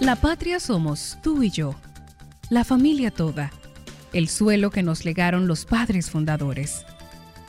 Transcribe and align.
La 0.00 0.16
patria 0.16 0.58
somos 0.58 1.18
tú 1.22 1.42
y 1.42 1.50
yo, 1.50 1.76
la 2.50 2.64
familia 2.64 3.10
toda, 3.10 3.52
el 4.12 4.28
suelo 4.28 4.70
que 4.70 4.82
nos 4.82 5.04
legaron 5.04 5.46
los 5.46 5.64
padres 5.64 6.10
fundadores. 6.10 6.84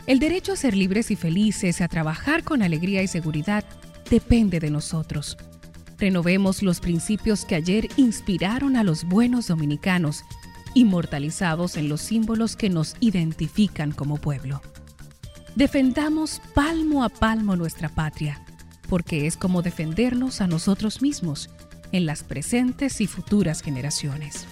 El 0.06 0.20
derecho 0.20 0.54
a 0.54 0.56
ser 0.56 0.76
libres 0.76 1.10
y 1.10 1.16
felices, 1.16 1.82
a 1.82 1.88
trabajar 1.88 2.44
con 2.44 2.62
alegría 2.62 3.02
y 3.02 3.08
seguridad, 3.08 3.64
depende 4.10 4.60
de 4.60 4.70
nosotros. 4.70 5.38
Renovemos 5.98 6.62
los 6.62 6.80
principios 6.80 7.46
que 7.46 7.56
ayer 7.56 7.88
inspiraron 7.98 8.76
a 8.76 8.84
los 8.84 9.04
buenos 9.06 9.48
dominicanos, 9.48 10.24
inmortalizados 10.76 11.76
en 11.78 11.90
los 11.90 12.02
símbolos 12.02 12.56
que 12.56 12.70
nos 12.70 12.96
identifican 13.00 13.92
como 13.92 14.18
pueblo. 14.18 14.62
Defendamos 15.56 16.42
palmo 16.54 17.04
a 17.04 17.10
palmo 17.10 17.56
nuestra 17.56 17.90
patria, 17.90 18.44
porque 18.90 19.26
es 19.26 19.38
como 19.38 19.62
defendernos 19.62 20.42
a 20.42 20.48
nosotros 20.48 21.02
mismos 21.02 21.50
en 21.94 22.06
las 22.06 22.24
presentes 22.24 23.00
y 23.00 23.08
futuras 23.08 23.62
generaciones. 23.62 24.46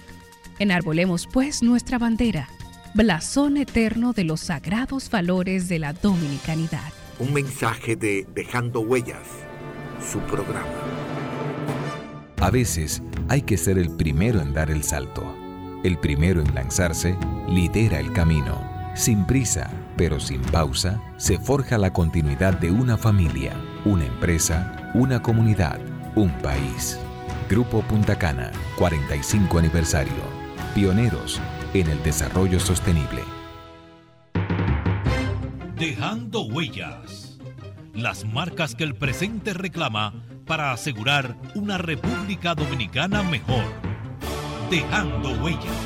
Enarbolemos 0.58 1.28
pues 1.30 1.62
nuestra 1.62 1.98
bandera, 1.98 2.48
blasón 2.94 3.58
eterno 3.58 4.14
de 4.14 4.24
los 4.24 4.40
sagrados 4.40 5.10
valores 5.10 5.68
de 5.68 5.78
la 5.78 5.92
dominicanidad. 5.92 6.92
Un 7.18 7.34
mensaje 7.34 7.96
de 7.96 8.26
Dejando 8.34 8.80
Huellas, 8.80 9.26
su 10.10 10.18
programa. 10.20 10.66
A 12.40 12.50
veces 12.50 13.02
hay 13.28 13.42
que 13.42 13.56
ser 13.56 13.76
el 13.76 13.90
primero 13.90 14.40
en 14.40 14.54
dar 14.54 14.70
el 14.70 14.82
salto. 14.82 15.22
El 15.84 15.98
primero 15.98 16.40
en 16.40 16.54
lanzarse 16.54 17.16
lidera 17.48 17.98
el 18.00 18.12
camino. 18.12 18.70
Sin 18.94 19.26
prisa, 19.26 19.70
pero 19.96 20.20
sin 20.20 20.42
pausa, 20.42 21.00
se 21.16 21.38
forja 21.38 21.78
la 21.78 21.92
continuidad 21.92 22.58
de 22.58 22.70
una 22.70 22.96
familia, 22.96 23.52
una 23.84 24.06
empresa, 24.06 24.90
una 24.94 25.22
comunidad, 25.22 25.80
un 26.14 26.30
país. 26.38 26.98
Grupo 27.52 27.82
Punta 27.82 28.18
Cana, 28.18 28.50
45 28.78 29.58
aniversario. 29.58 30.14
Pioneros 30.74 31.38
en 31.74 31.86
el 31.88 32.02
desarrollo 32.02 32.58
sostenible. 32.58 33.20
Dejando 35.76 36.46
huellas. 36.46 37.38
Las 37.92 38.24
marcas 38.24 38.74
que 38.74 38.84
el 38.84 38.94
presente 38.94 39.52
reclama 39.52 40.14
para 40.46 40.72
asegurar 40.72 41.36
una 41.54 41.76
República 41.76 42.54
Dominicana 42.54 43.22
mejor. 43.22 43.64
Dejando 44.70 45.32
huellas. 45.44 45.76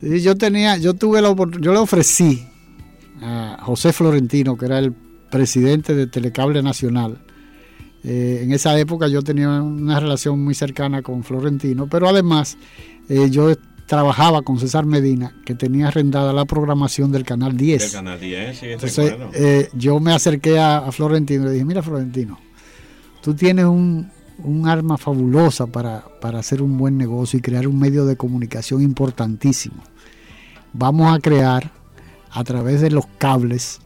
Yo 0.00 0.34
tenía, 0.34 0.76
yo 0.78 0.94
tuve 0.94 1.22
la 1.22 1.32
yo 1.60 1.72
le 1.72 1.78
ofrecí 1.78 2.48
a 3.22 3.58
José 3.62 3.92
Florentino, 3.92 4.56
que 4.56 4.66
era 4.66 4.80
el 4.80 4.92
presidente 5.30 5.94
de 5.94 6.08
Telecable 6.08 6.64
Nacional, 6.64 7.27
eh, 8.04 8.40
en 8.42 8.52
esa 8.52 8.78
época 8.78 9.08
yo 9.08 9.22
tenía 9.22 9.48
una 9.48 9.98
relación 9.98 10.42
muy 10.42 10.54
cercana 10.54 11.02
con 11.02 11.24
Florentino, 11.24 11.88
pero 11.88 12.08
además 12.08 12.56
eh, 13.08 13.28
yo 13.30 13.54
trabajaba 13.86 14.42
con 14.42 14.60
César 14.60 14.84
Medina, 14.84 15.34
que 15.44 15.54
tenía 15.54 15.88
arrendada 15.88 16.32
la 16.32 16.44
programación 16.44 17.10
del 17.10 17.24
Canal 17.24 17.56
10. 17.56 17.82
Del 17.82 17.92
Canal 17.92 18.20
10, 18.20 18.58
sí, 18.58 18.66
Entonces 18.66 19.14
eh, 19.34 19.68
yo 19.72 19.98
me 19.98 20.12
acerqué 20.12 20.58
a, 20.58 20.92
Florentino 20.92 21.44
y 21.44 21.46
le 21.46 21.52
dije, 21.52 21.64
mira 21.64 21.82
Florentino, 21.82 22.38
tú 23.22 23.34
tienes 23.34 23.64
un, 23.64 24.10
un 24.44 24.68
arma 24.68 24.98
fabulosa 24.98 25.66
para, 25.66 26.04
para 26.20 26.38
hacer 26.38 26.62
un 26.62 26.76
buen 26.76 26.98
negocio 26.98 27.38
y 27.38 27.42
crear 27.42 27.66
un 27.66 27.78
medio 27.78 28.04
de 28.04 28.16
comunicación 28.16 28.82
importantísimo. 28.82 29.82
Vamos 30.74 31.12
a 31.12 31.18
crear 31.18 31.72
a 32.30 32.44
través 32.44 32.82
de 32.82 32.90
los 32.90 33.06
cables 33.16 33.80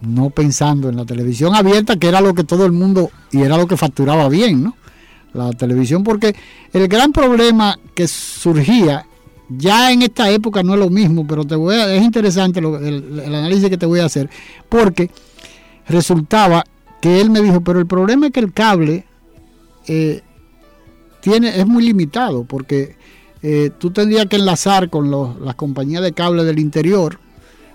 no 0.00 0.30
pensando 0.30 0.88
en 0.88 0.96
la 0.96 1.04
televisión 1.04 1.54
abierta, 1.54 1.96
que 1.96 2.08
era 2.08 2.20
lo 2.20 2.34
que 2.34 2.44
todo 2.44 2.64
el 2.66 2.72
mundo 2.72 3.10
y 3.32 3.42
era 3.42 3.56
lo 3.56 3.66
que 3.66 3.76
facturaba 3.76 4.28
bien, 4.28 4.62
¿no? 4.62 4.76
La 5.34 5.50
televisión, 5.52 6.04
porque 6.04 6.34
el 6.72 6.88
gran 6.88 7.12
problema 7.12 7.78
que 7.94 8.08
surgía 8.08 9.04
ya 9.48 9.92
en 9.92 10.02
esta 10.02 10.30
época 10.30 10.62
no 10.62 10.74
es 10.74 10.80
lo 10.80 10.90
mismo, 10.90 11.26
pero 11.26 11.44
te 11.44 11.54
voy 11.54 11.76
a, 11.76 11.94
es 11.94 12.02
interesante 12.02 12.60
el, 12.60 13.22
análisis 13.24 13.68
que 13.68 13.78
te 13.78 13.86
voy 13.86 14.00
a 14.00 14.06
hacer, 14.06 14.28
porque 14.68 15.10
resultaba 15.88 16.64
que 17.00 17.20
él 17.20 17.30
me 17.30 17.40
dijo, 17.40 17.60
pero 17.62 17.78
el 17.78 17.86
problema 17.86 18.26
es 18.26 18.32
que 18.32 18.40
el 18.40 18.52
cable 18.52 19.04
eh, 19.86 20.22
tiene, 21.20 21.58
es 21.58 21.66
muy 21.66 21.84
limitado, 21.84 22.44
porque 22.44 22.96
eh, 23.42 23.70
tú 23.78 23.90
tendrías 23.90 24.26
que 24.26 24.36
enlazar 24.36 24.90
con 24.90 25.10
las 25.10 25.54
compañías 25.54 26.02
de 26.02 26.12
cable 26.12 26.44
del 26.44 26.58
interior 26.58 27.18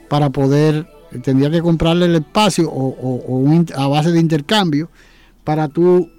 para 0.09 0.29
poder 0.29 0.87
tendría 1.21 1.49
que 1.49 1.61
comprarle 1.61 2.05
el 2.05 2.15
espacio 2.15 2.69
o, 2.69 3.63
a 3.75 3.87
base 3.87 4.11
de 4.11 4.19
intercambio 4.19 4.89
para 5.43 5.67
tú 5.67 6.09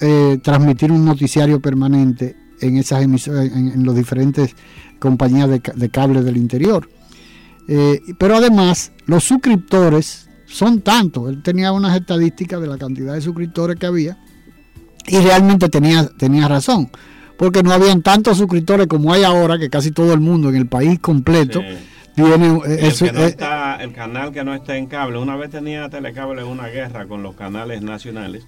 eh, 0.00 0.38
transmitir 0.42 0.90
un 0.90 1.04
noticiario 1.04 1.60
permanente 1.60 2.36
en 2.60 2.76
esas 2.76 3.02
emisoras, 3.02 3.46
en, 3.46 3.86
las 3.86 3.94
diferentes 3.94 4.54
compañías 4.98 5.48
de, 5.48 5.88
cable 5.90 6.22
del 6.22 6.36
interior. 6.36 6.88
Eh, 7.68 8.00
pero 8.18 8.36
además, 8.36 8.92
los 9.06 9.24
suscriptores 9.24 10.28
son 10.46 10.80
tantos. 10.82 11.28
Él 11.28 11.42
tenía 11.42 11.72
unas 11.72 11.96
estadísticas 11.96 12.60
de 12.60 12.66
la 12.66 12.78
cantidad 12.78 13.14
de 13.14 13.20
suscriptores 13.20 13.76
que 13.76 13.86
había 13.86 14.18
y 15.06 15.18
realmente 15.18 15.68
tenía, 15.68 16.08
tenía 16.18 16.48
razón. 16.48 16.90
Porque 17.36 17.62
no 17.62 17.72
habían 17.72 18.02
tantos 18.02 18.38
suscriptores 18.38 18.86
como 18.86 19.12
hay 19.12 19.24
ahora, 19.24 19.58
que 19.58 19.68
casi 19.68 19.90
todo 19.90 20.12
el 20.12 20.20
mundo 20.20 20.48
en 20.48 20.56
el 20.56 20.66
país 20.66 21.00
completo. 21.00 21.60
Eh, 22.16 22.92
eh, 23.02 23.36
el, 23.80 23.92
canal 23.92 24.32
que 24.32 24.44
no 24.44 24.54
está 24.54 24.76
en 24.76 24.86
cable. 24.86 25.18
Una 25.18 25.36
vez 25.36 25.50
tenía 25.50 25.88
Telecable 25.88 26.44
una 26.44 26.68
guerra 26.68 27.06
con 27.06 27.22
los 27.22 27.34
canales 27.34 27.82
nacionales 27.82 28.46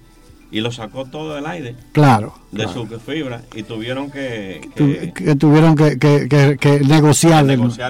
y 0.49 0.61
lo 0.61 0.71
sacó 0.71 1.05
todo 1.05 1.35
del 1.35 1.45
aire. 1.45 1.75
Claro. 1.91 2.33
De 2.51 2.65
su 2.69 2.87
fibra 2.87 3.41
y 3.53 3.63
tuvieron 3.63 4.09
que, 4.09 4.61
tuvieron 5.37 5.75
que, 5.75 6.81
negociar, 6.87 7.45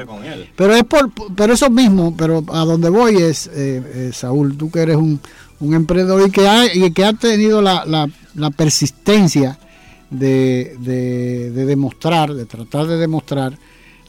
con 0.08 0.26
él. 0.26 0.50
Pero 0.56 0.74
es 0.74 0.84
por, 0.84 1.12
pero 1.36 1.54
eso 1.54 1.70
mismo, 1.70 2.16
pero 2.18 2.44
a 2.52 2.66
donde 2.66 2.90
voy 2.90 3.18
es, 3.18 3.48
eh, 3.54 4.10
Saúl, 4.14 4.58
tú 4.58 4.72
que 4.72 4.80
eres 4.80 4.96
un, 4.96 5.20
un 5.60 5.74
emprendedor 5.76 6.28
y 6.28 6.32
que 6.32 6.48
ha, 6.48 6.74
y 6.74 6.92
que 6.92 7.06
ha 7.06 7.14
tenido 7.14 7.62
la, 7.62 7.86
la, 7.86 8.10
la 8.34 8.50
persistencia 8.50 9.60
de, 10.10 10.76
de, 10.80 11.52
de 11.52 11.66
demostrar, 11.66 12.34
de 12.34 12.46
tratar 12.46 12.88
de 12.88 12.98
demostrar 12.98 13.54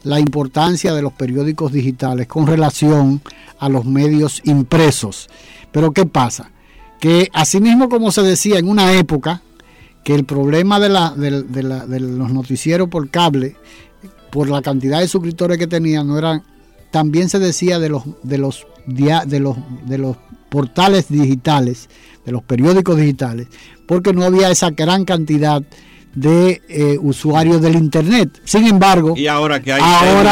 la 0.03 0.19
importancia 0.19 0.93
de 0.93 1.01
los 1.01 1.13
periódicos 1.13 1.71
digitales 1.71 2.27
con 2.27 2.47
relación 2.47 3.21
a 3.59 3.69
los 3.69 3.85
medios 3.85 4.41
impresos. 4.45 5.29
Pero 5.71 5.91
¿qué 5.91 6.05
pasa? 6.05 6.51
Que 6.99 7.29
asimismo 7.33 7.89
como 7.89 8.11
se 8.11 8.21
decía 8.23 8.59
en 8.59 8.67
una 8.67 8.93
época, 8.93 9.41
que 10.03 10.15
el 10.15 10.25
problema 10.25 10.79
de, 10.79 10.89
los 10.89 12.31
noticieros 12.31 12.89
por 12.89 13.09
cable, 13.09 13.55
por 14.31 14.49
la 14.49 14.61
cantidad 14.61 14.99
de 14.99 15.07
suscriptores 15.07 15.57
que 15.57 15.67
tenían, 15.67 16.07
no 16.07 16.17
eran, 16.17 16.43
también 16.91 17.29
se 17.29 17.39
decía 17.39 17.79
de 17.79 17.89
los, 17.89 18.03
de 18.23 18.37
los, 18.37 18.65
de 18.87 19.39
los, 19.39 19.57
de 19.85 19.97
los 19.97 20.17
portales 20.49 21.09
digitales, 21.09 21.89
de 22.25 22.31
los 22.31 22.43
periódicos 22.43 22.97
digitales, 22.97 23.47
porque 23.87 24.13
no 24.13 24.23
había 24.23 24.49
esa 24.49 24.71
gran 24.71 25.05
cantidad 25.05 25.61
de 25.61 25.67
eh, 26.21 26.97
usuarios 27.01 27.61
del 27.61 27.75
internet. 27.75 28.41
Sin 28.43 28.65
embargo, 28.67 29.13
y 29.15 29.27
ahora 29.27 29.61
que 29.61 29.73
hay 29.73 29.81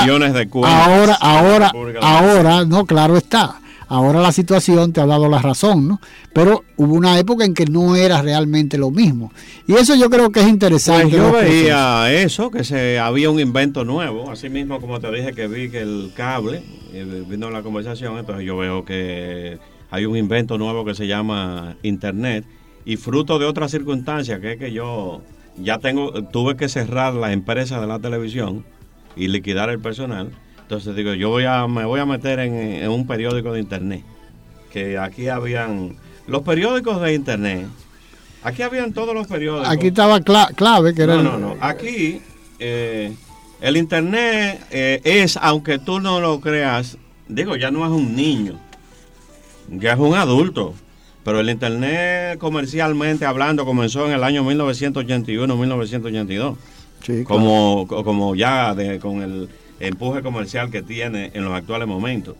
millones 0.01 0.33
de 0.33 0.47
cuentas, 0.49 0.87
ahora, 0.87 1.17
ahora, 1.19 1.71
ahora, 2.01 2.65
no, 2.65 2.85
claro 2.85 3.17
está. 3.17 3.59
Ahora 3.89 4.19
la 4.19 4.33
situación 4.33 4.91
te 4.91 4.99
ha 4.99 5.05
dado 5.05 5.29
la 5.29 5.41
razón, 5.41 5.87
¿no? 5.87 6.01
Pero 6.33 6.65
hubo 6.75 6.93
una 6.93 7.17
época 7.19 7.45
en 7.45 7.53
que 7.53 7.65
no 7.65 7.95
era 7.95 8.21
realmente 8.21 8.77
lo 8.77 8.91
mismo. 8.91 9.31
Y 9.65 9.75
eso 9.75 9.95
yo 9.95 10.09
creo 10.09 10.29
que 10.29 10.41
es 10.41 10.47
interesante. 10.47 11.17
Pues 11.17 11.31
yo 11.31 11.31
veía 11.31 12.11
eso, 12.11 12.51
que 12.51 12.65
se 12.65 12.99
había 12.99 13.29
un 13.29 13.39
invento 13.39 13.85
nuevo. 13.85 14.29
Así 14.29 14.49
mismo 14.49 14.81
como 14.81 14.99
te 14.99 15.09
dije 15.09 15.31
que 15.31 15.47
vi 15.47 15.69
que 15.69 15.79
el 15.79 16.11
cable, 16.13 16.63
eh, 16.91 17.23
vino 17.29 17.49
la 17.49 17.63
conversación, 17.63 18.17
entonces 18.17 18.45
yo 18.45 18.57
veo 18.57 18.83
que 18.83 19.57
hay 19.89 20.05
un 20.05 20.17
invento 20.17 20.57
nuevo 20.57 20.83
que 20.83 20.93
se 20.93 21.07
llama 21.07 21.77
Internet 21.81 22.43
y 22.83 22.97
fruto 22.97 23.39
de 23.39 23.45
otra 23.45 23.69
circunstancia 23.69 24.39
que 24.39 24.53
es 24.53 24.59
que 24.59 24.71
yo 24.71 25.21
ya 25.57 25.79
tengo, 25.79 26.11
tuve 26.25 26.55
que 26.55 26.69
cerrar 26.69 27.13
la 27.13 27.33
empresa 27.33 27.81
de 27.81 27.87
la 27.87 27.99
televisión 27.99 28.65
y 29.15 29.27
liquidar 29.27 29.69
el 29.69 29.79
personal. 29.79 30.31
Entonces 30.61 30.95
digo, 30.95 31.13
yo 31.13 31.29
voy 31.29 31.45
a, 31.45 31.67
me 31.67 31.85
voy 31.85 31.99
a 31.99 32.05
meter 32.05 32.39
en, 32.39 32.89
un 32.89 33.07
periódico 33.07 33.53
de 33.53 33.59
internet. 33.59 34.03
Que 34.71 34.97
aquí 34.97 35.29
habían 35.29 35.95
los 36.27 36.41
periódicos 36.43 37.01
de 37.01 37.13
internet. 37.13 37.67
Aquí 38.43 38.61
habían 38.61 38.93
todos 38.93 39.15
los 39.15 39.27
periódicos. 39.27 39.69
Aquí 39.69 39.87
estaba 39.87 40.19
clave 40.21 40.93
que 40.93 41.03
era. 41.03 41.15
No, 41.15 41.23
no, 41.23 41.39
no. 41.39 41.55
Aquí 41.61 42.21
eh, 42.59 43.15
el 43.61 43.77
internet 43.77 44.61
eh, 44.71 45.01
es, 45.03 45.37
aunque 45.37 45.79
tú 45.79 45.99
no 45.99 46.19
lo 46.19 46.39
creas, 46.41 46.97
digo, 47.27 47.55
ya 47.55 47.71
no 47.71 47.85
es 47.85 47.91
un 47.91 48.15
niño, 48.15 48.59
ya 49.69 49.93
es 49.93 49.99
un 49.99 50.15
adulto. 50.15 50.75
Pero 51.27 51.41
el 51.41 51.49
Internet 51.49 52.39
comercialmente 52.39 53.25
hablando 53.25 53.65
comenzó 53.65 54.07
en 54.07 54.13
el 54.13 54.23
año 54.23 54.49
1981-1982. 54.49 56.55
Sí, 57.03 57.25
como, 57.25 57.85
como 57.85 58.33
ya 58.33 58.73
con 59.01 59.21
el 59.21 59.49
empuje 59.81 60.21
comercial 60.21 60.71
que 60.71 60.81
tiene 60.81 61.31
en 61.33 61.43
los 61.43 61.53
actuales 61.53 61.85
momentos. 61.85 62.37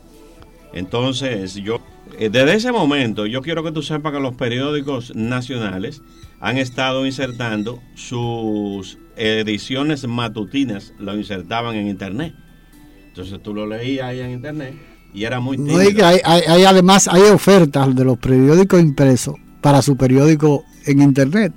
Entonces, 0.72 1.56
yo, 1.56 1.82
eh, 2.18 2.30
desde 2.30 2.54
ese 2.54 2.72
momento, 2.72 3.26
yo 3.26 3.42
quiero 3.42 3.62
que 3.62 3.74
tú 3.74 3.82
sepas 3.82 4.14
que 4.14 4.22
los 4.22 4.36
periódicos 4.36 5.14
nacionales 5.14 6.02
han 6.40 6.58
estado 6.58 7.06
insertando 7.06 7.82
sus 7.94 9.00
ediciones 9.18 10.08
matutinas, 10.08 10.94
lo 10.98 11.14
insertaban 11.18 11.76
en 11.76 11.90
Internet. 11.90 12.34
Entonces 13.10 13.44
tú 13.44 13.54
lo 13.54 13.68
leías 13.68 14.08
ahí 14.08 14.22
en 14.22 14.32
Internet 14.32 14.97
y 15.18 15.26
era 15.26 15.40
muy 15.40 15.58
no, 15.58 15.80
hay, 15.80 15.98
hay, 16.24 16.64
además 16.64 17.08
hay 17.08 17.24
ofertas 17.24 17.96
de 17.96 18.06
los 18.06 18.20
periódicos 18.20 18.80
impresos 18.80 19.34
para 19.62 19.82
su 19.82 19.98
periódico 19.98 20.64
en 20.86 21.02
internet. 21.02 21.54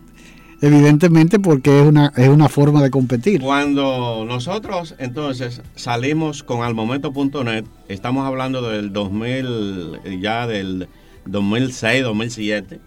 Evidentemente 0.62 1.38
porque 1.38 1.78
es 1.80 1.86
una 1.86 2.10
es 2.16 2.28
una 2.30 2.48
forma 2.48 2.82
de 2.82 2.90
competir. 2.90 3.42
Cuando 3.42 4.24
nosotros 4.26 4.94
entonces 4.98 5.60
salimos 5.74 6.42
con 6.42 6.62
almomento.net 6.62 7.66
estamos 7.88 8.26
hablando 8.26 8.62
del 8.62 8.94
2000 8.94 10.20
ya 10.22 10.46
del 10.46 10.88
2006 11.26 12.02
2007 12.02 12.80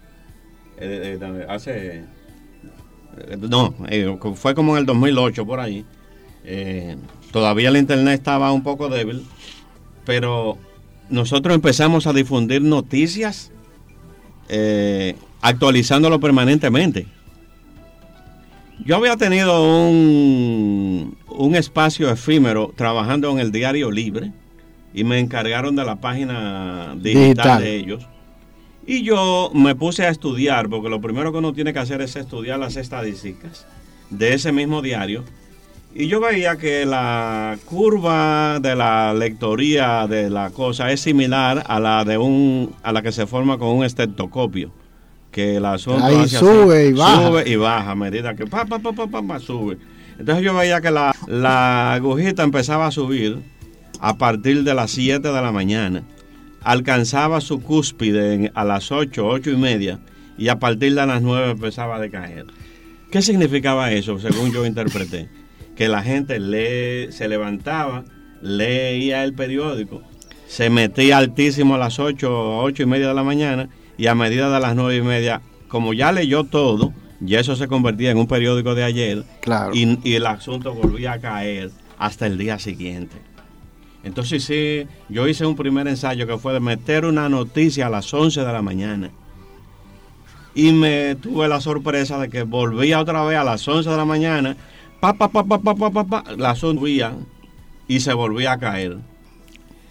eh, 0.78 1.18
eh, 1.20 1.46
hace 1.48 2.04
eh, 3.28 3.36
no 3.36 3.74
fue 4.34 4.56
como 4.56 4.74
en 4.74 4.80
el 4.80 4.86
2008 4.86 5.46
por 5.46 5.60
ahí 5.60 5.84
todavía 7.30 7.68
el 7.68 7.76
internet 7.76 8.14
estaba 8.14 8.52
un 8.52 8.64
poco 8.64 8.88
débil 8.88 9.24
pero 10.04 10.58
nosotros 11.08 11.54
empezamos 11.54 12.06
a 12.06 12.12
difundir 12.12 12.62
noticias 12.62 13.50
eh, 14.48 15.16
actualizándolo 15.40 16.20
permanentemente. 16.20 17.06
Yo 18.84 18.96
había 18.96 19.16
tenido 19.16 19.88
un, 19.88 21.16
un 21.28 21.54
espacio 21.54 22.10
efímero 22.10 22.72
trabajando 22.76 23.30
en 23.30 23.38
el 23.38 23.52
diario 23.52 23.90
Libre 23.90 24.32
y 24.92 25.04
me 25.04 25.18
encargaron 25.18 25.76
de 25.76 25.84
la 25.84 25.96
página 25.96 26.94
digital, 26.96 27.62
de 27.62 27.76
ellos. 27.76 28.06
Y 28.86 29.02
yo 29.02 29.50
me 29.54 29.74
puse 29.74 30.04
a 30.04 30.10
estudiar, 30.10 30.68
porque 30.68 30.88
lo 30.88 31.00
primero 31.00 31.32
que 31.32 31.38
uno 31.38 31.52
tiene 31.52 31.72
que 31.72 31.78
hacer 31.78 32.00
es 32.00 32.16
estudiar 32.16 32.58
las 32.58 32.76
estadísticas 32.76 33.66
de 34.10 34.34
ese 34.34 34.52
mismo 34.52 34.82
diario 34.82 35.24
y 35.94 36.08
yo 36.08 36.20
veía 36.20 36.56
que 36.56 36.84
la 36.84 37.56
curva 37.66 38.58
de 38.60 38.74
la 38.74 39.14
lectoría 39.14 40.08
de 40.08 40.28
la 40.28 40.50
cosa 40.50 40.90
es 40.90 41.00
similar 41.00 41.62
a 41.66 41.78
la 41.78 42.04
de 42.04 42.18
un 42.18 42.74
a 42.82 42.92
la 42.92 43.00
que 43.00 43.12
se 43.12 43.26
forma 43.26 43.58
con 43.58 43.68
un 43.68 43.84
estetoscopio. 43.84 44.72
Que 45.30 45.60
la 45.60 45.72
Ahí 45.72 46.28
sube 46.28 46.88
y 46.88 46.92
baja. 46.92 47.26
Sube 47.26 47.48
y 47.48 47.56
baja 47.56 47.92
a 47.92 47.94
medida 47.94 48.34
que 48.34 48.46
pa, 48.46 48.64
pa, 48.64 48.78
pa, 48.80 48.92
pa, 48.92 49.22
pa, 49.22 49.38
sube. 49.38 49.78
Entonces 50.18 50.44
yo 50.44 50.54
veía 50.54 50.80
que 50.80 50.90
la, 50.90 51.14
la 51.28 51.94
agujita 51.94 52.42
empezaba 52.42 52.86
a 52.86 52.90
subir 52.90 53.38
a 54.00 54.16
partir 54.16 54.64
de 54.64 54.74
las 54.74 54.90
7 54.90 55.26
de 55.26 55.42
la 55.42 55.52
mañana. 55.52 56.02
Alcanzaba 56.62 57.40
su 57.40 57.60
cúspide 57.62 58.50
a 58.54 58.64
las 58.64 58.90
8, 58.90 59.26
8 59.26 59.50
y 59.50 59.56
media 59.56 60.00
y 60.38 60.48
a 60.48 60.58
partir 60.58 60.94
de 60.94 61.06
las 61.06 61.22
9 61.22 61.52
empezaba 61.52 61.96
a 61.96 62.00
decaer. 62.00 62.46
¿Qué 63.10 63.22
significaba 63.22 63.92
eso, 63.92 64.18
según 64.18 64.52
yo 64.52 64.66
interpreté? 64.66 65.28
Que 65.76 65.88
la 65.88 66.02
gente 66.02 66.38
se 67.12 67.28
levantaba, 67.28 68.04
leía 68.40 69.24
el 69.24 69.34
periódico, 69.34 70.02
se 70.46 70.70
metía 70.70 71.18
altísimo 71.18 71.74
a 71.74 71.78
las 71.78 71.98
8, 71.98 72.58
8 72.58 72.82
y 72.82 72.86
media 72.86 73.08
de 73.08 73.14
la 73.14 73.24
mañana 73.24 73.68
y 73.96 74.06
a 74.06 74.14
medida 74.14 74.52
de 74.52 74.60
las 74.60 74.76
9 74.76 74.96
y 74.96 75.02
media, 75.02 75.40
como 75.68 75.94
ya 75.94 76.12
leyó 76.12 76.44
todo, 76.44 76.92
ya 77.20 77.40
eso 77.40 77.56
se 77.56 77.68
convertía 77.68 78.10
en 78.10 78.18
un 78.18 78.26
periódico 78.26 78.74
de 78.74 78.84
ayer 78.84 79.24
y, 79.72 79.98
y 80.08 80.14
el 80.14 80.26
asunto 80.26 80.74
volvía 80.74 81.12
a 81.12 81.20
caer 81.20 81.70
hasta 81.98 82.26
el 82.26 82.38
día 82.38 82.58
siguiente. 82.58 83.16
Entonces 84.04 84.44
sí, 84.44 84.86
yo 85.08 85.26
hice 85.26 85.46
un 85.46 85.56
primer 85.56 85.88
ensayo 85.88 86.26
que 86.26 86.36
fue 86.36 86.52
de 86.52 86.60
meter 86.60 87.06
una 87.06 87.28
noticia 87.28 87.86
a 87.86 87.90
las 87.90 88.12
11 88.12 88.40
de 88.40 88.52
la 88.52 88.60
mañana. 88.60 89.10
Y 90.54 90.72
me 90.72 91.16
tuve 91.16 91.48
la 91.48 91.60
sorpresa 91.60 92.18
de 92.18 92.28
que 92.28 92.42
volvía 92.42 93.00
otra 93.00 93.24
vez 93.24 93.38
a 93.38 93.44
las 93.44 93.66
11 93.66 93.88
de 93.88 93.96
la 93.96 94.04
mañana 94.04 94.56
pa, 95.12 95.28
pa, 95.28 95.44
pa, 95.44 95.58
pa, 95.58 95.90
pa, 95.90 96.04
pa, 96.04 96.24
la 96.36 96.54
subía 96.54 97.14
y 97.86 98.00
se 98.00 98.14
volvía 98.14 98.52
a 98.52 98.58
caer. 98.58 98.96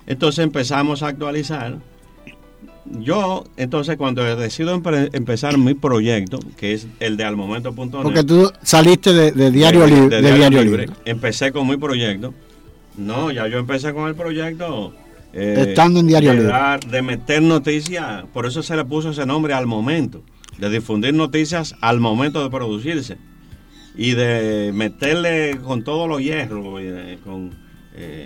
Entonces 0.07 0.43
empezamos 0.43 1.03
a 1.03 1.07
actualizar. 1.07 1.77
Yo, 2.85 3.45
entonces, 3.55 3.95
cuando 3.95 4.23
decido 4.35 4.73
empezar 5.13 5.57
mi 5.57 5.73
proyecto, 5.73 6.39
que 6.57 6.73
es 6.73 6.87
el 6.99 7.15
de 7.15 7.23
almomento.net. 7.23 8.01
Porque 8.01 8.23
tú 8.23 8.51
saliste 8.61 9.13
de, 9.13 9.51
Diario, 9.51 9.87
libre, 9.87 10.21
de, 10.21 10.33
diario 10.33 10.63
libre. 10.63 10.89
Empecé 11.05 11.53
con 11.53 11.67
mi 11.67 11.77
proyecto. 11.77 12.33
No, 12.97 13.31
ya 13.31 13.47
yo 13.47 13.59
empecé 13.59 13.93
con 13.93 14.09
el 14.09 14.15
proyecto. 14.15 14.93
Eh, 15.31 15.67
Estando 15.69 16.01
en 16.01 16.07
Diario 16.07 16.33
Libre. 16.33 16.53
de 16.87 17.01
meter 17.01 17.41
noticias, 17.41 18.25
por 18.33 18.45
eso 18.45 18.61
se 18.61 18.75
le 18.75 18.85
puso 18.85 19.11
ese 19.11 19.25
nombre 19.25 19.53
al 19.53 19.65
momento, 19.65 20.21
de 20.59 20.69
difundir 20.69 21.13
noticias 21.13 21.75
al 21.81 21.99
momento 21.99 22.43
de 22.43 22.51
producirse 22.51 23.17
y 23.95 24.13
de 24.13 24.71
meterle 24.73 25.59
con 25.63 25.83
todos 25.83 26.07
los 26.07 26.21
hierros. 26.21 26.63
Con, 27.23 27.51
eh, 27.95 28.25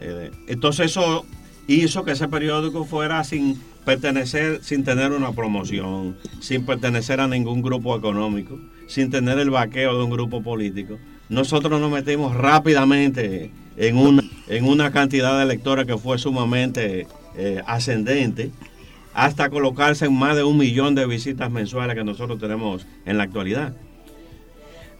eh, 0.00 0.30
entonces 0.48 0.86
eso 0.86 1.24
hizo 1.66 2.04
que 2.04 2.12
ese 2.12 2.28
periódico 2.28 2.84
fuera 2.84 3.22
sin 3.24 3.60
pertenecer, 3.84 4.60
sin 4.62 4.84
tener 4.84 5.12
una 5.12 5.32
promoción, 5.32 6.16
sin 6.40 6.64
pertenecer 6.64 7.20
a 7.20 7.28
ningún 7.28 7.62
grupo 7.62 7.96
económico, 7.96 8.58
sin 8.86 9.10
tener 9.10 9.38
el 9.38 9.50
vaqueo 9.50 9.96
de 9.96 10.04
un 10.04 10.10
grupo 10.10 10.42
político. 10.42 10.98
Nosotros 11.28 11.80
nos 11.80 11.90
metimos 11.90 12.34
rápidamente 12.34 13.50
en 13.76 13.96
una, 13.96 14.22
en 14.48 14.64
una 14.66 14.90
cantidad 14.90 15.38
de 15.38 15.46
lectores 15.46 15.86
que 15.86 15.96
fue 15.96 16.18
sumamente 16.18 17.06
eh, 17.36 17.62
ascendente, 17.66 18.50
hasta 19.14 19.48
colocarse 19.48 20.06
en 20.06 20.14
más 20.14 20.36
de 20.36 20.44
un 20.44 20.58
millón 20.58 20.94
de 20.94 21.06
visitas 21.06 21.50
mensuales 21.50 21.94
que 21.94 22.04
nosotros 22.04 22.38
tenemos 22.38 22.86
en 23.06 23.16
la 23.16 23.24
actualidad. 23.24 23.74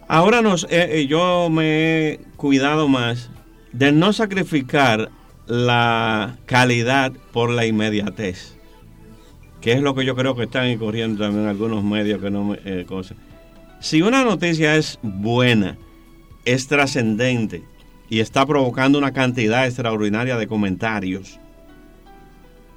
Ahora 0.07 0.41
nos, 0.41 0.67
eh, 0.69 1.07
yo 1.07 1.49
me 1.49 2.09
he 2.09 2.19
cuidado 2.37 2.87
más 2.87 3.31
de 3.71 3.91
no 3.91 4.13
sacrificar 4.13 5.09
la 5.47 6.37
calidad 6.45 7.11
por 7.33 7.49
la 7.49 7.65
inmediatez, 7.65 8.55
que 9.61 9.73
es 9.73 9.81
lo 9.81 9.95
que 9.95 10.05
yo 10.05 10.15
creo 10.15 10.35
que 10.35 10.43
están 10.43 10.69
incurriendo 10.69 11.23
también 11.23 11.47
algunos 11.47 11.83
medios 11.83 12.21
que 12.21 12.29
no. 12.29 12.55
Eh, 12.65 12.85
cosas. 12.87 13.17
Si 13.79 14.01
una 14.01 14.23
noticia 14.23 14.75
es 14.75 14.99
buena, 15.01 15.77
es 16.45 16.67
trascendente 16.67 17.63
y 18.09 18.19
está 18.19 18.45
provocando 18.45 18.97
una 18.97 19.11
cantidad 19.11 19.65
extraordinaria 19.65 20.37
de 20.37 20.47
comentarios, 20.47 21.39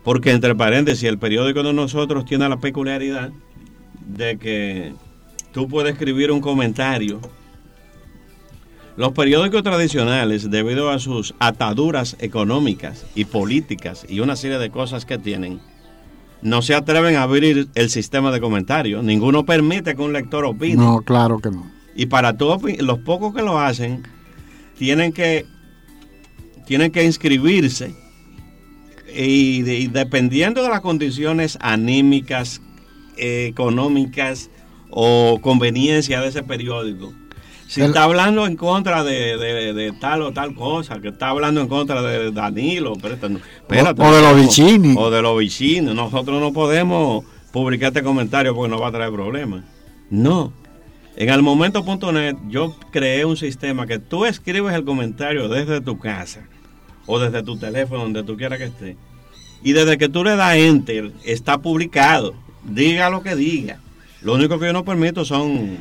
porque 0.02 0.30
entre 0.30 0.54
paréntesis 0.54 1.04
el 1.04 1.18
periódico 1.18 1.62
de 1.62 1.74
nosotros 1.74 2.24
tiene 2.24 2.48
la 2.48 2.58
peculiaridad 2.58 3.30
de 4.06 4.38
que 4.38 4.94
tú 5.58 5.66
puedes 5.66 5.94
escribir 5.94 6.30
un 6.30 6.40
comentario. 6.40 7.20
Los 8.96 9.10
periódicos 9.10 9.64
tradicionales, 9.64 10.48
debido 10.48 10.88
a 10.88 11.00
sus 11.00 11.34
ataduras 11.40 12.16
económicas 12.20 13.06
y 13.16 13.24
políticas 13.24 14.06
y 14.08 14.20
una 14.20 14.36
serie 14.36 14.58
de 14.58 14.70
cosas 14.70 15.04
que 15.04 15.18
tienen, 15.18 15.58
no 16.42 16.62
se 16.62 16.76
atreven 16.76 17.16
a 17.16 17.24
abrir 17.24 17.66
el 17.74 17.90
sistema 17.90 18.30
de 18.30 18.40
comentarios. 18.40 19.02
Ninguno 19.02 19.44
permite 19.44 19.96
que 19.96 20.02
un 20.02 20.12
lector 20.12 20.44
opine. 20.44 20.76
No, 20.76 21.00
claro 21.00 21.40
que 21.40 21.50
no. 21.50 21.68
Y 21.96 22.06
para 22.06 22.36
todos 22.36 22.62
los 22.78 23.00
pocos 23.00 23.34
que 23.34 23.42
lo 23.42 23.58
hacen, 23.58 24.04
tienen 24.78 25.12
que, 25.12 25.44
tienen 26.66 26.92
que 26.92 27.04
inscribirse 27.04 27.96
y, 29.12 29.88
dependiendo 29.88 30.62
de 30.62 30.68
las 30.68 30.82
condiciones 30.82 31.58
anímicas, 31.60 32.62
económicas, 33.16 34.50
o 34.90 35.38
conveniencia 35.40 36.20
de 36.20 36.28
ese 36.28 36.42
periódico, 36.42 37.12
Si 37.66 37.82
está 37.82 38.04
hablando 38.04 38.46
en 38.46 38.56
contra 38.56 39.04
de, 39.04 39.92
tal 40.00 40.22
o 40.22 40.32
tal 40.32 40.54
cosa, 40.54 41.00
que 41.00 41.08
está 41.08 41.28
hablando 41.28 41.60
en 41.60 41.68
contra 41.68 42.00
de 42.02 42.30
Danilo, 42.32 42.94
espérate, 42.94 43.26
o, 43.26 44.14
de 44.14 44.22
los 44.22 44.36
vicini. 44.36 44.94
O 44.96 45.10
de 45.10 45.20
los 45.20 45.36
vecinos. 45.36 45.94
Nosotros 45.94 46.40
no 46.40 46.52
podemos 46.52 47.24
publicar 47.52 47.88
este 47.88 48.02
comentario 48.02 48.54
porque 48.54 48.70
nos 48.70 48.80
va 48.80 48.88
a 48.88 48.92
traer 48.92 49.12
problemas. 49.12 49.64
No. 50.10 50.52
En 51.16 51.28
el 51.28 51.42
momento.net 51.42 52.36
yo 52.48 52.74
creé 52.90 53.24
un 53.24 53.36
sistema 53.36 53.86
que 53.86 53.98
tú 53.98 54.24
escribes 54.24 54.72
el 54.74 54.84
comentario 54.84 55.48
desde 55.48 55.80
tu 55.80 55.98
casa 55.98 56.46
o 57.06 57.18
desde 57.18 57.42
tu 57.42 57.58
teléfono, 57.58 58.02
donde 58.02 58.22
tú 58.22 58.36
quieras 58.36 58.58
que 58.58 58.66
esté. 58.66 58.96
Y 59.62 59.72
desde 59.72 59.98
que 59.98 60.08
tú 60.08 60.22
le 60.22 60.36
das 60.36 60.56
enter, 60.56 61.12
está 61.24 61.58
publicado. 61.58 62.34
Diga 62.64 63.10
lo 63.10 63.22
que 63.22 63.34
diga. 63.34 63.80
Lo 64.22 64.34
único 64.34 64.58
que 64.58 64.66
yo 64.66 64.72
no 64.72 64.84
permito 64.84 65.24
son 65.24 65.78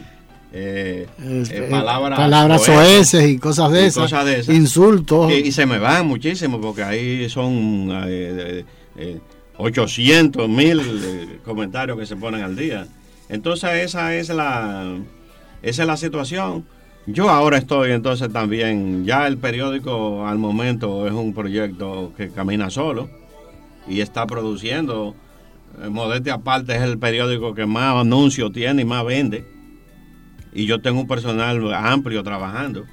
eh, 0.54 1.08
eh, 1.22 1.44
eh, 1.50 1.68
palabras, 1.70 2.18
palabras 2.18 3.14
y 3.16 3.38
cosas 3.38 3.72
de, 3.72 3.88
esas, 3.88 4.48
insultos. 4.50 5.32
Y, 5.32 5.52
se 5.52 5.66
me 5.66 5.78
van 5.78 6.08
muchísimo 6.08 6.62
porque 6.62 6.84
ahí 6.84 7.30
son 7.30 7.90
800 9.58 10.48
mil 10.48 11.40
comentarios 11.44 11.98
que 11.98 12.06
se 12.06 12.16
ponen 12.16 12.42
al 12.42 12.56
día. 12.56 12.88
Entonces 13.30 13.70
esa 13.84 14.16
es 14.16 14.30
la, 14.30 14.98
esa 15.62 15.82
es 15.82 15.88
la 15.88 15.98
situación. 15.98 16.66
Yo 17.08 17.30
ahora 17.30 17.58
estoy 17.58 17.92
entonces 17.92 18.32
también, 18.32 19.06
ya 19.06 19.28
el 19.28 19.38
periódico 19.38 20.28
al 20.28 20.38
momento 20.38 21.08
es 21.08 21.14
un 21.14 21.34
proyecto 21.34 22.14
que 22.16 22.30
camina 22.30 22.70
solo 22.70 23.10
y 23.88 24.02
está 24.02 24.28
produciendo. 24.28 25.16
Modestia 25.90 26.36
aparte 26.36 26.76
es 26.76 26.82
el 26.82 26.98
periódico 26.98 27.54
que 27.54 27.66
más 27.66 27.96
anuncios 27.96 28.52
tiene 28.52 28.82
y 28.82 28.86
más 28.86 29.06
vende 29.06 29.58
y 30.58 30.66
yo 30.66 30.82
tengo 30.82 31.02
un 31.02 31.08
personal 31.08 31.72
amplio 31.72 32.24
trabajando 32.24 32.86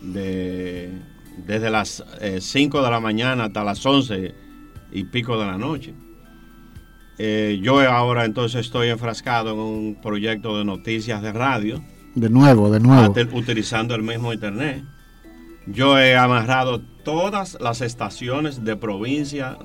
de, 0.00 0.92
desde 1.44 1.68
las 1.68 2.04
5 2.38 2.78
eh, 2.78 2.84
de 2.84 2.90
la 2.90 3.00
mañana 3.00 3.44
hasta 3.46 3.64
las 3.64 3.84
11 3.84 4.32
y 4.92 5.04
pico 5.04 5.36
de 5.36 5.44
la 5.44 5.58
noche. 5.58 5.92
Eh, 7.18 7.58
yo 7.60 7.80
ahora 7.80 8.24
entonces 8.24 8.60
estoy 8.60 8.90
enfrascado 8.90 9.52
en 9.54 9.58
un 9.58 10.00
proyecto 10.00 10.56
de 10.56 10.64
noticias 10.64 11.20
de 11.20 11.32
radio. 11.32 11.82
De 12.14 12.30
nuevo, 12.30 12.70
de 12.70 12.78
nuevo. 12.78 13.12
Utilizando 13.32 13.96
el 13.96 14.02
mismo 14.02 14.32
internet. 14.32 14.84
Yo 15.66 15.98
he 15.98 16.16
amarrado 16.16 16.80
todas 17.04 17.58
las 17.60 17.80
estaciones 17.80 18.62
de 18.64 18.76
provincia. 18.76 19.58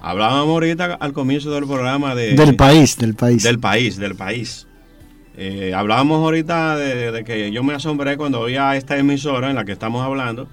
Hablábamos 0.00 0.48
ahorita 0.48 0.96
al 0.98 1.12
comienzo 1.12 1.50
del 1.50 1.66
programa 1.66 2.14
de... 2.14 2.34
Del 2.34 2.56
país, 2.56 2.96
del 2.96 3.14
país. 3.14 3.42
Del 3.42 3.58
país, 3.58 3.96
del 3.98 4.14
país. 4.14 4.66
Eh, 5.36 5.72
hablábamos 5.74 6.18
ahorita 6.18 6.76
de, 6.76 7.24
que 7.24 7.52
yo 7.52 7.62
me 7.62 7.74
asombré 7.74 8.16
cuando 8.16 8.40
oía 8.40 8.76
esta 8.76 8.96
emisora 8.96 9.50
en 9.50 9.56
la 9.56 9.64
que 9.64 9.72
estamos 9.72 10.02
hablando, 10.04 10.48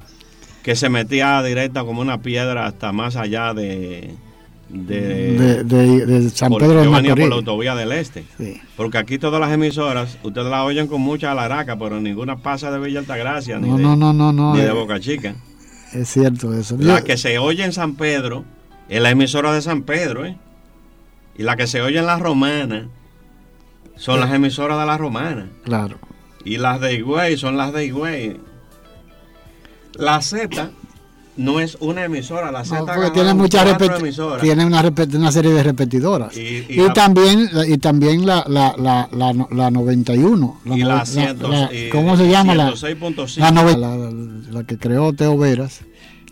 que 0.63 0.75
se 0.75 0.89
metía 0.89 1.41
directa 1.43 1.83
como 1.83 2.01
una 2.01 2.21
piedra 2.21 2.65
hasta 2.65 2.91
más 2.91 3.15
allá 3.15 3.53
de... 3.53 4.15
De, 4.69 6.29
San 6.33 6.53
Pedro 6.53 6.81
de 6.81 6.89
venía 6.89 7.15
por 7.15 7.29
la 7.29 7.35
autovía 7.35 7.73
del 7.73 7.93
Este. 7.93 8.25
Porque 8.75 8.97
aquí 8.97 9.17
todas 9.17 9.39
las 9.39 9.53
emisoras, 9.53 10.17
ustedes 10.23 10.47
las 10.47 10.65
oyen 10.65 10.87
con 10.87 10.99
mucha 10.99 11.31
alaraca, 11.31 11.79
pero 11.79 12.01
ninguna 12.01 12.35
pasa 12.35 12.69
de 12.69 12.77
Villa 12.77 12.99
Altagracia, 12.99 13.59
ni, 13.59 13.69
no, 13.69 13.95
no, 13.95 14.11
no, 14.13 14.53
ni 14.55 14.59
de 14.59 14.67
eh, 14.67 14.71
Boca 14.73 14.99
Chica. 14.99 15.35
Es 15.93 16.09
cierto 16.09 16.53
eso. 16.53 16.75
La 16.81 17.01
que 17.01 17.15
se 17.15 17.39
oye 17.39 17.63
en 17.63 17.71
San 17.71 17.95
Pedro 17.95 18.43
es 18.89 19.01
la 19.01 19.09
emisora 19.09 19.53
de 19.53 19.61
San 19.61 19.83
Pedro, 19.83 20.25
¿eh? 20.25 20.37
Y 21.37 21.43
la 21.43 21.55
que 21.55 21.67
se 21.67 21.81
oye 21.81 21.99
en 21.99 22.05
La 22.05 22.17
Romana 22.17 22.87
son 23.97 24.19
las 24.19 24.33
emisoras 24.33 24.79
de 24.79 24.85
la 24.85 24.97
romana. 24.97 25.49
Claro. 25.63 25.97
Y 26.45 26.57
las 26.57 26.79
de 26.79 26.93
Higüey 26.95 27.37
son 27.37 27.57
las 27.57 27.73
de 27.73 27.85
Higüey. 27.85 28.39
La 29.95 30.21
Z 30.21 30.71
no 31.35 31.59
es 31.59 31.77
una 31.79 32.05
emisora, 32.05 32.51
la 32.51 32.65
Z 32.65 33.11
tiene 33.13 33.33
muchas 33.33 33.81
emisoras. 33.81 34.41
Tiene 34.41 34.65
una, 34.65 34.81
una, 34.81 35.31
serie 35.31 35.51
de 35.51 35.63
repetidoras. 35.63 36.35
Y, 36.35 36.65
también 36.93 37.49
y 37.67 37.77
también 37.77 38.25
la, 38.25 38.43
la, 38.47 38.75
la, 38.77 39.07
la, 39.51 39.71
91. 39.71 40.61
y 40.65 40.83
la, 40.83 41.03
¿Cómo 41.91 42.17
se 42.17 42.29
llama? 42.29 42.55
La, 42.55 42.73
la, 43.37 44.11
la, 44.51 44.63
que 44.63 44.77
creó 44.77 45.13
Teo 45.13 45.37
Veras, 45.37 45.81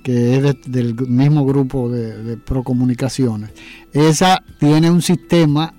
que 0.05 0.35
es 0.35 0.55
del 0.67 0.93
mismo 0.93 1.47
grupo 1.47 1.89
de, 1.89 2.15
de 2.21 2.37
Procomunicaciones. 2.37 3.49
Esa 3.91 4.43
tiene 4.59 4.91
un 4.91 5.01
sistema 5.01 5.73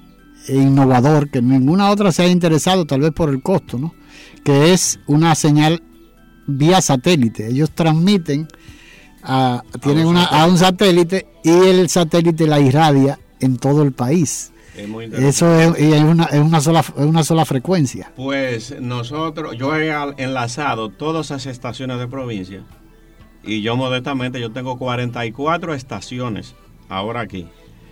innovador 0.48 1.30
que 1.30 1.40
ninguna 1.40 1.90
otra 1.90 2.10
se 2.10 2.24
ha 2.24 2.26
interesado, 2.26 2.86
tal 2.86 3.02
vez 3.02 3.12
por 3.12 3.30
el 3.30 3.40
costo, 3.40 3.78
¿no? 3.78 3.94
que 4.42 4.72
es 4.72 4.98
una 5.06 5.36
señal 5.36 5.80
vía 6.48 6.80
satélite. 6.82 7.46
Ellos 7.46 7.70
transmiten, 7.70 8.48
a, 9.22 9.62
tienen 9.80 10.08
una, 10.08 10.24
a 10.24 10.48
un 10.48 10.58
satélite 10.58 11.28
y 11.44 11.50
el 11.50 11.88
satélite 11.88 12.48
la 12.48 12.58
irradia 12.58 13.20
en 13.38 13.58
todo 13.58 13.84
el 13.84 13.92
país. 13.92 14.50
Eso 14.76 15.56
es, 15.60 15.78
es, 15.78 16.02
una, 16.02 16.24
es, 16.24 16.40
una 16.40 16.60
sola, 16.60 16.80
es 16.80 17.04
una 17.04 17.22
sola 17.22 17.44
frecuencia. 17.44 18.10
Pues 18.16 18.74
nosotros, 18.80 19.56
yo 19.56 19.76
he 19.76 19.92
enlazado 20.16 20.88
todas 20.88 21.26
esas 21.26 21.46
estaciones 21.46 22.00
de 22.00 22.08
provincia 22.08 22.64
y 23.46 23.62
yo 23.62 23.76
modestamente, 23.76 24.40
yo 24.40 24.50
tengo 24.50 24.76
44 24.76 25.74
estaciones 25.74 26.54
ahora 26.88 27.20
aquí. 27.20 27.46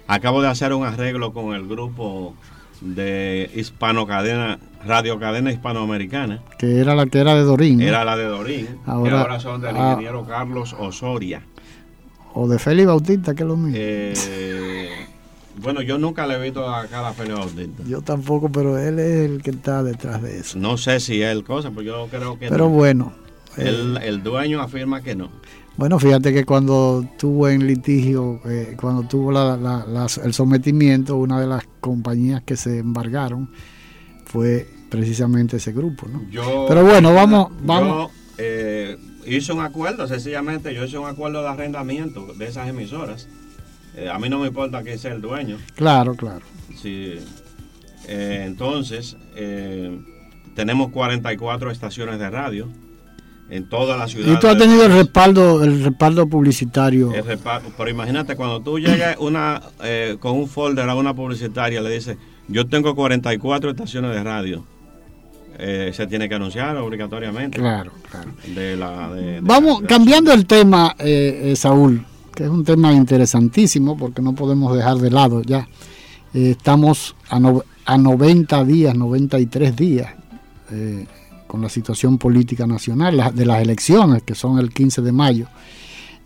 Acabo 0.06 0.42
de 0.42 0.48
hacer 0.48 0.74
un 0.74 0.84
arreglo 0.84 1.32
con 1.32 1.54
el 1.54 1.66
grupo 1.66 2.34
de 2.80 3.50
Hispano 3.54 4.06
Cadena, 4.06 4.58
Radio 4.84 5.18
Cadena 5.18 5.52
Hispanoamericana. 5.52 6.42
Que 6.58 6.80
era 6.80 6.94
la 6.94 7.06
que 7.06 7.18
era 7.18 7.34
de 7.34 7.42
Dorín. 7.42 7.80
Era 7.80 8.04
la 8.04 8.16
de 8.16 8.24
Dorín. 8.24 8.68
Ahora, 8.84 9.22
ahora 9.22 9.40
son 9.40 9.60
del 9.60 9.76
ah. 9.76 9.92
ingeniero 9.92 10.26
Carlos 10.26 10.74
Osoria. 10.78 11.42
O 12.34 12.48
de 12.48 12.58
Félix 12.58 12.88
Bautista, 12.88 13.34
que 13.34 13.44
es 13.44 13.48
lo 13.48 13.56
mismo. 13.56 13.76
Eh, 13.78 14.88
bueno, 15.62 15.82
yo 15.82 15.98
nunca 15.98 16.26
le 16.26 16.34
he 16.34 16.42
visto 16.42 16.68
a 16.68 16.86
cada 16.88 17.12
Félix 17.12 17.38
Bautista. 17.38 17.82
Yo 17.86 18.02
tampoco, 18.02 18.50
pero 18.50 18.76
él 18.76 18.98
es 18.98 19.30
el 19.30 19.42
que 19.42 19.50
está 19.50 19.82
detrás 19.82 20.20
de 20.20 20.40
eso. 20.40 20.58
No 20.58 20.76
sé 20.76 21.00
si 21.00 21.22
es 21.22 21.30
el 21.30 21.44
cosa, 21.44 21.70
pues 21.70 21.86
yo 21.86 22.08
creo 22.10 22.38
que 22.38 22.48
Pero 22.48 22.68
bueno. 22.68 23.23
El, 23.56 23.96
eh, 23.96 24.08
el 24.08 24.22
dueño 24.22 24.60
afirma 24.60 25.02
que 25.02 25.14
no. 25.14 25.30
Bueno, 25.76 25.98
fíjate 25.98 26.32
que 26.32 26.44
cuando 26.44 27.04
tuvo 27.18 27.48
en 27.48 27.66
litigio, 27.66 28.40
eh, 28.44 28.76
cuando 28.80 29.02
tuvo 29.02 29.32
el 29.32 30.32
sometimiento, 30.32 31.16
una 31.16 31.40
de 31.40 31.48
las 31.48 31.64
compañías 31.80 32.42
que 32.44 32.56
se 32.56 32.78
embargaron 32.78 33.50
fue 34.24 34.68
precisamente 34.88 35.56
ese 35.56 35.72
grupo, 35.72 36.06
¿no? 36.06 36.22
Pero 36.68 36.84
bueno, 36.84 37.12
vamos, 37.12 37.50
vamos. 37.62 37.88
Yo, 37.88 38.10
eh, 38.38 38.96
hice 39.26 39.52
un 39.52 39.62
acuerdo, 39.62 40.06
sencillamente, 40.06 40.72
yo 40.72 40.84
hice 40.84 40.96
un 40.96 41.08
acuerdo 41.08 41.42
de 41.42 41.48
arrendamiento 41.48 42.32
de 42.34 42.46
esas 42.46 42.68
emisoras. 42.68 43.26
Eh, 43.96 44.08
a 44.08 44.18
mí 44.20 44.28
no 44.28 44.38
me 44.38 44.48
importa 44.48 44.84
que 44.84 44.96
sea 44.96 45.12
el 45.12 45.20
dueño. 45.20 45.58
Claro, 45.74 46.14
claro. 46.14 46.44
Sí. 46.80 47.14
entonces, 48.06 49.16
tenemos 50.54 50.90
44 50.92 51.72
estaciones 51.72 52.20
de 52.20 52.30
radio 52.30 52.68
en 53.50 53.68
toda 53.68 53.96
la 53.96 54.08
ciudad. 54.08 54.32
Y 54.32 54.38
tú 54.38 54.48
has 54.48 54.58
tenido 54.58 54.86
el 54.86 54.92
respaldo, 54.92 55.62
el 55.62 55.84
respaldo 55.84 56.26
publicitario. 56.26 57.12
pero 57.76 57.90
imagínate, 57.90 58.36
cuando 58.36 58.60
tú 58.60 58.78
llegas 58.78 59.16
una, 59.18 59.62
eh, 59.82 60.16
con 60.20 60.32
un 60.32 60.48
folder 60.48 60.88
a 60.88 60.94
una 60.94 61.14
publicitaria, 61.14 61.80
le 61.80 61.90
dices, 61.90 62.16
yo 62.48 62.66
tengo 62.66 62.94
44 62.94 63.70
estaciones 63.70 64.14
de 64.14 64.22
radio. 64.22 64.64
Eh, 65.56 65.92
se 65.94 66.06
tiene 66.08 66.28
que 66.28 66.34
anunciar 66.34 66.76
obligatoriamente. 66.78 67.58
Claro, 67.58 67.92
claro. 68.10 68.32
Vamos, 69.42 69.82
cambiando 69.86 70.32
el 70.32 70.46
tema, 70.46 70.96
eh, 70.98 71.54
Saúl, 71.56 72.04
que 72.34 72.44
es 72.44 72.50
un 72.50 72.64
tema 72.64 72.92
interesantísimo 72.92 73.96
porque 73.96 74.20
no 74.20 74.34
podemos 74.34 74.74
dejar 74.76 74.96
de 74.96 75.10
lado 75.10 75.42
ya. 75.42 75.68
estamos 76.32 77.14
a, 77.30 77.38
a 77.84 77.98
90 77.98 78.64
días, 78.64 78.96
93 78.96 79.76
días 79.76 80.14
con 81.54 81.62
la 81.62 81.68
situación 81.68 82.18
política 82.18 82.66
nacional, 82.66 83.32
de 83.32 83.46
las 83.46 83.62
elecciones, 83.62 84.24
que 84.24 84.34
son 84.34 84.58
el 84.58 84.70
15 84.70 85.02
de 85.02 85.12
mayo. 85.12 85.46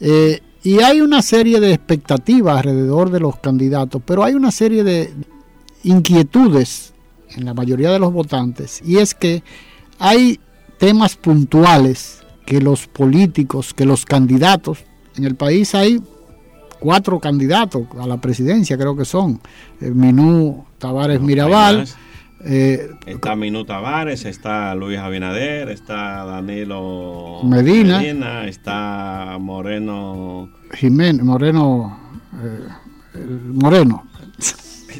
Eh, 0.01 0.41
y 0.63 0.81
hay 0.81 1.03
una 1.03 1.21
serie 1.21 1.61
de 1.61 1.75
expectativas 1.75 2.57
alrededor 2.57 3.11
de 3.11 3.21
los 3.21 3.37
candidatos, 3.37 4.01
pero 4.07 4.25
hay 4.25 4.33
una 4.33 4.51
serie 4.51 4.85
de 4.85 5.13
inquietudes 5.85 6.95
en 7.37 7.45
la 7.45 7.53
mayoría 7.53 7.91
de 7.91 7.99
los 7.99 8.11
votantes, 8.11 8.81
y 8.83 8.97
es 8.97 9.13
que 9.13 9.43
hay 9.99 10.41
temas 10.79 11.15
puntuales 11.17 12.21
que 12.47 12.63
los 12.63 12.87
políticos, 12.87 13.75
que 13.75 13.85
los 13.85 14.07
candidatos, 14.07 14.79
en 15.15 15.25
el 15.25 15.35
país 15.35 15.75
hay 15.75 16.01
cuatro 16.81 17.21
candidatos 17.21 17.83
a 18.01 18.07
la 18.07 18.19
presidencia, 18.19 18.79
creo 18.79 18.97
que 18.97 19.05
son, 19.05 19.43
el 19.83 19.95
Minú 19.95 20.65
Tavares 20.79 21.21
Mirabal, 21.21 21.87
eh, 22.45 22.91
está 23.07 23.35
Minú 23.37 23.65
Tavares, 23.65 24.25
está 24.25 24.75
Luis 24.75 24.99
Abinader, 24.99 25.69
está 25.71 26.25
Danilo 26.25 27.41
Medina, 27.45 28.47
está 28.47 29.37
Moreno 29.41 30.51
Jiménez, 30.75 31.23
Moreno 31.25 31.99
eh, 32.43 33.19
Moreno. 33.53 34.05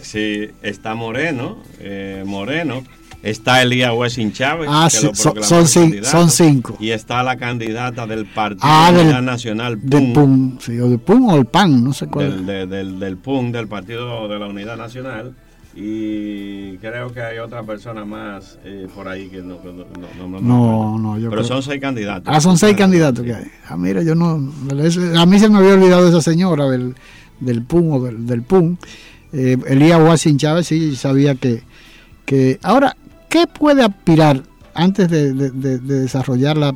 Sí, 0.03 0.49
está 0.63 0.95
Moreno, 0.95 1.59
eh, 1.81 2.23
Moreno, 2.27 2.83
Está 3.21 3.61
Elías 3.63 3.93
Wessing 3.93 4.33
Chávez. 4.33 4.69
Ah, 4.71 4.87
que 4.89 4.97
sí, 4.97 5.07
lo 5.07 5.15
son, 5.15 5.43
son, 5.43 6.05
son 6.05 6.31
cinco. 6.31 6.77
Y 6.79 6.91
está 6.91 7.21
la 7.25 7.37
candidata 7.37 8.07
del 8.07 8.27
Partido 8.27 8.61
Ah, 8.63 8.93
de 8.93 9.05
del- 9.07 9.25
Nacional, 9.25 9.77
Del 9.83 10.13
PUN, 10.13 10.13
PUN, 10.13 10.59
sí, 10.61 10.79
o 10.79 10.89
del 10.89 11.01
PUN 11.01 11.29
o 11.31 11.37
el 11.37 11.47
PAN, 11.47 11.83
no 11.83 11.93
sé 11.93 12.07
cuál. 12.07 12.31
del, 12.31 12.47
de- 12.47 12.67
del, 12.69 13.01
del 13.01 13.17
PUN, 13.17 13.51
del 13.51 13.67
Partido 13.67 14.29
de 14.29 14.39
la 14.39 14.47
Unidad 14.47 14.77
Nacional. 14.77 15.35
Y 15.81 16.77
creo 16.79 17.13
que 17.13 17.23
hay 17.23 17.39
otra 17.39 17.63
persona 17.63 18.05
más 18.05 18.59
eh, 18.65 18.89
por 18.93 19.07
ahí 19.07 19.29
que 19.29 19.43
no, 19.43 19.59
no, 19.63 19.73
no, 20.31 20.41
no- 20.41 20.99
no- 20.99 21.19
yo 21.19 21.31
Pero 21.31 21.43
creo- 21.43 21.45
son 21.45 21.63
seis 21.63 21.81
candidatos. 21.81 22.35
Ah, 22.35 22.41
son 22.41 22.59
seis 22.59 22.77
candidatos 22.77 23.25
que 23.25 23.33
hay. 23.33 23.45
Ah, 23.69 23.77
mira, 23.77 24.03
yo 24.03 24.17
no. 24.17 24.27
A 25.17 25.27
mí 25.27 25.39
se 25.39 25.49
me 25.49 25.59
había 25.59 25.75
olvidado 25.75 26.09
esa 26.09 26.21
señora 26.21 26.69
del, 26.69 26.97
del 27.39 27.63
PUN 27.63 27.93
o 27.93 28.01
del, 28.03 28.27
del 28.27 28.43
PUN. 28.43 28.77
Eh, 29.33 29.57
Elías 29.69 30.01
Washington 30.01 30.39
Chávez 30.39 30.67
sí 30.67 30.97
sabía 30.97 31.37
que, 31.37 31.63
que. 32.25 32.59
Ahora, 32.65 32.97
¿qué 33.29 33.47
puede 33.47 33.85
aspirar 33.85 34.43
antes 34.79 35.09
de, 35.11 35.33
de- 35.33 35.51
de- 35.51 35.79
de 35.79 36.01
desarrollar 36.01 36.57
la, 36.57 36.73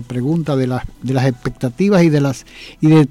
pregunta 0.00 0.56
de 0.56 0.66
de 1.02 1.12
las 1.14 1.26
expectativas 1.26 2.02
y 2.02 2.08
de 2.08 2.20
las 2.22 2.46
y 2.80 2.88
de, 2.88 3.06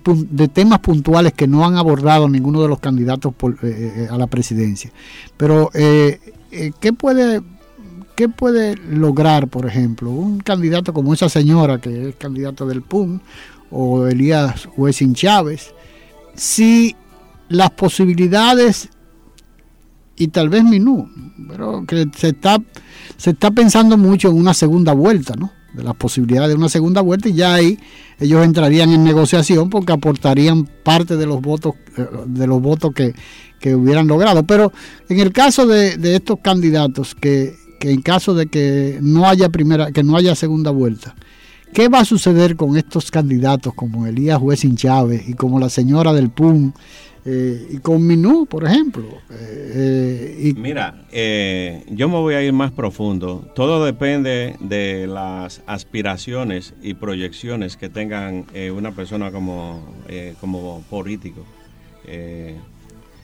temas 0.47 0.79
puntuales 0.79 1.33
que 1.33 1.47
no 1.47 1.63
han 1.65 1.75
abordado 1.77 2.27
ninguno 2.27 2.63
de 2.63 2.67
los 2.67 2.79
candidatos 2.79 3.33
por- 3.35 3.59
eh, 3.63 3.93
eh, 4.03 4.07
a 4.09 4.17
la 4.17 4.25
presidencia? 4.27 4.91
Pero, 5.37 5.69
eh, 5.75 6.19
eh, 6.51 6.71
¿qué 6.79 6.93
puede 6.93 7.41
¿qué 8.15 8.27
puede 8.27 8.75
lograr, 8.75 9.47
por 9.47 9.65
ejemplo, 9.67 10.09
un 10.11 10.39
candidato 10.39 10.93
como 10.93 11.13
esa 11.13 11.29
señora 11.29 11.79
que 11.79 12.09
es 12.09 12.15
candidata 12.15 12.65
del 12.65 12.81
PUN 12.81 13.21
o 13.71 14.05
Elías 14.07 14.67
Wessing 14.77 15.13
Chávez, 15.13 15.73
si 16.35 16.95
las 17.49 17.69
posibilidades 17.71 18.89
y 20.15 20.27
tal 20.27 20.49
vez 20.49 20.63
Minú, 20.63 21.07
pero 21.49 21.83
que 21.87 22.07
se 22.15 22.29
está 22.29 22.57
se 23.21 23.29
está 23.29 23.51
pensando 23.51 23.99
mucho 23.99 24.29
en 24.29 24.35
una 24.35 24.55
segunda 24.55 24.93
vuelta, 24.93 25.35
¿no? 25.37 25.51
De 25.73 25.83
las 25.83 25.93
posibilidades 25.93 26.49
de 26.49 26.55
una 26.55 26.69
segunda 26.69 27.01
vuelta 27.01 27.29
y 27.29 27.33
ya 27.33 27.53
ahí 27.53 27.77
ellos 28.19 28.43
entrarían 28.43 28.91
en 28.91 29.03
negociación 29.03 29.69
porque 29.69 29.93
aportarían 29.93 30.65
parte 30.65 31.15
de 31.17 31.27
los 31.27 31.39
votos 31.39 31.75
eh, 31.97 32.07
de 32.25 32.47
los 32.47 32.59
votos 32.59 32.95
que, 32.95 33.13
que 33.59 33.75
hubieran 33.75 34.07
logrado. 34.07 34.41
Pero 34.47 34.73
en 35.07 35.19
el 35.19 35.31
caso 35.31 35.67
de, 35.67 35.99
estos 36.15 36.39
candidatos 36.41 37.13
que, 37.13 37.53
que 37.79 37.91
en 37.91 38.01
caso 38.01 38.33
de 38.33 38.47
que 38.47 38.97
no 39.03 39.29
haya 39.29 39.49
primera, 39.49 39.91
que 39.91 40.01
no 40.01 40.17
haya 40.17 40.33
segunda 40.33 40.71
vuelta, 40.71 41.13
¿qué 41.75 41.89
va 41.89 41.99
a 41.99 42.05
suceder 42.05 42.55
con 42.55 42.75
estos 42.75 43.11
candidatos 43.11 43.75
como 43.75 44.07
Elías 44.07 44.39
Huesin 44.41 44.77
Chávez 44.77 45.29
y 45.29 45.35
como 45.35 45.59
la 45.59 45.69
señora 45.69 46.11
del 46.11 46.31
PUN 46.31 46.73
eh, 47.25 47.67
y 47.71 47.77
con 47.77 48.05
Minú, 48.05 48.45
por 48.45 48.65
ejemplo? 48.65 49.03
Eh, 49.29 49.71
eh, 49.75 50.39
y- 50.49 50.53
Mira, 50.53 51.05
eh, 51.11 51.83
yo 51.89 52.09
me 52.09 52.15
voy 52.15 52.33
a 52.35 52.43
ir 52.43 52.53
más 52.53 52.71
profundo. 52.71 53.47
Todo 53.55 53.83
depende 53.85 54.55
de 54.59 55.07
las 55.07 55.61
aspiraciones 55.67 56.73
y 56.81 56.93
proyecciones 56.95 57.77
que 57.77 57.89
tengan 57.89 58.45
una 58.75 58.91
persona 58.91 59.31
como, 59.31 59.83
como 60.39 60.83
político. 60.89 61.45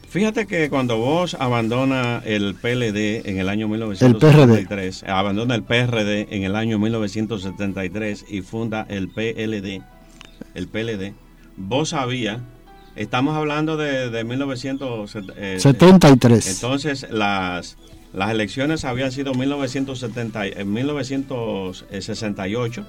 Fíjate 0.09 0.47
que 0.47 0.69
cuando 0.69 0.97
vos 0.97 1.35
abandona 1.37 2.21
el 2.25 2.55
PLD 2.55 3.27
en 3.29 3.39
el 3.39 3.49
año 3.49 3.67
1973, 3.67 5.03
abandona 5.03 5.53
el 5.55 5.63
PRD 5.63 6.27
en 6.33 6.43
el 6.43 6.55
año 6.55 6.79
1973 6.79 8.25
y 8.29 8.41
funda 8.41 8.85
el 8.89 9.09
PLD, 9.09 9.81
el 10.55 10.67
PLD, 10.69 11.13
vos 11.57 11.89
sabías, 11.89 12.39
estamos 12.97 13.35
hablando 13.35 13.77
de, 13.77 14.09
de 14.09 14.23
1973. 14.23 15.61
73. 15.61 16.47
Entonces, 16.47 17.05
las, 17.09 17.77
las 18.13 18.31
elecciones 18.31 18.85
habían 18.85 19.11
sido 19.11 19.33
1970, 19.33 20.47
en 20.47 20.73
1968, 20.73 22.85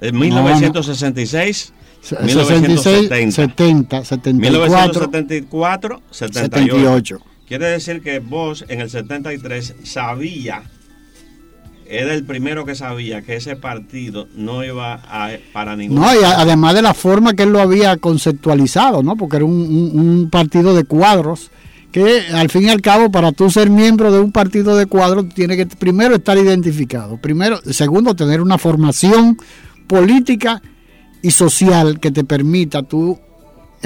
en 0.00 0.18
1966, 0.18 1.72
66, 2.02 3.08
70, 3.34 4.04
74, 4.04 4.32
1974, 4.32 6.02
78. 6.10 6.76
78. 6.76 7.20
Quiere 7.46 7.66
decir 7.66 8.02
que 8.02 8.18
vos 8.18 8.64
en 8.68 8.80
el 8.80 8.90
73 8.90 9.76
sabía, 9.84 10.64
era 11.88 12.14
el 12.14 12.24
primero 12.24 12.64
que 12.64 12.74
sabía 12.74 13.22
que 13.22 13.36
ese 13.36 13.56
partido 13.56 14.28
no 14.36 14.64
iba 14.64 14.94
a, 14.94 15.30
para 15.52 15.76
ningún 15.76 16.00
No, 16.00 16.14
y 16.14 16.24
a- 16.24 16.40
además 16.40 16.74
de 16.74 16.82
la 16.82 16.94
forma 16.94 17.34
que 17.34 17.44
él 17.44 17.50
lo 17.50 17.60
había 17.60 17.96
conceptualizado, 17.96 19.02
¿no? 19.02 19.16
Porque 19.16 19.36
era 19.36 19.44
un, 19.44 19.52
un- 19.52 19.98
un 20.00 20.30
partido 20.30 20.74
de 20.74 20.84
cuadros 20.84 21.50
que 21.92 22.22
al 22.34 22.50
fin 22.50 22.64
y 22.64 22.68
al 22.68 22.82
cabo 22.82 23.10
para 23.10 23.32
tú 23.32 23.50
ser 23.50 23.70
miembro 23.70 24.12
de 24.12 24.20
un 24.20 24.30
partido 24.32 24.76
de 24.76 24.86
cuadros 24.86 25.28
tiene 25.34 25.56
que 25.56 25.64
primero 25.66 26.16
estar 26.16 26.36
identificado, 26.36 27.16
primero, 27.18 27.58
segundo 27.70 28.14
tener 28.14 28.40
una 28.42 28.58
formación 28.58 29.38
política 29.86 30.60
y 31.22 31.30
social 31.30 31.98
que 32.00 32.10
te 32.10 32.24
permita 32.24 32.82
tú 32.82 33.18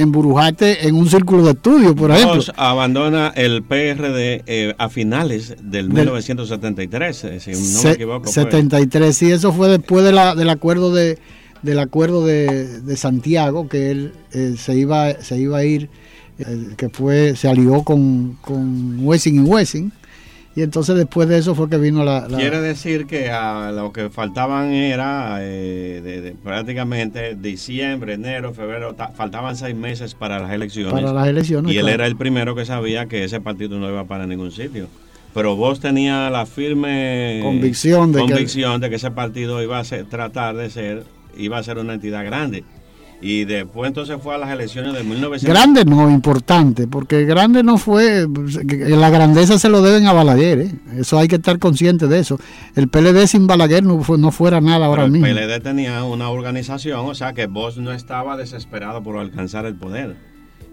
embrujarte 0.00 0.86
en 0.88 0.94
un 0.94 1.08
círculo 1.08 1.42
de 1.44 1.52
estudio, 1.52 1.94
por 1.94 2.10
ejemplo. 2.10 2.42
Abandona 2.56 3.32
el 3.36 3.62
PRD 3.62 4.42
eh, 4.46 4.74
a 4.78 4.88
finales 4.88 5.50
del, 5.62 5.88
Del- 5.88 6.06
1973, 6.06 7.24
eh, 7.24 7.40
si 7.40 7.50
no 7.50 7.56
Se- 7.56 7.88
me 7.88 7.94
equivoco. 7.94 8.24
fue. 8.24 8.32
73, 8.32 9.16
sí, 9.16 9.30
eso 9.30 9.52
fue 9.52 9.68
después 9.68 10.04
de 10.04 10.12
la, 10.12 10.34
del 10.34 10.50
acuerdo 10.50 10.92
de 10.94 11.18
del 11.62 11.78
acuerdo 11.78 12.24
de, 12.24 12.80
de 12.80 12.96
Santiago 12.96 13.68
que 13.68 13.90
él 13.90 14.12
eh, 14.32 14.54
se 14.58 14.74
iba 14.76 15.12
se 15.20 15.38
iba 15.38 15.58
a 15.58 15.64
ir 15.64 15.90
eh, 16.38 16.68
que 16.78 16.88
fue 16.88 17.36
se 17.36 17.48
alió 17.48 17.82
con, 17.82 18.38
con 18.40 19.04
Wessing 19.04 19.36
y 19.36 19.40
Wessing 19.46 19.92
y 20.56 20.62
entonces 20.62 20.96
después 20.96 21.28
de 21.28 21.38
eso 21.38 21.54
fue 21.54 21.68
que 21.70 21.76
vino 21.78 22.04
la, 22.04 22.26
la- 22.28 22.36
Quiere 22.38 22.60
decir 22.60 23.06
que 23.06 23.30
a 23.30 23.70
lo 23.72 23.92
que 23.92 24.10
faltaban 24.10 24.72
era 24.72 25.38
eh, 25.40 26.00
de- 26.02 26.20
de 26.20 26.32
prácticamente 26.32 27.36
diciembre, 27.36 28.14
enero, 28.14 28.52
febrero, 28.52 28.94
ta- 28.94 29.08
faltaban 29.14 29.56
seis 29.56 29.74
meses 29.76 30.14
para 30.14 30.40
las 30.40 30.52
elecciones. 30.52 30.92
para 30.92 31.12
las 31.12 31.28
elecciones 31.28 31.72
y 31.72 31.78
él 31.78 31.88
era 31.88 32.06
el 32.06 32.16
primero 32.16 32.54
que 32.54 32.64
sabía 32.64 33.06
que 33.06 33.24
ese 33.24 33.40
partido 33.40 33.78
no 33.78 33.88
iba 33.88 34.04
para 34.04 34.26
ningún 34.26 34.50
sitio. 34.50 34.88
Pero 35.32 35.54
vos 35.54 35.78
tenías 35.78 36.32
la 36.32 36.44
firme 36.46 37.38
Convicción 37.42 38.10
de 38.10 38.18
que- 38.20 38.26
convicción 38.32 38.80
de 38.80 38.90
que 38.90 38.96
ese 38.96 39.12
partido 39.12 39.62
iba 39.62 39.78
a 39.78 39.84
ser, 39.84 40.04
tratar 40.06 40.56
de 40.56 40.70
ser, 40.70 41.04
iba 41.36 41.58
a 41.58 41.62
ser 41.62 41.78
una 41.78 41.94
entidad 41.94 42.24
grande. 42.24 42.64
Y 43.22 43.44
después 43.44 43.88
entonces 43.88 44.16
fue 44.22 44.34
a 44.34 44.38
las 44.38 44.50
elecciones 44.50 44.94
de 44.94 45.04
1900. 45.04 45.44
grande 45.44 45.84
no 45.84 46.10
importante 46.10 46.86
porque 46.86 47.24
grande 47.26 47.62
no 47.62 47.76
fue 47.76 48.26
que 48.66 48.76
la 48.96 49.10
grandeza 49.10 49.58
se 49.58 49.68
lo 49.68 49.82
deben 49.82 50.06
a 50.06 50.14
Balaguer 50.14 50.58
¿eh? 50.60 50.70
eso 50.96 51.18
hay 51.18 51.28
que 51.28 51.36
estar 51.36 51.58
consciente 51.58 52.08
de 52.08 52.18
eso 52.18 52.38
el 52.76 52.88
PLD 52.88 53.26
sin 53.26 53.46
Balaguer 53.46 53.82
no, 53.84 54.02
fue- 54.02 54.16
no 54.16 54.32
fuera 54.32 54.62
nada 54.62 54.86
ahora 54.86 55.02
Pero 55.04 55.14
el 55.14 55.20
mismo 55.20 55.26
PLD 55.26 55.60
tenía 55.62 56.02
una 56.04 56.30
organización, 56.30 57.04
o 57.06 57.14
sea 57.14 57.34
que 57.34 57.46
vos 57.46 57.76
no 57.76 57.92
estaba 57.92 58.38
desesperado 58.38 59.02
por 59.02 59.18
alcanzar 59.18 59.66
el 59.66 59.74
poder. 59.74 60.16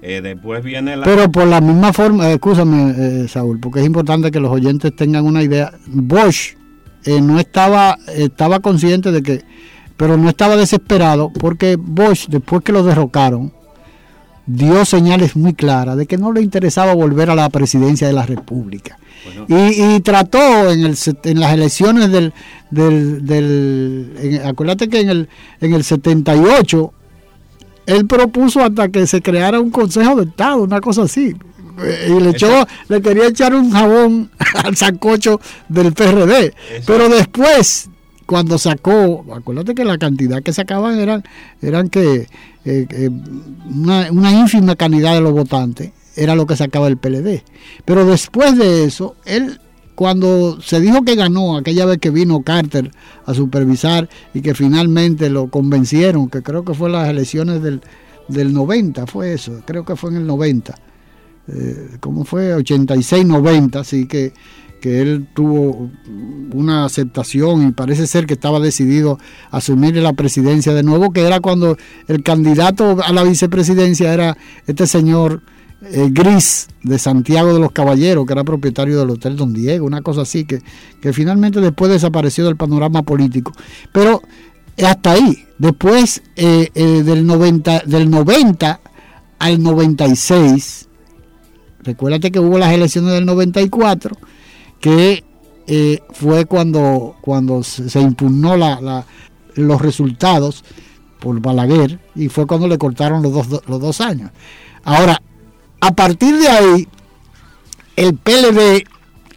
Eh, 0.01 0.21
después 0.21 0.63
viene 0.63 0.95
la... 0.95 1.05
Pero 1.05 1.31
por 1.31 1.47
la 1.47 1.59
misma 1.59 1.91
forma, 1.91 2.29
eh, 2.29 2.33
escúchame, 2.35 2.93
eh, 3.23 3.27
Saúl, 3.27 3.59
porque 3.59 3.79
es 3.79 3.85
importante 3.85 4.29
que 4.31 4.39
los 4.39 4.51
oyentes 4.51 4.95
tengan 4.95 5.25
una 5.25 5.41
idea. 5.41 5.73
Bosch 5.87 6.55
eh, 7.03 7.19
no 7.19 7.39
estaba, 7.39 7.97
estaba 8.15 8.59
consciente 8.59 9.11
de 9.11 9.23
que, 9.23 9.41
pero 9.97 10.15
no 10.17 10.29
estaba 10.29 10.55
desesperado, 10.55 11.31
porque 11.31 11.75
Bosch, 11.77 12.27
después 12.29 12.63
que 12.63 12.71
lo 12.71 12.83
derrocaron, 12.83 13.51
dio 14.45 14.85
señales 14.85 15.35
muy 15.35 15.53
claras 15.53 15.97
de 15.97 16.05
que 16.05 16.17
no 16.17 16.31
le 16.31 16.41
interesaba 16.41 16.93
volver 16.95 17.29
a 17.29 17.35
la 17.35 17.49
presidencia 17.49 18.07
de 18.07 18.13
la 18.13 18.25
República. 18.25 18.97
Bueno. 19.25 19.45
Y, 19.49 19.95
y 19.95 19.99
trató 19.99 20.71
en, 20.71 20.85
el, 20.85 20.95
en 21.23 21.39
las 21.39 21.53
elecciones 21.53 22.11
del... 22.11 22.33
del, 22.71 23.25
del 23.25 24.13
en- 24.19 24.45
acuérdate 24.47 24.87
que 24.87 25.01
en 25.01 25.09
el, 25.09 25.29
en 25.59 25.73
el 25.73 25.83
78 25.83 26.93
él 27.87 28.05
propuso 28.05 28.61
hasta 28.63 28.89
que 28.89 29.07
se 29.07 29.21
creara 29.21 29.59
un 29.59 29.71
consejo 29.71 30.15
de 30.15 30.25
Estado, 30.29 30.57
una 30.63 30.79
cosa 30.81 31.03
así. 31.03 31.35
Eh, 31.83 32.15
Y 32.17 32.21
le, 32.21 32.29
echó, 32.31 32.65
le 32.89 33.01
quería 33.01 33.27
echar 33.27 33.53
un 33.55 33.71
jabón 33.71 34.29
al 34.63 34.75
sacocho 34.77 35.39
del 35.69 35.93
PRD. 35.93 36.47
Eso. 36.47 36.83
Pero 36.85 37.09
después, 37.09 37.89
cuando 38.27 38.59
sacó, 38.59 39.25
acuérdate 39.33 39.73
que 39.73 39.83
la 39.83 39.97
cantidad 39.97 40.43
que 40.43 40.53
sacaban 40.53 40.99
eran, 40.99 41.23
eran 41.61 41.89
que 41.89 42.27
eh, 42.65 43.09
una, 43.73 44.11
una 44.11 44.31
ínfima 44.31 44.75
cantidad 44.75 45.15
de 45.15 45.21
los 45.21 45.31
votantes 45.31 45.91
era 46.15 46.35
lo 46.35 46.45
que 46.45 46.55
sacaba 46.55 46.87
el 46.87 46.97
PLD. 46.97 47.43
Pero 47.85 48.05
después 48.05 48.55
de 48.57 48.83
eso, 48.83 49.15
él 49.25 49.59
cuando 49.97 50.61
se 50.61 50.79
dijo 50.79 51.03
que 51.03 51.15
ganó 51.15 51.57
aquella 51.57 51.87
vez 51.87 51.97
que 51.97 52.11
vino 52.11 52.43
Carter 52.43 52.91
a 53.25 53.33
supervisar 53.33 54.07
y 54.31 54.41
que 54.41 54.53
finalmente 54.53 55.27
lo 55.31 55.47
convencieron, 55.47 56.29
que 56.29 56.43
creo 56.43 56.63
que 56.63 56.75
fue 56.75 56.91
las 56.91 57.09
elecciones 57.09 57.63
del, 57.63 57.81
del 58.27 58.53
90, 58.53 59.07
fue 59.07 59.33
eso, 59.33 59.63
creo 59.65 59.85
que 59.85 59.95
fue 59.95 60.11
en 60.11 60.17
el 60.17 60.27
90, 60.27 60.77
eh, 61.47 61.97
¿cómo 61.99 62.25
fue? 62.25 62.55
86-90, 62.55 63.79
así 63.79 64.05
que, 64.05 64.33
que 64.81 65.01
él 65.01 65.27
tuvo 65.33 65.89
una 66.53 66.85
aceptación 66.85 67.67
y 67.67 67.71
parece 67.71 68.07
ser 68.07 68.25
que 68.25 68.33
estaba 68.33 68.59
decidido 68.59 69.19
a 69.51 69.57
asumir 69.57 69.95
la 69.97 70.13
presidencia 70.13 70.73
de 70.73 70.83
nuevo, 70.83 71.11
que 71.11 71.21
era 71.21 71.39
cuando 71.39 71.77
el 72.07 72.23
candidato 72.23 72.97
a 73.03 73.11
la 73.11 73.23
vicepresidencia 73.23 74.13
era 74.13 74.37
este 74.67 74.87
señor 74.87 75.41
eh, 75.81 76.09
Gris 76.11 76.67
de 76.83 76.97
Santiago 76.97 77.53
de 77.53 77.59
los 77.59 77.71
Caballeros, 77.71 78.25
que 78.25 78.33
era 78.33 78.43
propietario 78.43 78.99
del 78.99 79.11
Hotel 79.11 79.35
Don 79.35 79.53
Diego, 79.53 79.85
una 79.85 80.01
cosa 80.01 80.21
así, 80.21 80.45
que, 80.45 80.61
que 81.01 81.13
finalmente 81.13 81.61
después 81.61 81.91
desapareció 81.91 82.45
del 82.45 82.55
panorama 82.55 83.03
político. 83.03 83.51
Pero 83.91 84.21
hasta 84.85 85.11
ahí, 85.11 85.45
después 85.57 86.21
eh, 86.35 86.69
eh, 86.73 87.03
del, 87.03 87.25
90, 87.25 87.83
del 87.85 88.09
90 88.09 88.79
al 89.39 89.61
96, 89.61 90.87
recuérdate 91.83 92.31
que 92.31 92.39
hubo 92.39 92.57
las 92.57 92.73
elecciones 92.73 93.13
del 93.13 93.25
94, 93.25 94.17
que 94.79 95.23
fue 96.13 96.45
cuando, 96.45 97.15
cuando 97.21 97.63
se 97.63 97.99
impugnó 97.99 98.55
la, 98.55 99.05
los 99.55 99.81
resultados 99.81 100.63
por 101.19 101.41
Balaguer 101.41 101.99
y 102.15 102.29
fue 102.29 102.47
cuando 102.47 102.67
le 102.67 102.77
cortaron 102.77 103.21
los 103.21 103.33
dos, 103.33 103.63
los 103.67 103.81
dos 103.81 104.01
años. 104.01 104.31
Ahora, 104.83 105.21
a 105.81 105.91
partir 105.91 106.37
de 106.37 106.47
ahí, 106.47 106.87
el 107.95 108.15
PLD 108.15 108.83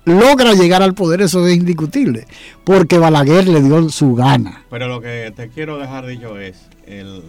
logra 0.05 0.55
llegar 0.55 0.83
al 0.83 0.95
poder, 0.95 1.23
eso 1.23 1.47
es 1.47 1.57
indiscutible, 1.57 2.27
porque 2.65 2.99
Balaguer 2.99 3.49
le 3.49 3.63
dio 3.63 3.89
su 3.89 4.15
gana. 4.15 4.65
Pero 4.71 4.89
lo 4.89 5.01
que 5.01 5.33
te 5.35 5.49
quiero 5.49 5.79
dejar 5.79 6.07
dicho 6.07 6.39
es, 6.39 6.57
el, 6.87 7.23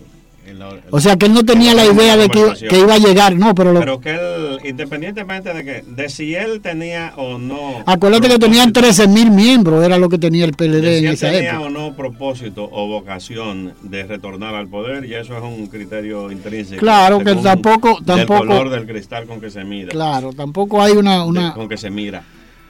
o 0.90 1.00
sea 1.00 1.18
que 1.18 1.28
él 1.28 1.34
no 1.34 1.44
tenía 1.44 1.74
la 1.74 1.86
idea 1.86 2.18
de 2.18 2.28
que, 2.28 2.78
iba 2.78 2.96
a 2.96 2.98
llegar, 2.98 3.36
no, 3.36 3.54
pero... 3.54 3.74
Pero 3.74 4.02
que 4.02 4.12
él, 4.12 4.60
independientemente 4.64 5.54
de 5.54 5.64
que 5.64 5.84
de 5.86 6.10
si 6.10 6.36
él 6.36 6.62
tenía 6.62 7.14
o 7.16 7.38
no... 7.38 7.84
Acuérdate 7.86 8.28
que 8.28 8.40
tenían 8.40 8.74
13 8.74 9.08
mil 9.08 9.32
miembros, 9.32 9.84
era 9.84 9.98
lo 9.98 10.10
que 10.10 10.18
tenía 10.18 10.46
el 10.46 10.54
PLD 10.54 10.82
de 10.82 11.00
si 11.00 11.06
en 11.06 11.14
esa 11.14 11.32
tenía 11.32 11.62
o 11.62 11.70
no 11.70 11.96
propósito 11.96 12.68
o 12.72 12.88
vocación 12.88 13.74
de 13.84 14.04
retornar 14.04 14.56
al 14.56 14.68
poder, 14.68 15.06
y 15.06 15.14
eso 15.14 15.38
es 15.38 15.44
un 15.44 15.68
criterio 15.68 16.32
intrínseco. 16.32 16.80
Claro, 16.80 17.20
que 17.20 17.36
tampoco... 17.36 18.00
tampoco 18.04 18.40
del 18.40 18.48
color 18.48 18.70
del 18.70 18.88
cristal 18.88 19.28
con 19.28 19.40
que 19.40 19.52
se 19.52 19.64
mira. 19.64 19.90
Claro, 19.90 20.34
tampoco 20.34 20.82
hay 20.82 20.94
una... 20.94 21.24
una... 21.24 21.54
con 21.54 21.70
que 21.70 21.78
se 21.78 21.90
mira. 21.90 22.24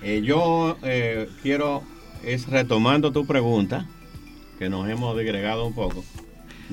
Eh, 0.04 0.22
yo 0.24 0.78
eh, 0.84 1.30
quiero, 1.42 1.84
es 2.24 2.48
retomando 2.48 3.12
tu 3.12 3.26
pregunta, 3.26 3.86
que 4.60 4.70
nos 4.70 4.90
hemos 4.90 5.18
digregado 5.18 5.66
un 5.66 5.74
poco 5.74 6.04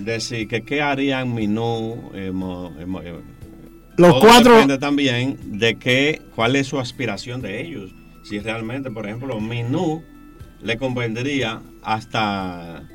decir 0.05 0.49
que 0.49 0.63
qué 0.63 0.83
harían 0.83 1.35
Minú. 1.35 2.11
Eh, 2.15 2.33
eh, 2.33 3.15
los 3.97 4.21
cuatro. 4.21 4.55
Depende 4.55 4.79
también 4.79 5.59
de 5.59 5.77
qué, 5.77 6.23
cuál 6.35 6.57
es 6.57 6.69
su 6.69 6.79
aspiración 6.79 7.41
de 7.43 7.61
ellos. 7.61 7.93
Si 8.23 8.39
realmente, 8.39 8.91
por 8.91 9.07
ejemplo, 9.07 9.41
Minú 9.41 10.03
le 10.63 10.77
convendría 10.77 11.63
hasta. 11.83 12.89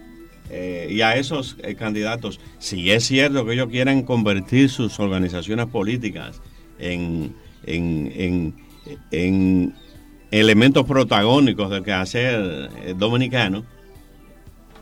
Eh, 0.50 0.90
y 0.92 1.02
a 1.02 1.16
esos 1.16 1.58
candidatos, 1.78 2.40
si 2.60 2.92
es 2.92 3.06
cierto 3.06 3.46
que 3.46 3.54
ellos 3.54 3.70
quieren 3.70 4.04
convertir 4.04 4.70
sus 4.70 5.00
organizaciones 5.00 5.66
políticas 5.68 6.42
en, 6.78 7.34
en, 7.66 8.54
en, 9.12 9.74
elementos 10.30 10.86
protagónicos 10.86 11.70
del 11.70 11.84
quehacer 11.84 12.70
dominicano, 12.98 13.66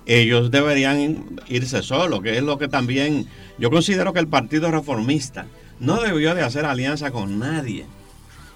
ellos 0.06 0.52
deberían 0.52 1.40
irse 1.48 1.84
solos, 1.84 2.22
que 2.22 2.38
es 2.38 2.44
lo 2.44 2.58
que 2.58 2.68
también 2.68 3.28
yo 3.58 3.70
considero 3.70 4.14
que 4.14 4.20
el 4.20 4.28
Partido 4.28 4.72
Reformista 4.72 5.46
no 5.80 6.02
debió 6.02 6.36
de 6.36 6.44
hacer 6.44 6.66
alianza 6.66 7.12
con 7.12 7.40
nadie. 7.40 7.86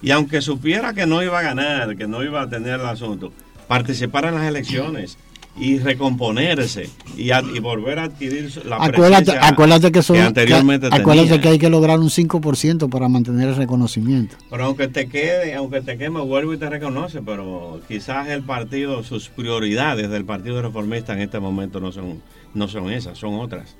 Y 0.01 0.11
aunque 0.11 0.41
supiera 0.41 0.93
que 0.93 1.05
no 1.05 1.23
iba 1.23 1.39
a 1.39 1.43
ganar, 1.43 1.95
que 1.95 2.07
no 2.07 2.23
iba 2.23 2.41
a 2.41 2.49
tener 2.49 2.79
el 2.79 2.85
asunto, 2.85 3.31
participar 3.67 4.25
en 4.25 4.35
las 4.35 4.47
elecciones 4.47 5.17
y 5.57 5.79
recomponerse 5.79 6.89
y, 7.15 7.29
volver 7.59 7.99
a 7.99 8.03
adquirir 8.03 8.51
la 8.65 8.75
acuérdate, 8.75 9.31
acuérdate 9.39 9.91
que, 9.91 10.03
son, 10.03 10.17
anteriormente 10.17 10.89
acuérdate 10.91 11.39
que 11.39 11.47
hay 11.47 11.59
que 11.59 11.69
lograr 11.69 11.99
un 11.99 12.09
5% 12.09 12.89
para 12.89 13.07
mantener 13.07 13.49
el 13.49 13.55
reconocimiento. 13.55 14.35
Pero 14.49 14.65
aunque 14.65 14.89
te 14.89 15.07
quede, 15.07 15.55
aunque 15.55 15.81
te 15.81 15.97
queme, 15.97 16.19
vuelvo 16.21 16.53
y 16.53 16.57
te 16.57 16.69
reconoce, 16.69 17.21
pero 17.21 17.79
quizás 17.87 18.27
el 18.27 18.43
partido, 18.43 19.03
sus 19.03 19.29
prioridades 19.29 20.09
del 20.09 20.25
Partido 20.25 20.61
Reformista 20.61 21.13
en 21.13 21.21
este 21.21 21.39
momento 21.39 21.79
no 21.79 21.93
son, 21.93 22.21
no 22.53 22.67
son 22.67 22.91
esas, 22.91 23.17
son 23.17 23.35
otras. 23.35 23.77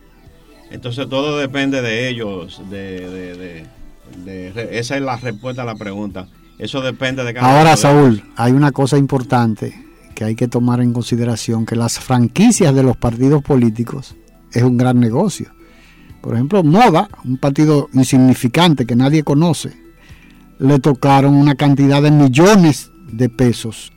Entonces 0.72 1.10
todo 1.10 1.38
depende 1.38 1.82
de 1.82 2.08
ellos, 2.08 2.62
de, 2.70 3.66
esa 4.72 4.96
es 4.96 5.02
la 5.02 5.18
respuesta 5.18 5.64
a 5.64 5.66
la 5.66 5.76
pregunta. 5.76 6.28
Eso 6.58 6.80
depende 6.80 7.26
de 7.26 7.34
cada 7.34 7.58
Ahora, 7.58 7.76
Saúl, 7.76 8.24
hay 8.38 8.54
una 8.54 8.72
cosa 8.72 8.98
importante 8.98 9.86
que 10.15 10.23
hay 10.23 10.36
que 10.36 10.47
tomar 10.47 10.82
en 10.82 10.93
consideración 10.93 11.65
que 11.65 11.75
las 11.75 11.99
franquicias 11.99 12.73
de 12.73 12.82
los 12.82 12.97
partidos 12.97 13.43
políticos 13.43 14.15
es 14.51 14.63
un 14.63 14.78
gran 14.78 14.99
negocio. 14.99 15.51
Por 16.21 16.34
ejemplo, 16.34 16.63
Moda, 16.63 17.08
un 17.23 17.38
partido 17.38 17.89
insignificante 17.93 18.86
que 18.86 18.95
nadie 18.95 19.23
conoce, 19.23 19.73
le 20.58 20.80
tocaron 20.80 21.36
una 21.36 21.56
cantidad 21.56 22.01
de 22.01 22.12
millones 22.12 22.91
de 23.12 23.30
pesos 23.30 23.91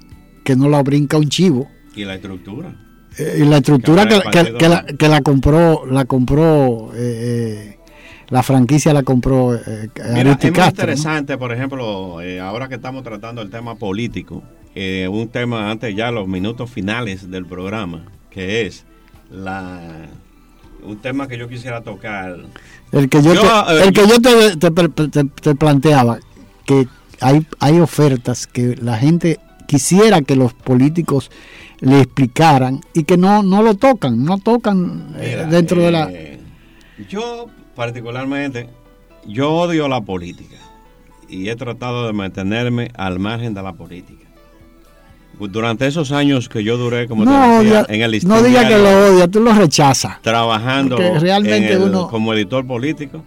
que 0.44 0.56
no 0.56 0.68
la 0.68 0.82
brinca 0.82 1.16
un 1.16 1.28
chivo. 1.28 1.68
¿Y 1.94 2.04
la 2.04 2.16
estructura? 2.16 2.74
Eh, 3.16 3.38
y 3.40 3.44
la 3.44 3.58
estructura 3.58 4.06
que, 4.06 5.08
la, 5.08 5.20
compró, 5.22 5.86
la 5.86 6.04
compró, 6.04 6.90
eh, 6.94 6.98
eh, 6.98 7.78
la 8.28 8.42
franquicia 8.42 8.92
la 8.92 9.02
compró 9.02 9.58
Mira, 10.14 10.32
es 10.32 10.52
muy 10.52 10.62
interesante, 10.64 11.38
por 11.38 11.52
ejemplo, 11.52 12.18
ahora 12.42 12.68
que 12.68 12.74
estamos 12.74 13.02
tratando 13.02 13.40
el 13.40 13.50
tema 13.50 13.76
político, 13.76 14.42
eh, 14.80 15.08
un 15.08 15.26
tema 15.26 15.72
antes 15.72 15.92
ya 15.96 16.12
los 16.12 16.28
minutos 16.28 16.70
finales 16.70 17.28
del 17.32 17.44
programa, 17.46 18.04
que 18.30 18.64
es 18.64 18.84
la 19.28 20.08
un 20.84 20.98
tema 20.98 21.26
que 21.26 21.36
yo 21.36 21.48
quisiera 21.48 21.80
tocar. 21.80 22.36
El 22.92 23.08
que 23.08 23.20
yo, 23.20 23.32
te, 23.32 23.40
eh, 23.40 23.82
el 23.86 23.92
que 23.92 24.06
yo 24.06 25.32
te, 25.42 25.54
planteaba, 25.56 26.20
que 26.64 26.86
hay, 27.20 27.44
hay 27.58 27.80
ofertas 27.80 28.46
que 28.46 28.76
la 28.76 28.96
gente 28.96 29.40
quisiera 29.66 30.22
que 30.22 30.36
los 30.36 30.54
políticos 30.54 31.32
le 31.80 32.02
explicaran 32.02 32.80
y 32.94 33.02
que 33.02 33.16
no, 33.16 33.42
no 33.42 33.64
lo 33.64 33.74
tocan, 33.74 34.24
no 34.24 34.38
tocan 34.38 35.16
eh, 35.18 35.44
dentro 35.50 35.82
de 35.82 35.90
la... 35.90 36.08
Yo 37.08 37.46
particularmente, 37.74 38.68
yo 39.26 39.52
odio 39.52 39.88
la 39.88 40.02
política 40.02 40.58
y 41.28 41.48
he 41.48 41.56
tratado 41.56 42.06
de 42.06 42.12
mantenerme 42.12 42.92
al 42.94 43.18
margen 43.18 43.54
de 43.54 43.62
la 43.64 43.72
política. 43.72 44.27
Durante 45.38 45.86
esos 45.86 46.12
años 46.12 46.48
que 46.48 46.64
yo 46.64 46.76
duré, 46.76 47.06
como 47.06 47.24
no, 47.24 47.60
decía, 47.60 47.86
en 47.88 48.02
el 48.02 48.26
No 48.26 48.42
diga 48.42 48.66
que 48.66 48.78
lo 48.78 49.06
odia, 49.06 49.28
tú 49.28 49.40
lo 49.40 49.52
rechazas. 49.52 50.20
Trabajando 50.22 50.96
realmente 50.96 51.78
como 52.10 52.34
editor 52.34 52.66
político, 52.66 53.24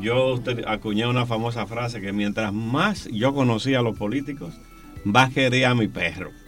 yo 0.00 0.40
acuñé 0.66 1.06
una 1.06 1.26
famosa 1.26 1.66
frase 1.66 2.00
que 2.00 2.12
mientras 2.12 2.52
más 2.52 3.08
yo 3.12 3.34
conocía 3.34 3.80
a 3.80 3.82
los 3.82 3.96
políticos, 3.96 4.54
más 5.04 5.32
quería 5.32 5.70
a 5.70 5.74
mi 5.74 5.88
perro. 5.88 6.30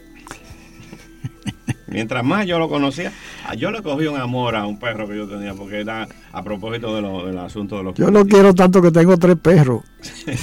Mientras 1.87 2.23
más 2.23 2.47
yo 2.47 2.57
lo 2.57 2.69
conocía, 2.69 3.11
yo 3.57 3.69
le 3.69 3.83
cogí 3.83 4.07
un 4.07 4.19
amor 4.19 4.55
a 4.55 4.65
un 4.65 4.79
perro 4.79 5.07
que 5.07 5.15
yo 5.15 5.27
tenía, 5.27 5.53
porque 5.53 5.81
era 5.81 6.07
a 6.31 6.43
propósito 6.43 6.95
de 6.95 7.01
lo, 7.01 7.27
del 7.27 7.37
asunto 7.37 7.77
de 7.77 7.83
los 7.83 7.95
Yo 7.95 8.09
lo 8.09 8.25
quiero 8.25 8.55
tanto 8.55 8.81
que 8.81 8.91
tengo 8.91 9.17
tres 9.17 9.35
perros. 9.35 9.83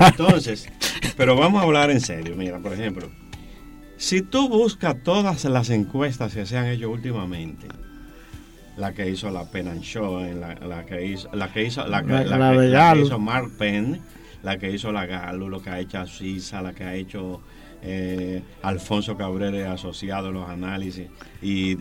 Entonces, 0.00 0.68
pero 1.16 1.34
vamos 1.34 1.60
a 1.60 1.64
hablar 1.64 1.90
en 1.90 2.00
serio. 2.00 2.34
Mira, 2.36 2.58
por 2.58 2.74
ejemplo, 2.74 3.08
si 3.98 4.22
tú 4.22 4.48
buscas 4.48 5.02
todas 5.02 5.44
las 5.44 5.70
encuestas 5.70 6.32
que 6.32 6.46
se 6.46 6.56
han 6.56 6.66
hecho 6.66 6.88
últimamente, 6.88 7.66
la 8.76 8.94
que 8.94 9.10
hizo 9.10 9.28
la 9.30 9.44
Penn 9.50 9.80
Show, 9.80 10.20
la, 10.38 10.54
la, 10.54 10.86
que 10.86 11.04
hizo 11.04 11.28
la 11.32 11.52
que 11.52 11.64
hizo 11.64 11.84
la, 11.86 12.04
que, 12.04 13.00
hizo 13.02 13.18
Mark 13.18 13.50
Penn, 13.58 14.00
la 14.44 14.56
que 14.56 14.70
hizo 14.70 14.92
la 14.92 15.04
Galo, 15.04 15.48
lo 15.48 15.60
que 15.60 15.70
ha 15.70 15.80
hecho 15.80 16.06
Suiza, 16.06 16.62
la 16.62 16.72
que 16.72 16.84
ha 16.84 16.94
hecho 16.94 17.40
eh, 17.82 18.40
Alfonso 18.62 19.16
Cabrera 19.16 19.72
asociado 19.72 20.28
a 20.28 20.30
los 20.30 20.48
análisis 20.48 21.08
y, 21.42 21.74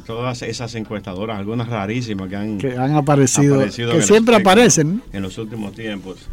todas 0.00 0.42
esas 0.42 0.74
encuestadoras, 0.74 1.38
algunas 1.38 1.68
rarísimas 1.68 2.28
que 2.28 2.36
han, 2.36 2.58
que 2.58 2.76
han 2.76 2.94
aparecido, 2.96 3.58
que 3.60 4.02
siempre 4.02 4.36
aparecen 4.36 5.02
en 5.10 5.22
los 5.22 5.38
últimos 5.38 5.72
tiempos. 5.72 6.28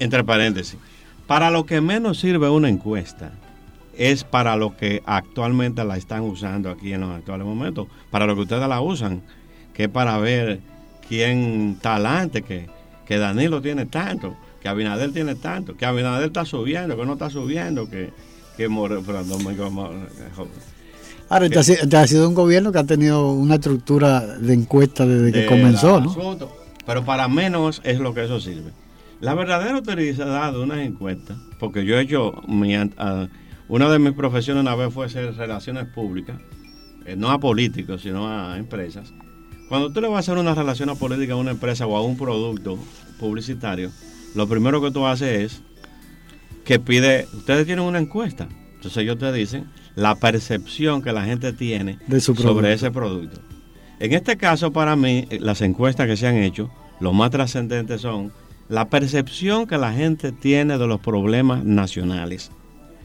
Entre 0.00 0.24
paréntesis, 0.24 0.76
para 1.28 1.52
lo 1.52 1.64
que 1.66 1.80
menos 1.80 2.18
sirve 2.18 2.48
una 2.48 2.68
encuesta 2.68 3.32
es 3.98 4.24
para 4.24 4.56
lo 4.56 4.76
que 4.76 5.02
actualmente 5.06 5.84
la 5.84 5.96
están 5.96 6.22
usando 6.22 6.70
aquí 6.70 6.92
en 6.92 7.00
los 7.02 7.10
actuales 7.10 7.46
momentos, 7.46 7.88
para 8.10 8.26
lo 8.26 8.34
que 8.34 8.42
ustedes 8.42 8.68
la 8.68 8.80
usan, 8.80 9.22
que 9.72 9.84
es 9.84 9.88
para 9.88 10.18
ver 10.18 10.60
quién 11.08 11.78
talante, 11.80 12.42
que, 12.42 12.68
que 13.06 13.18
Danilo 13.18 13.60
tiene 13.60 13.86
tanto, 13.86 14.36
que 14.60 14.68
Abinader 14.68 15.12
tiene 15.12 15.34
tanto, 15.34 15.76
que 15.76 15.84
Abinader 15.84 16.26
está 16.26 16.44
subiendo, 16.44 16.96
que 16.96 17.04
no 17.04 17.14
está 17.14 17.30
subiendo, 17.30 17.88
que, 17.88 18.10
que 18.56 18.68
More, 18.68 19.00
Ahora, 21.28 21.46
este, 21.46 21.96
ha 21.96 22.06
sido 22.06 22.28
un 22.28 22.34
gobierno 22.34 22.70
que 22.70 22.78
ha 22.78 22.84
tenido 22.84 23.32
una 23.32 23.56
estructura 23.56 24.20
de 24.20 24.54
encuesta 24.54 25.06
desde 25.06 25.32
que 25.32 25.46
comenzó, 25.46 26.00
¿no? 26.00 26.14
pero 26.86 27.04
para 27.04 27.28
menos 27.28 27.80
es 27.84 27.98
lo 27.98 28.14
que 28.14 28.24
eso 28.24 28.40
sirve. 28.40 28.72
La 29.20 29.34
verdadera 29.34 29.78
utilidad 29.78 30.52
de 30.52 30.58
unas 30.58 30.78
encuestas, 30.78 31.38
porque 31.58 31.84
yo 31.84 31.98
he 31.98 32.02
hecho 32.02 32.42
mi, 32.46 32.74
una 33.68 33.90
de 33.90 33.98
mis 33.98 34.12
profesiones 34.12 34.60
una 34.62 34.74
vez 34.74 34.92
fue 34.92 35.06
hacer 35.06 35.34
relaciones 35.34 35.86
públicas, 35.86 36.38
eh, 37.06 37.16
no 37.16 37.30
a 37.30 37.38
políticos, 37.38 38.02
sino 38.02 38.28
a 38.28 38.58
empresas. 38.58 39.12
Cuando 39.68 39.92
tú 39.92 40.00
le 40.00 40.08
vas 40.08 40.16
a 40.16 40.20
hacer 40.20 40.38
una 40.38 40.54
relación 40.54 40.96
política 40.98 41.32
a 41.32 41.36
una 41.36 41.52
empresa 41.52 41.86
o 41.86 41.96
a 41.96 42.02
un 42.02 42.16
producto 42.16 42.78
publicitario, 43.18 43.90
lo 44.34 44.46
primero 44.46 44.82
que 44.82 44.90
tú 44.90 45.06
haces 45.06 45.52
es 45.52 45.62
que 46.64 46.78
pide, 46.78 47.26
ustedes 47.32 47.66
tienen 47.66 47.84
una 47.84 47.98
encuesta, 47.98 48.48
entonces 48.74 48.96
ellos 48.98 49.18
te 49.18 49.32
dicen 49.32 49.66
la 49.96 50.16
percepción 50.16 51.02
que 51.02 51.12
la 51.12 51.24
gente 51.24 51.52
tiene 51.52 51.98
De 52.06 52.20
su 52.20 52.34
producto. 52.34 52.54
sobre 52.54 52.72
ese 52.72 52.90
producto. 52.90 53.40
En 54.00 54.12
este 54.12 54.36
caso, 54.36 54.72
para 54.72 54.96
mí, 54.96 55.26
eh, 55.30 55.38
las 55.40 55.60
encuestas 55.60 56.06
que 56.06 56.16
se 56.16 56.26
han 56.26 56.36
hecho, 56.36 56.70
lo 57.00 57.12
más 57.12 57.30
trascendentes 57.30 58.00
son 58.00 58.32
la 58.68 58.88
percepción 58.88 59.66
que 59.66 59.78
la 59.78 59.92
gente 59.92 60.32
tiene 60.32 60.78
de 60.78 60.86
los 60.86 61.00
problemas 61.00 61.64
nacionales. 61.64 62.50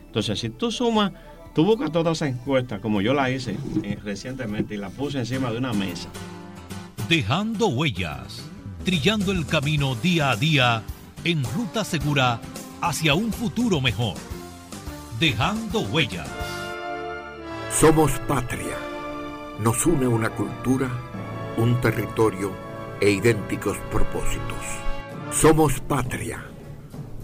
Entonces, 0.10 0.39
si 0.39 0.50
tú 0.50 0.72
sumas, 0.72 1.12
tú 1.54 1.63
buscas 1.63 1.91
todas 1.91 2.17
esas 2.17 2.30
encuestas, 2.30 2.80
como 2.80 3.00
yo 3.00 3.13
la 3.13 3.30
hice 3.30 3.56
eh, 3.84 3.95
recientemente 4.04 4.74
y 4.74 4.78
la 4.78 4.89
puse 4.89 5.19
encima 5.19 5.52
de 5.52 5.60
una 5.60 5.72
mesa, 5.72 6.10
Dejando 7.08 7.67
huellas, 7.67 8.43
trillando 8.86 9.32
el 9.32 9.45
camino 9.45 9.95
día 9.95 10.32
a 10.32 10.36
día 10.36 10.84
en 11.24 11.43
ruta 11.43 11.84
segura 11.84 12.39
hacia 12.82 13.13
un 13.13 13.32
futuro 13.32 13.82
mejor. 13.82 14.15
Dejando 15.19 15.82
huellas. 15.82 16.28
Somos 17.72 18.12
patria. 18.28 18.78
Nos 19.60 19.86
une 19.86 20.08
una 20.08 20.30
cultura, 20.30 20.89
un 21.58 21.80
territorio 21.82 22.52
e 23.00 23.12
idénticos 23.12 23.78
propósitos. 23.91 24.63
Somos 25.32 25.80
patria. 25.82 26.43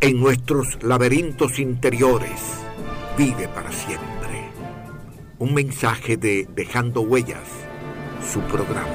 en 0.00 0.20
nuestros 0.20 0.80
laberintos 0.82 1.58
interiores, 1.58 2.40
vive 3.16 3.48
para 3.48 3.72
siempre. 3.72 4.50
Un 5.38 5.54
mensaje 5.54 6.16
de 6.16 6.48
Dejando 6.54 7.00
Huellas, 7.00 7.48
su 8.32 8.40
programa. 8.42 8.86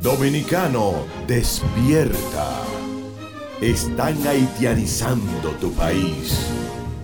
Dominicano, 0.00 1.06
despierta. 1.26 2.62
Están 3.60 4.26
haitianizando 4.26 5.50
tu 5.60 5.72
país. 5.72 6.48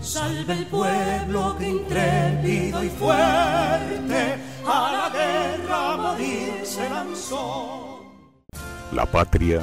Salve 0.01 0.53
el 0.55 0.67
pueblo 0.67 1.57
que 1.59 1.69
intrépido 1.69 2.83
y 2.83 2.89
fuerte 2.89 4.39
a 4.65 4.93
la 4.93 5.11
guerra 5.13 5.93
a 5.93 5.97
morir 5.97 6.61
se 6.65 6.89
lanzó. 6.89 8.03
La 8.93 9.07
patria 9.07 9.63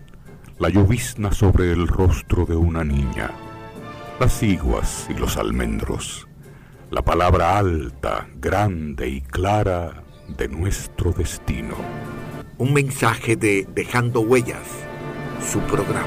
la 0.61 0.69
llovizna 0.69 1.31
sobre 1.31 1.71
el 1.71 1.87
rostro 1.87 2.45
de 2.45 2.55
una 2.55 2.83
niña, 2.83 3.31
las 4.19 4.43
iguas 4.43 5.07
y 5.09 5.15
los 5.15 5.35
almendros, 5.37 6.27
la 6.91 7.01
palabra 7.01 7.57
alta, 7.57 8.27
grande 8.35 9.09
y 9.09 9.21
clara 9.21 10.03
de 10.27 10.47
nuestro 10.47 11.13
destino. 11.13 11.73
Un 12.59 12.73
mensaje 12.73 13.35
de 13.35 13.67
Dejando 13.73 14.21
Huellas, 14.21 14.67
su 15.51 15.59
programa. 15.61 16.05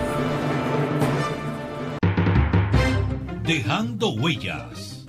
Dejando 3.42 4.10
huellas. 4.10 5.04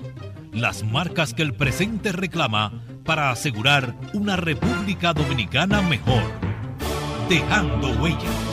Las 0.54 0.84
marcas 0.84 1.36
que 1.36 1.44
el 1.44 1.54
presente 1.54 2.12
reclama 2.12 2.84
para 3.06 3.30
asegurar 3.30 3.96
una 4.16 4.38
República 4.38 5.14
Dominicana 5.14 5.84
mejor. 5.84 6.24
Dejando 7.30 7.90
huellas. 8.02 8.45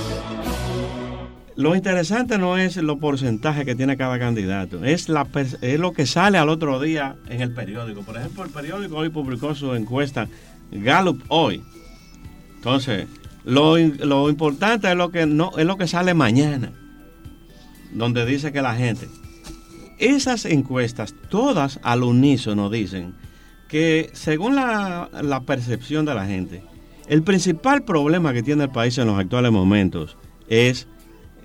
Lo 1.56 1.76
interesante 1.76 2.38
no 2.38 2.56
es 2.56 2.76
los 2.76 2.98
porcentajes 2.98 3.64
que 3.64 3.74
tiene 3.74 3.96
cada 3.96 4.18
candidato, 4.18 4.84
es, 4.84 5.08
lo 5.08 5.92
que 5.92 6.06
sale 6.06 6.38
al 6.38 6.48
otro 6.48 6.80
día 6.80 7.16
en 7.28 7.42
el 7.42 7.52
periódico. 7.52 8.02
Por 8.02 8.16
ejemplo, 8.16 8.44
el 8.44 8.50
periódico 8.50 8.96
hoy 8.96 9.10
publicó 9.10 9.54
su 9.54 9.74
encuesta 9.74 10.28
Gallup 10.70 11.22
hoy. 11.28 11.62
Entonces, 12.56 13.06
lo, 13.44 13.78
importante 13.78 14.90
es 14.90 14.96
lo 14.96 15.10
que 15.10 15.22
es 15.22 15.66
lo 15.66 15.76
que 15.76 15.86
sale 15.86 16.14
mañana, 16.14 16.72
donde 17.92 18.24
dice 18.24 18.52
que 18.52 18.62
la 18.62 18.74
gente. 18.74 19.08
Esas 19.98 20.46
encuestas, 20.46 21.14
todas 21.28 21.78
al 21.82 22.02
unísono 22.02 22.70
dicen 22.70 23.14
que 23.68 24.10
según 24.14 24.56
la, 24.56 25.42
percepción 25.46 26.04
de 26.04 26.14
la 26.14 26.26
gente, 26.26 26.64
el 27.08 27.22
principal 27.22 27.84
problema 27.84 28.32
que 28.32 28.42
tiene 28.42 28.64
el 28.64 28.70
país 28.70 28.96
en 28.98 29.06
los 29.06 29.18
actuales 29.18 29.52
momentos 29.52 30.16
es 30.48 30.88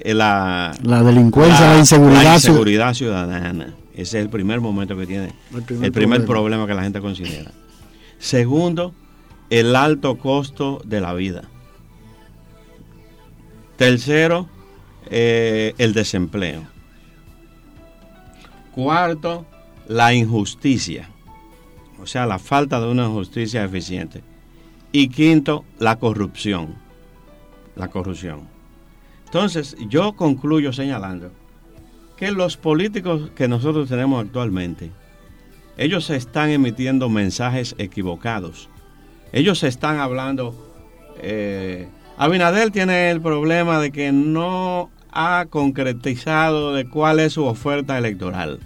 la, 0.03 0.73
La 0.83 1.03
delincuencia, 1.03 1.73
la 1.73 1.77
inseguridad 1.79 2.23
la 2.23 2.35
inseguridad 2.35 2.93
ciudadana. 2.93 3.75
Ese 3.93 4.19
es 4.19 4.23
el 4.23 4.29
primer 4.29 4.61
momento 4.61 4.95
que 4.95 5.07
tiene, 5.07 5.33
El 5.51 5.57
el 5.57 5.63
primer 5.63 5.91
primer, 5.91 6.25
problema. 6.25 6.25
problema. 6.25 6.67
que 6.67 6.73
la 6.75 6.83
gente 6.83 7.01
considera. 7.01 7.51
Segundo, 8.19 8.93
el 9.49 9.75
alto 9.75 10.17
costo 10.17 10.81
de 10.85 11.01
la 11.01 11.13
vida. 11.13 11.43
Tercero, 13.75 14.47
eh, 15.09 15.73
el 15.77 15.93
desempleo. 15.93 16.63
Cuarto, 18.73 19.45
la 19.87 20.13
injusticia, 20.13 21.09
o 21.99 22.05
sea, 22.05 22.25
la 22.25 22.37
falta 22.39 22.79
de 22.79 22.87
una 22.87 23.07
justicia 23.07 23.63
eficiente. 23.63 24.21
Y 24.91 25.09
quinto, 25.09 25.65
la 25.79 25.97
corrupción. 25.97 26.75
La 27.75 27.87
corrupción. 27.87 28.47
Entonces, 29.27 29.75
yo 29.89 30.13
concluyo 30.13 30.73
señalando 30.73 31.31
que 32.15 32.31
los 32.31 32.57
políticos 32.57 33.29
que 33.35 33.47
nosotros 33.47 33.87
tenemos 33.89 34.23
actualmente, 34.25 34.89
ellos 35.77 36.09
están 36.09 36.49
emitiendo 36.49 37.09
mensajes 37.09 37.75
equivocados. 37.77 38.69
Ellos 39.31 39.63
están 39.63 39.99
hablando... 39.99 40.55
eh, 41.21 41.87
Abinader 42.19 42.71
tiene 42.71 43.11
el 43.11 43.21
problema 43.21 43.79
de 43.79 43.91
que 43.91 44.11
no 44.11 44.89
ha 45.11 45.45
concretizado 45.51 46.73
de 46.73 46.89
cuál 46.89 47.19
es 47.19 47.33
su 47.33 47.45
oferta 47.45 47.95
electoral. 47.97 48.59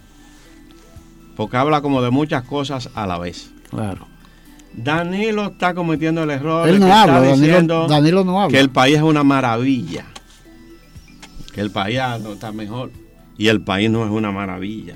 Porque 1.36 1.58
habla 1.58 1.82
como 1.82 2.02
de 2.02 2.12
muchas 2.12 2.44
cosas 2.46 2.90
a 2.96 3.06
la 3.08 3.18
vez. 3.20 3.52
Claro. 3.70 4.08
Danilo 4.74 5.48
está 5.48 5.74
cometiendo 5.74 6.24
el 6.24 6.30
error 6.30 6.66
Él 6.70 6.76
de 6.76 6.80
no 6.88 6.94
habla, 6.96 7.20
Danilo- 7.22 7.88
Danilo 7.90 8.24
no 8.24 8.42
habla. 8.42 8.54
que 8.56 8.62
el 8.62 8.70
país 8.70 8.96
es 8.98 9.02
una 9.04 9.24
maravilla. 9.26 10.06
Que 11.54 11.62
el 11.62 11.72
país 11.72 12.00
no 12.24 12.34
está 12.34 12.52
mejor. 12.52 12.92
Y 13.38 13.48
el 13.48 13.62
país 13.62 13.90
no 13.90 14.04
es 14.06 14.12
una 14.12 14.32
maravilla. 14.32 14.96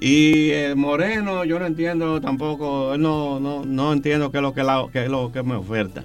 Y 0.00 0.50
eh, 0.50 0.74
Moreno, 0.74 1.44
yo 1.44 1.58
no 1.58 1.66
entiendo 1.66 2.20
tampoco, 2.20 2.94
él 2.94 3.02
no, 3.02 3.38
no, 3.38 3.64
no 3.64 3.92
entiendo 3.92 4.30
qué 4.30 4.38
es 4.38 4.42
lo 4.42 4.54
que, 4.54 4.62
la- 4.62 4.86
qué 4.92 5.04
es 5.04 5.10
lo 5.10 5.30
que 5.30 5.42
me 5.42 5.54
oferta. 5.56 6.04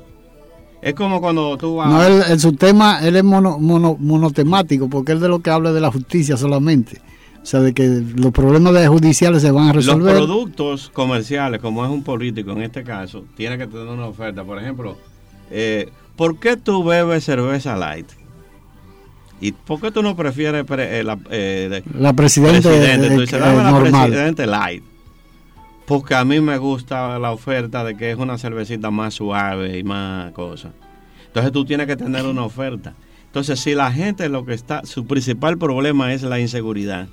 Es 0.81 0.93
como 0.93 1.21
cuando 1.21 1.57
tú 1.57 1.75
vas... 1.77 1.89
No, 1.89 2.03
él, 2.03 2.21
en 2.29 2.39
su 2.39 2.53
tema, 2.53 2.99
él 3.01 3.15
es 3.15 3.23
mono, 3.23 3.57
mono- 3.57 3.95
monotemático, 3.99 4.89
porque 4.89 5.13
él 5.13 5.19
de 5.21 5.29
lo 5.29 5.39
que 5.39 5.49
habla 5.49 5.71
de 5.71 5.79
la 5.81 5.91
justicia 5.91 6.35
solamente. 6.35 6.99
O 7.41 7.45
sea, 7.45 7.61
de 7.61 7.73
que 7.73 8.03
los 8.15 8.31
problemas 8.33 8.73
de 8.73 8.87
judiciales 8.87 9.41
se 9.41 9.51
van 9.51 9.69
a 9.69 9.73
Los 9.73 9.85
resolver. 9.85 10.15
productos 10.15 10.89
comerciales, 10.93 11.61
como 11.61 11.85
es 11.85 11.89
un 11.91 12.03
político 12.03 12.51
en 12.51 12.63
este 12.63 12.83
caso, 12.83 13.23
tiene 13.37 13.57
que 13.57 13.65
tener 13.67 13.87
una 13.87 14.07
oferta. 14.07 14.43
Por 14.43 14.59
ejemplo, 14.59 14.97
eh, 15.51 15.89
¿por 16.17 16.37
qué 16.39 16.57
tú 16.57 16.83
bebes 16.83 17.23
cerveza 17.23 17.77
light? 17.77 18.07
¿Y 19.41 19.51
por 19.51 19.81
qué 19.81 19.91
tú 19.91 20.01
no 20.01 20.15
prefieres 20.15 20.63
pre- 20.63 20.99
eh, 20.99 21.03
la, 21.03 21.17
eh, 21.29 21.83
La 21.99 22.13
presidente, 22.13 22.69
presidente? 22.69 23.07
Tú 23.09 23.13
eh, 23.13 23.21
dices, 23.21 23.39
dame 23.39 23.63
la 23.63 23.79
presidente 23.79 24.47
light. 24.47 24.83
Porque 25.85 26.15
a 26.15 26.25
mí 26.25 26.39
me 26.41 26.57
gusta 26.57 27.19
la 27.19 27.31
oferta 27.31 27.83
de 27.83 27.95
que 27.95 28.11
es 28.11 28.17
una 28.17 28.37
cervecita 28.37 28.89
más 28.91 29.13
suave 29.13 29.77
y 29.77 29.83
más 29.83 30.31
cosa. 30.31 30.71
Entonces 31.27 31.51
tú 31.51 31.65
tienes 31.65 31.85
que 31.85 31.95
tener 31.95 32.25
una 32.25 32.43
oferta. 32.43 32.93
Entonces, 33.25 33.59
si 33.59 33.75
la 33.75 33.91
gente 33.91 34.29
lo 34.29 34.45
que 34.45 34.53
está, 34.53 34.85
su 34.85 35.05
principal 35.05 35.57
problema 35.57 36.13
es 36.13 36.23
la 36.23 36.39
inseguridad, 36.39 37.07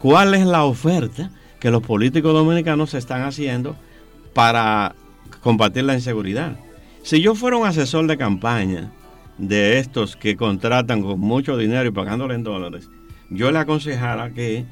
¿cuál 0.00 0.34
es 0.34 0.44
la 0.44 0.64
oferta 0.64 1.30
que 1.60 1.70
los 1.70 1.82
políticos 1.82 2.34
dominicanos 2.34 2.92
están 2.94 3.22
haciendo 3.22 3.76
para 4.34 4.96
combatir 5.40 5.84
la 5.84 5.94
inseguridad? 5.94 6.56
Si 7.04 7.20
yo 7.22 7.36
fuera 7.36 7.56
un 7.56 7.66
asesor 7.66 8.06
de 8.08 8.18
campaña 8.18 8.90
de 9.38 9.78
estos 9.78 10.16
que 10.16 10.36
contratan 10.36 11.02
con 11.02 11.18
mucho 11.20 11.56
dinero 11.56 11.88
y 11.88 11.92
pagándole 11.92 12.34
en 12.34 12.44
dólares, 12.44 12.88
yo 13.30 13.50
le 13.50 13.58
aconsejara 13.58 14.32
que 14.32 14.64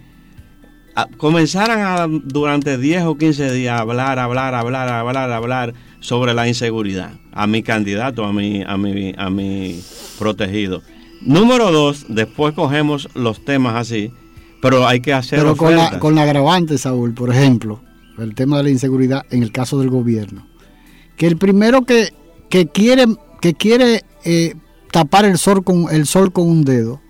comenzaran 1.17 1.81
a, 1.81 2.07
durante 2.25 2.79
10 2.79 3.05
o 3.05 3.17
15 3.17 3.53
días 3.53 3.79
a 3.79 3.83
hablar, 3.83 4.19
hablar, 4.19 4.55
hablar, 4.55 4.89
hablar, 4.89 5.31
hablar 5.31 5.75
sobre 6.01 6.35
la 6.35 6.49
inseguridad 6.49 7.13
a 7.33 7.47
mi 7.47 7.63
candidato, 7.63 8.25
a 8.25 8.33
mi, 8.33 8.63
a 8.63 8.77
mi, 8.77 9.15
a 9.17 9.31
mi 9.31 9.81
protegido. 10.19 10.83
Número 11.23 11.71
dos, 11.71 12.07
después 12.09 12.55
cogemos 12.55 13.09
los 13.15 13.45
temas 13.45 13.77
así, 13.77 14.13
pero 14.61 14.87
hay 14.87 15.01
que 15.01 15.13
hacer 15.13 15.39
Pero 15.39 15.57
con 15.57 15.77
la, 15.77 15.99
con 15.99 16.15
la 16.15 16.23
agravante, 16.23 16.77
Saúl, 16.79 17.15
por 17.15 17.31
ejemplo, 17.31 17.81
el 18.19 18.35
tema 18.35 18.59
de 18.59 18.65
la 18.65 18.71
inseguridad 18.71 19.25
en 19.31 19.43
el 19.43 19.53
caso 19.53 19.79
del 19.79 19.89
gobierno. 19.89 20.47
Que 21.17 21.27
el 21.27 21.37
primero 21.37 21.83
que, 21.83 22.13
que 22.51 22.67
quiere, 22.67 23.07
que 23.41 23.55
quiere 23.55 24.03
eh, 24.25 24.55
tapar 24.91 25.25
el 25.25 25.39
sol, 25.39 25.65
con, 25.65 25.87
el 25.91 26.07
sol 26.07 26.33
con 26.33 26.49
un 26.49 26.65
dedo 26.65 27.01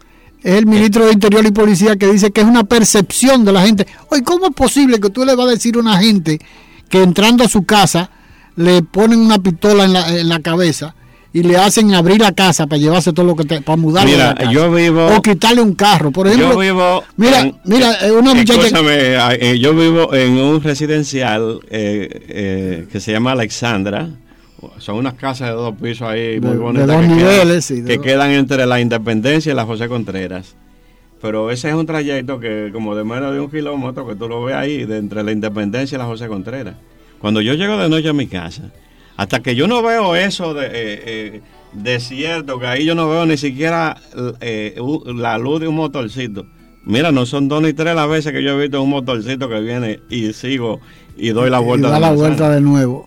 es 0.43 0.55
el 0.57 0.67
ministro 0.67 1.07
de 1.07 1.13
Interior 1.13 1.47
y 1.47 1.53
Policía 1.53 1.95
que 1.97 2.11
dice 2.11 2.33
que 2.33 2.41
es 2.41 2.47
una 2.49 2.65
percepción 2.65 3.45
de 3.45 3.53
la 3.53 3.63
gente. 3.65 3.87
Oye, 4.11 4.25
¿cómo 4.25 4.47
es 4.47 4.53
posible 4.55 4.99
que 4.99 5.09
tú 5.09 5.25
le 5.25 5.37
vas 5.37 5.47
a 5.47 5.51
decir 5.51 5.77
a 5.77 5.79
una 5.79 5.99
gente 5.99 6.41
que 6.89 7.01
entrando 7.03 7.45
a 7.45 7.49
su 7.49 7.63
casa 7.65 8.11
le 8.57 8.83
ponen 8.83 9.21
una 9.21 9.39
pistola 9.39 9.85
en 9.85 9.93
la, 9.93 10.19
en 10.19 10.29
la 10.29 10.41
cabeza 10.41 10.97
y 11.33 11.45
le 11.45 11.57
hacen 11.57 11.95
abrir 11.95 12.21
la 12.21 12.33
casa 12.33 12.67
para 12.67 12.79
llevarse 12.81 13.13
todo 13.13 13.25
lo 13.25 13.37
que 13.37 13.45
te, 13.45 13.63
para 13.63 13.77
mudarle 13.77 14.13
Mira, 14.13 14.27
la 14.31 14.35
casa? 14.35 14.51
yo 14.53 14.71
vivo- 14.73 15.17
o 15.17 15.23
quitarle 15.23 15.63
un 15.63 15.75
carro, 15.75 16.11
por 16.11 16.27
ejemplo. 16.27 16.55
yo 16.55 16.59
vivo 16.59 17.05
mira, 17.17 17.41
en- 17.41 17.57
mira, 17.65 17.95
eh, 18.05 18.11
una 18.11 18.35
muchacha 18.35 18.69
eh, 18.91 19.59
yo 19.61 19.75
vivo 19.75 20.13
en 20.13 20.33
un 20.39 20.61
residencial 20.61 21.61
eh, 21.71 22.09
eh, 22.29 22.89
que 22.91 22.99
se 23.01 23.13
llama 23.13 23.31
Alexandra. 23.33 24.11
Son 24.79 24.97
unas 24.97 25.15
casas 25.15 25.49
de 25.49 25.55
dos 25.55 25.75
pisos 25.81 26.09
ahí 26.09 26.41
muy 26.41 26.51
De- 26.51 26.57
de 26.57 26.63
bonitas. 26.63 26.87
dos 26.89 27.01
que 27.01 27.07
niveles, 27.09 27.47
quedan, 27.47 27.63
sí, 27.63 27.81
de 27.81 27.89
que 27.91 27.97
dos. 27.97 28.07
quedan 28.07 28.31
entre 28.33 28.67
la 28.67 28.81
Independencia 28.81 29.53
y 29.53 29.55
la 29.57 29.65
José 29.65 29.89
Contreras. 29.89 30.57
Pero 31.21 31.51
ese 31.51 31.69
es 31.69 31.75
un 31.75 31.87
trayecto 31.87 32.41
que 32.41 32.71
como 32.73 32.95
de 32.97 33.05
menos 33.05 33.33
de 33.33 33.41
un 33.41 33.49
kilómetro 33.51 34.07
que 34.07 34.15
tú 34.17 34.29
lo 34.29 34.43
ves 34.45 34.57
ahí, 34.57 34.85
de 34.85 34.99
entre 34.99 35.23
la 35.23 35.31
Independencia 35.33 35.95
y 35.97 35.99
la 35.99 36.05
José 36.07 36.27
Contreras. 36.29 36.75
Cuando 37.21 37.41
yo 37.41 37.55
llego 37.55 37.77
de 37.79 37.89
noche 37.89 38.09
a 38.09 38.13
mi 38.13 38.27
casa, 38.27 38.73
hasta 39.17 39.41
que 39.41 39.55
yo 39.55 39.69
no 39.69 39.83
veo 39.83 40.17
eso 40.17 40.53
de 40.55 40.67
eh, 40.67 40.71
eh, 40.75 41.41
desierto, 41.73 42.59
que 42.59 42.67
ahí 42.67 42.85
yo 42.85 42.95
no 42.95 43.09
veo 43.09 43.25
ni 43.27 43.37
siquiera 43.37 43.97
eh, 44.41 44.75
la 45.15 45.39
luz 45.39 45.61
de 45.61 45.69
un 45.69 45.77
motorcito. 45.77 46.47
Mira, 46.85 47.13
no 47.13 47.27
son 47.27 47.47
dos 47.47 47.63
ni 47.63 47.73
tres 47.73 47.95
las 47.95 48.09
veces 48.09 48.33
que 48.33 48.43
yo 48.43 48.59
he 48.59 48.63
visto 48.63 48.83
un 48.83 48.91
motorcito 48.91 49.49
que 49.49 49.61
viene 49.61 50.01
y 50.11 50.33
sigo 50.33 50.81
y 51.17 51.29
doy 51.29 51.49
la 51.51 51.61
y 51.61 51.65
vuelta. 51.65 51.89
da 51.89 51.95
de 51.95 52.01
la 52.01 52.13
vuelta 52.13 52.51
de 52.51 52.61
nuevo. 52.61 53.07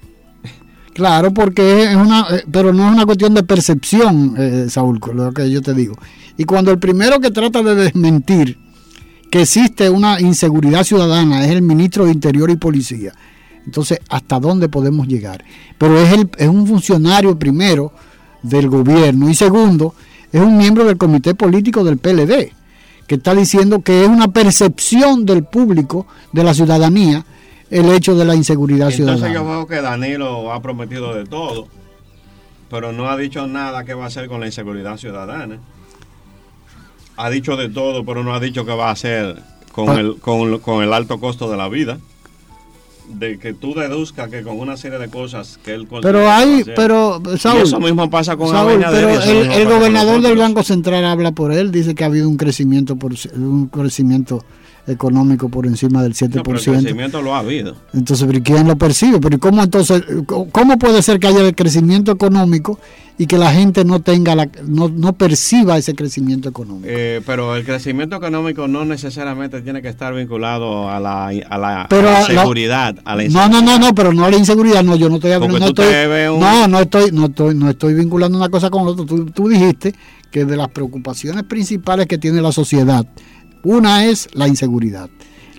Claro, 0.96 1.34
porque 1.34 1.92
es 1.92 1.96
una, 1.98 2.26
eh, 2.32 2.46
pero 2.50 2.72
no 2.72 2.88
es 2.88 2.94
una 2.94 3.06
cuestión 3.06 3.34
de 3.34 3.44
percepción, 3.44 4.34
eh, 4.38 4.68
Saúl, 4.70 5.02
lo 5.14 5.34
que 5.34 5.52
yo 5.52 5.62
te 5.62 5.74
digo. 5.74 5.98
Y 6.38 6.46
cuando 6.46 6.72
el 6.72 6.80
primero 6.80 7.20
que 7.20 7.32
trata 7.32 7.62
de 7.62 7.76
desmentir 7.76 8.58
que 9.30 9.42
existe 9.42 9.90
una 9.90 10.22
inseguridad 10.22 10.86
ciudadana 10.86 11.44
es 11.44 11.52
el 11.52 11.62
ministro 11.64 12.06
de 12.06 12.14
Interior 12.14 12.50
y 12.50 12.56
Policía, 12.56 13.12
entonces, 13.66 14.00
¿hasta 14.08 14.40
dónde 14.40 14.70
podemos 14.70 15.06
llegar? 15.06 15.44
Pero 15.78 16.00
es, 16.00 16.14
el, 16.14 16.30
es 16.38 16.48
un 16.48 16.66
funcionario 16.66 17.38
primero 17.38 17.92
del 18.42 18.70
gobierno 18.70 19.30
y 19.30 19.36
segundo, 19.36 19.96
es 20.32 20.40
un 20.40 20.56
miembro 20.56 20.86
del 20.86 20.96
comité 20.96 21.36
político 21.36 21.84
del 21.84 21.98
PLD, 21.98 22.54
que 23.06 23.16
está 23.16 23.36
diciendo 23.36 23.82
que 23.82 24.04
es 24.04 24.08
una 24.08 24.30
percepción 24.30 25.26
del 25.26 25.44
público, 25.44 26.08
de 26.32 26.46
la 26.46 26.54
ciudadanía, 26.54 27.26
el 27.80 27.90
hecho 27.92 28.16
de 28.16 28.26
la 28.26 28.36
inseguridad 28.36 28.90
Entonces 28.92 29.18
ciudadana. 29.18 29.34
yo 29.34 29.46
veo 29.48 29.68
que 29.68 29.82
Danilo 29.82 30.52
ha 30.54 30.62
prometido 30.62 31.14
de 31.14 31.26
todo, 31.26 31.68
pero 32.70 32.92
no 32.92 33.10
ha 33.10 33.18
dicho 33.18 33.48
nada 33.48 33.84
que 33.84 33.94
va 33.94 34.06
a 34.06 34.08
hacer 34.08 34.28
con 34.28 34.40
la 34.40 34.46
inseguridad 34.48 34.98
ciudadana. 34.98 35.60
Ha 37.18 37.30
dicho 37.30 37.56
de 37.56 37.70
todo, 37.70 38.04
pero 38.06 38.24
no 38.24 38.34
ha 38.34 38.40
dicho 38.40 38.66
qué 38.66 38.74
va 38.74 38.90
a 38.90 38.92
hacer 38.92 39.42
con, 39.72 39.90
Ah. 39.90 40.00
el, 40.00 40.18
con, 40.18 40.60
con 40.60 40.84
el 40.84 40.92
alto 40.94 41.20
costo 41.20 41.50
de 41.50 41.58
la 41.58 41.70
vida. 41.70 41.98
De 43.08 43.38
que 43.38 43.54
tú 43.54 43.76
deduzcas 43.76 44.30
que 44.32 44.42
con 44.42 44.60
una 44.60 44.78
serie 44.78 44.98
de 44.98 45.10
cosas 45.10 45.60
que 45.64 45.76
él 45.76 45.88
Pero 46.02 46.20
que 46.22 46.26
hay, 46.28 46.64
pero 46.76 47.22
Saúl, 47.38 47.60
y 47.60 47.62
eso 47.64 47.80
mismo 47.80 48.10
pasa 48.10 48.36
con 48.36 48.50
Saúl, 48.50 48.84
pero 48.90 49.10
el, 49.22 49.52
el 49.52 49.68
gobernador 49.70 50.22
del. 50.22 50.36
Banco 50.38 50.64
Central 50.64 51.06
habla 51.06 51.32
por 51.32 51.52
él, 51.52 51.72
dice 51.72 51.94
que 51.94 52.04
ha 52.04 52.08
habido 52.08 52.28
un 52.28 52.36
crecimiento 52.36 52.96
por 52.96 53.14
un 53.36 53.68
crecimiento 53.68 54.44
económico 54.88 55.50
por 55.50 55.66
encima 55.66 56.04
del 56.04 56.14
7%. 56.14 56.36
No, 56.36 56.44
pero 56.44 56.58
el 56.58 56.64
crecimiento 56.82 57.22
lo 57.22 57.36
ha 57.36 57.40
habido. 57.40 57.76
Entonces, 57.94 58.26
¿pero 58.26 58.38
¿y 58.38 58.42
¿quién 58.42 58.68
lo 58.68 58.76
percibe? 58.78 59.20
Pero 59.20 59.36
¿y 59.38 59.40
¿cómo 59.40 59.64
entonces 59.64 60.04
cómo 60.52 60.78
puede 60.78 61.02
ser 61.02 61.20
que 61.20 61.28
haya 61.28 61.42
el 61.42 61.56
crecimiento 61.56 62.12
económico 62.12 62.80
y 63.18 63.28
que 63.28 63.38
la 63.38 63.52
gente 63.54 63.86
no 63.86 64.02
tenga 64.02 64.36
la 64.36 64.50
no, 64.68 64.90
no 64.90 65.14
perciba 65.14 65.78
ese 65.78 65.96
crecimiento 65.96 66.50
económico? 66.50 66.88
Eh, 66.90 67.22
pero 67.26 67.56
el 67.56 67.66
crecimiento 67.66 68.16
económico 68.18 68.68
no 68.68 68.86
necesariamente 68.86 69.62
tiene 69.62 69.82
que 69.82 69.88
estar 69.90 70.14
vinculado 70.14 70.90
a 70.90 71.00
la, 71.00 71.28
a 71.30 71.58
la, 71.58 71.88
Pero 71.90 72.10
a 72.10 72.12
la 72.12 72.20
la- 72.22 72.42
seguridad. 72.42 72.96
a 73.06 73.16
la 73.16 73.24
No, 73.30 73.50
no, 73.50 73.62
no, 73.62 73.80
no, 73.80 73.96
pero 73.96 74.14
no 74.14 74.26
a 74.26 74.30
la 74.30 74.38
inseguridad, 74.38 74.84
no, 74.84 74.96
yo 74.96 75.10
no 75.10 75.16
estoy 75.16 75.32
hablando, 75.32 75.58
no 75.60 75.66
estoy, 75.68 75.88
un- 76.32 76.40
no, 76.40 76.68
no 76.68 76.80
estoy, 76.80 77.12
no 77.12 77.26
estoy, 77.26 77.56
no 77.56 77.70
estoy 77.70 77.94
vinculando 77.96 78.38
una 78.38 78.50
cosa 78.50 78.70
con 78.70 78.86
la 78.86 78.92
otra. 78.92 79.06
Tú, 79.06 79.26
tú 79.28 79.48
dijiste 79.50 79.96
que 80.30 80.46
de 80.46 80.58
las 80.58 80.68
preocupaciones 80.68 81.44
principales 81.44 82.08
que 82.08 82.18
tiene 82.18 82.42
la 82.42 82.52
sociedad, 82.52 83.06
una 83.66 84.06
es 84.06 84.30
la 84.34 84.48
inseguridad, 84.48 85.10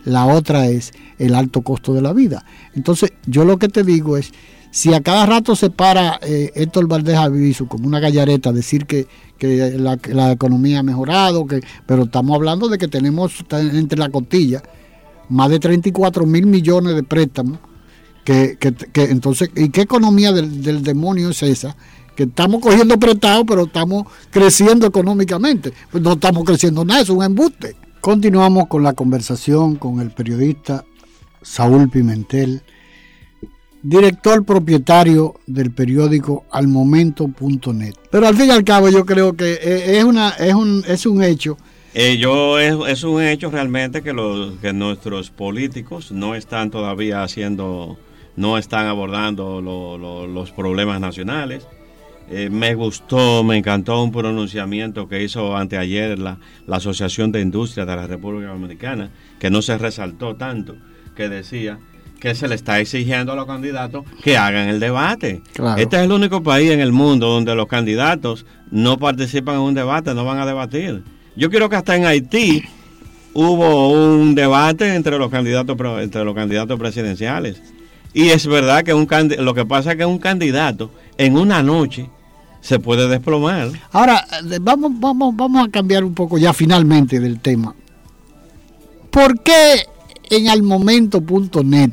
la 0.04 0.26
otra 0.26 0.66
es 0.68 0.92
el 1.18 1.34
alto 1.34 1.62
costo 1.62 1.92
de 1.94 2.02
la 2.02 2.12
vida. 2.12 2.44
Entonces, 2.74 3.12
yo 3.26 3.44
lo 3.44 3.58
que 3.58 3.68
te 3.68 3.82
digo 3.84 4.16
es, 4.16 4.32
si 4.70 4.92
a 4.92 5.00
cada 5.00 5.24
rato 5.26 5.56
se 5.56 5.70
para 5.70 6.18
eh, 6.22 6.52
Héctor 6.54 6.86
Valdés 6.86 7.16
Aviso 7.16 7.66
como 7.66 7.86
una 7.86 7.98
gallareta 8.00 8.52
decir 8.52 8.84
que, 8.86 9.06
que 9.38 9.74
la, 9.78 10.32
economía 10.32 10.80
ha 10.80 10.82
mejorado, 10.82 11.46
que, 11.46 11.60
pero 11.86 12.04
estamos 12.04 12.34
hablando 12.36 12.68
de 12.68 12.76
que 12.78 12.88
tenemos 12.88 13.32
entre 13.50 13.98
la 13.98 14.10
costilla 14.10 14.62
más 15.28 15.50
de 15.50 15.58
34 15.58 16.26
mil 16.26 16.46
millones 16.46 16.94
de 16.94 17.02
préstamos 17.02 17.58
que, 18.24 18.56
que- 18.60 18.72
que 18.74 19.04
entonces, 19.04 19.50
¿y 19.56 19.70
qué 19.70 19.82
economía 19.82 20.32
del, 20.32 20.62
del 20.62 20.82
demonio 20.82 21.30
es 21.30 21.42
esa? 21.42 21.76
Que 22.14 22.24
estamos 22.24 22.60
cogiendo 22.60 22.98
prestado, 22.98 23.44
pero 23.46 23.64
estamos 23.64 24.04
creciendo 24.30 24.86
económicamente. 24.86 25.72
Pues 25.90 26.02
no 26.02 26.12
estamos 26.14 26.44
creciendo 26.44 26.84
nada, 26.84 27.00
es 27.02 27.08
un 27.10 27.22
embuste. 27.22 27.76
Continuamos 28.10 28.68
con 28.68 28.84
la 28.84 28.92
conversación 28.92 29.74
con 29.74 29.98
el 29.98 30.12
periodista 30.12 30.84
Saúl 31.42 31.90
Pimentel, 31.90 32.62
director 33.82 34.44
propietario 34.44 35.34
del 35.48 35.72
periódico 35.72 36.44
almomento.net. 36.52 37.94
Pero 38.08 38.28
al 38.28 38.36
fin 38.36 38.46
y 38.46 38.50
al 38.50 38.62
cabo 38.62 38.90
yo 38.90 39.04
creo 39.04 39.32
que 39.36 39.54
eh, 39.54 39.98
es, 39.98 40.04
una, 40.04 40.28
es, 40.38 40.54
un, 40.54 40.84
es 40.86 41.04
un 41.04 41.20
hecho 41.24 41.56
Eh, 41.94 42.16
yo 42.16 42.60
es, 42.60 42.76
es 42.86 43.02
un 43.02 43.20
hecho 43.24 43.50
realmente 43.50 44.02
que 44.02 44.12
los 44.12 44.52
que 44.60 44.72
nuestros 44.72 45.30
políticos 45.30 46.12
no 46.12 46.36
están 46.36 46.70
todavía 46.70 47.24
haciendo, 47.24 47.98
no 48.36 48.56
están 48.56 48.86
abordando 48.86 49.60
lo- 49.60 49.98
lo- 49.98 50.28
los 50.28 50.52
problemas 50.52 51.00
nacionales. 51.00 51.66
Eh, 52.29 52.51
me 52.51 52.74
gustó, 52.74 53.45
me 53.45 53.57
encantó 53.57 54.03
un 54.03 54.11
pronunciamiento 54.11 55.09
que 55.09 55.22
hizo 55.22 55.57
anteayer 55.57 56.18
la, 56.18 56.39
la 56.66 56.77
Asociación 56.77 57.31
de 57.31 57.41
Industria 57.41 57.87
de 57.87 57.95
la 57.95 58.07
República 58.07 58.49
Dominicana, 58.49 59.11
que 59.39 59.49
no 59.49 59.62
se 59.62 59.79
resaltó 59.79 60.35
tanto, 60.35 60.77
que 61.14 61.29
decía 61.29 61.79
que 62.20 62.35
se 62.35 62.49
le 62.49 62.55
está 62.55 62.81
exigiendo 62.81 63.33
a 63.33 63.37
los 63.37 63.47
candidatos 63.47 64.05
que 64.24 64.37
hagan 64.37 64.68
el 64.68 64.81
debate. 64.81 65.43
Claro. 65.53 65.81
Este 65.81 65.97
es 65.97 66.03
el 66.03 66.12
único 66.12 66.43
país 66.43 66.70
en 66.70 66.81
el 66.81 66.93
mundo 66.93 67.29
donde 67.29 67.55
los 67.55 67.66
candidatos 67.66 68.47
no 68.70 68.99
participan 68.99 69.57
en 69.57 69.61
un 69.61 69.74
debate, 69.74 70.14
no 70.14 70.24
van 70.24 70.39
a 70.39 70.47
debatir. 70.47 71.05
Yo 71.37 71.51
quiero 71.51 71.68
que 71.68 71.77
hasta 71.77 71.95
en 71.95 72.07
Haití 72.07 72.64
hubo 73.35 73.91
un 73.91 74.35
debate 74.35 74.95
entre 74.95 75.18
los 75.18 75.31
candidatos 75.31 75.77
entre 76.01 76.24
los 76.24 76.35
candidatos 76.35 76.79
presidenciales. 76.79 77.62
Y 78.14 78.31
es 78.31 78.47
verdad 78.47 78.83
que 78.83 78.95
un 78.95 79.07
lo 79.39 79.53
que 79.55 79.66
pasa 79.66 79.93
es 79.93 79.99
que 79.99 80.07
un 80.07 80.18
candidato 80.18 80.91
en 81.18 81.37
una 81.37 81.62
noche 81.62 82.09
se 82.66 82.80
puede 82.80 83.06
desplomar. 83.06 83.70
Ahora, 83.92 84.26
vamos, 84.60 84.90
vamos, 84.98 85.36
vamos 85.36 85.68
a 85.68 85.70
cambiar 85.70 86.02
un 86.02 86.14
poco 86.14 86.36
ya 86.36 86.52
finalmente 86.52 87.20
del 87.20 87.38
tema. 87.38 87.76
¿Por 89.08 89.40
qué 89.40 89.86
en 90.30 90.48
almomento.net 90.48 91.92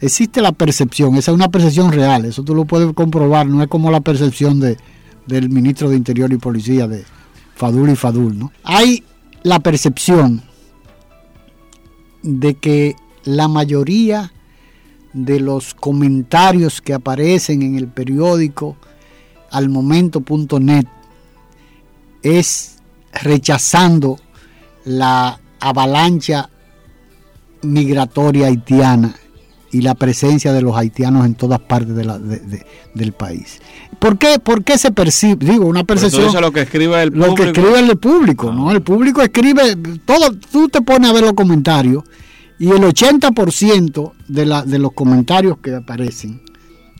existe 0.00 0.42
la 0.42 0.50
percepción? 0.50 1.14
Esa 1.14 1.30
es 1.30 1.36
una 1.36 1.48
percepción 1.48 1.92
real, 1.92 2.24
eso 2.24 2.42
tú 2.42 2.56
lo 2.56 2.64
puedes 2.64 2.92
comprobar, 2.92 3.46
no 3.46 3.62
es 3.62 3.68
como 3.68 3.92
la 3.92 4.00
percepción 4.00 4.58
de, 4.58 4.76
del 5.26 5.48
ministro 5.48 5.88
de 5.88 5.96
Interior 5.96 6.32
y 6.32 6.38
Policía 6.38 6.88
de 6.88 7.04
Fadul 7.54 7.90
y 7.90 7.94
Fadul, 7.94 8.36
¿no? 8.36 8.50
Hay 8.64 9.04
la 9.44 9.60
percepción 9.60 10.42
de 12.24 12.54
que 12.54 12.96
la 13.22 13.46
mayoría 13.46 14.32
de 15.12 15.38
los 15.38 15.72
comentarios 15.72 16.80
que 16.80 16.94
aparecen 16.94 17.62
en 17.62 17.76
el 17.76 17.86
periódico 17.86 18.76
al 19.50 19.68
momento.net 19.68 20.86
es 22.22 22.76
rechazando 23.12 24.18
la 24.84 25.40
avalancha 25.60 26.50
migratoria 27.62 28.46
haitiana 28.46 29.14
y 29.70 29.82
la 29.82 29.94
presencia 29.94 30.52
de 30.52 30.62
los 30.62 30.76
haitianos 30.76 31.26
en 31.26 31.34
todas 31.34 31.60
partes 31.60 31.94
de 31.94 32.04
la, 32.04 32.18
del 32.18 33.12
país. 33.12 33.60
¿Por 33.98 34.16
qué, 34.16 34.38
¿Por 34.38 34.64
qué 34.64 34.78
se 34.78 34.90
percibe? 34.92 35.44
Digo, 35.44 35.66
una 35.66 35.84
percepción. 35.84 36.32
lo 36.40 36.52
que 36.52 36.62
escribe 36.62 37.02
el 37.02 37.12
público. 37.12 37.26
Lo 37.26 37.34
que 37.34 37.42
escribe 37.44 37.78
el 37.80 37.98
público, 37.98 38.52
¿no? 38.52 38.70
El 38.70 38.82
público 38.82 39.20
escribe 39.20 39.76
todo. 40.04 40.32
Tú 40.50 40.68
te 40.68 40.80
pones 40.80 41.10
a 41.10 41.12
ver 41.12 41.22
los 41.24 41.34
comentarios 41.34 42.04
y 42.58 42.70
el 42.70 42.82
80% 42.82 44.12
de, 44.28 44.46
la, 44.46 44.62
de 44.62 44.78
los 44.78 44.92
comentarios 44.92 45.58
que 45.58 45.74
aparecen 45.74 46.40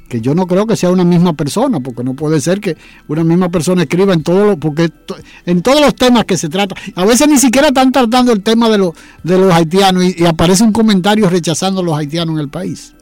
que 0.09 0.21
yo 0.21 0.35
no 0.35 0.47
creo 0.47 0.67
que 0.67 0.77
sea 0.77 0.91
una 0.91 1.05
misma 1.05 1.35
persona, 1.35 1.81
porque 1.81 2.03
no 2.03 2.15
puede 2.15 2.41
ser 2.41 2.61
que 2.61 2.77
una 3.07 3.23
misma 3.23 3.51
persona 3.51 3.83
escriba 3.83 4.15
en 4.15 4.23
todos 4.23 4.47
los, 4.47 4.57
porque 4.57 4.91
en 5.47 5.63
todos 5.63 5.81
los 5.81 5.95
temas 5.95 6.25
que 6.25 6.37
se 6.37 6.49
trata, 6.49 6.75
a 6.95 7.05
veces 7.05 7.29
ni 7.29 7.39
siquiera 7.39 7.69
están 7.69 7.93
tratando 7.93 8.33
el 8.33 8.43
tema 8.43 8.69
de, 8.69 8.79
los 8.79 8.93
de 9.23 9.39
los 9.39 9.53
haitianos 9.53 10.05
y, 10.05 10.25
aparece 10.25 10.65
un 10.65 10.73
comentario 10.73 11.29
rechazando 11.29 11.81
a 11.81 11.85
los 11.85 11.97
haitianos 11.97 12.35
en 12.35 12.41
el 12.41 12.49
país. 12.49 12.95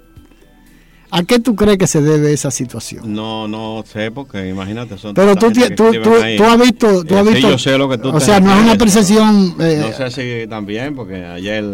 ¿A 1.10 1.22
qué 1.22 1.38
tú 1.38 1.54
crees 1.54 1.78
que 1.78 1.86
se 1.86 2.02
debe 2.02 2.32
esa 2.32 2.50
situación? 2.50 3.14
No, 3.14 3.46
no 3.46 3.84
sé, 3.86 4.10
porque 4.10 4.48
imagínate, 4.48 4.98
son 4.98 5.14
Pero 5.14 5.36
tú, 5.36 5.52
tú, 5.52 5.92
tú, 6.02 6.44
has 6.44 6.60
visto, 6.60 7.04
tú 7.04 7.16
has 7.16 7.24
visto, 7.24 7.50
yo 7.50 7.58
sé 7.58 7.78
lo 7.78 7.88
que 7.88 7.98
tú 7.98 8.08
o 8.08 8.20
sea, 8.20 8.40
no 8.40 8.52
es 8.52 8.62
una 8.62 8.76
percepción... 8.76 9.54
Eh, 9.60 9.78
no 9.80 9.92
sé 9.92 10.10
si 10.10 10.48
también, 10.48 10.96
porque 10.96 11.24
ayer 11.24 11.64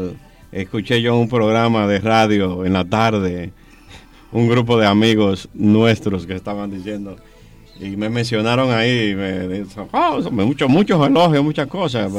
escuché 0.52 1.00
yo 1.00 1.16
un 1.16 1.30
programa 1.30 1.86
de 1.86 1.98
radio 1.98 2.66
en 2.66 2.74
la 2.74 2.84
tarde 2.84 3.52
un 4.32 4.48
grupo 4.48 4.78
de 4.78 4.86
amigos 4.86 5.48
nuestros 5.54 6.26
que 6.26 6.34
estaban 6.34 6.70
diciendo 6.70 7.16
y 7.82 7.96
me 7.96 8.08
mencionaron 8.08 8.70
ahí, 8.70 9.12
me, 9.14 9.64
oh, 9.92 10.20
muchos, 10.30 10.68
muchos 10.68 11.04
elogios, 11.04 11.42
muchas 11.42 11.66
cosas, 11.66 12.12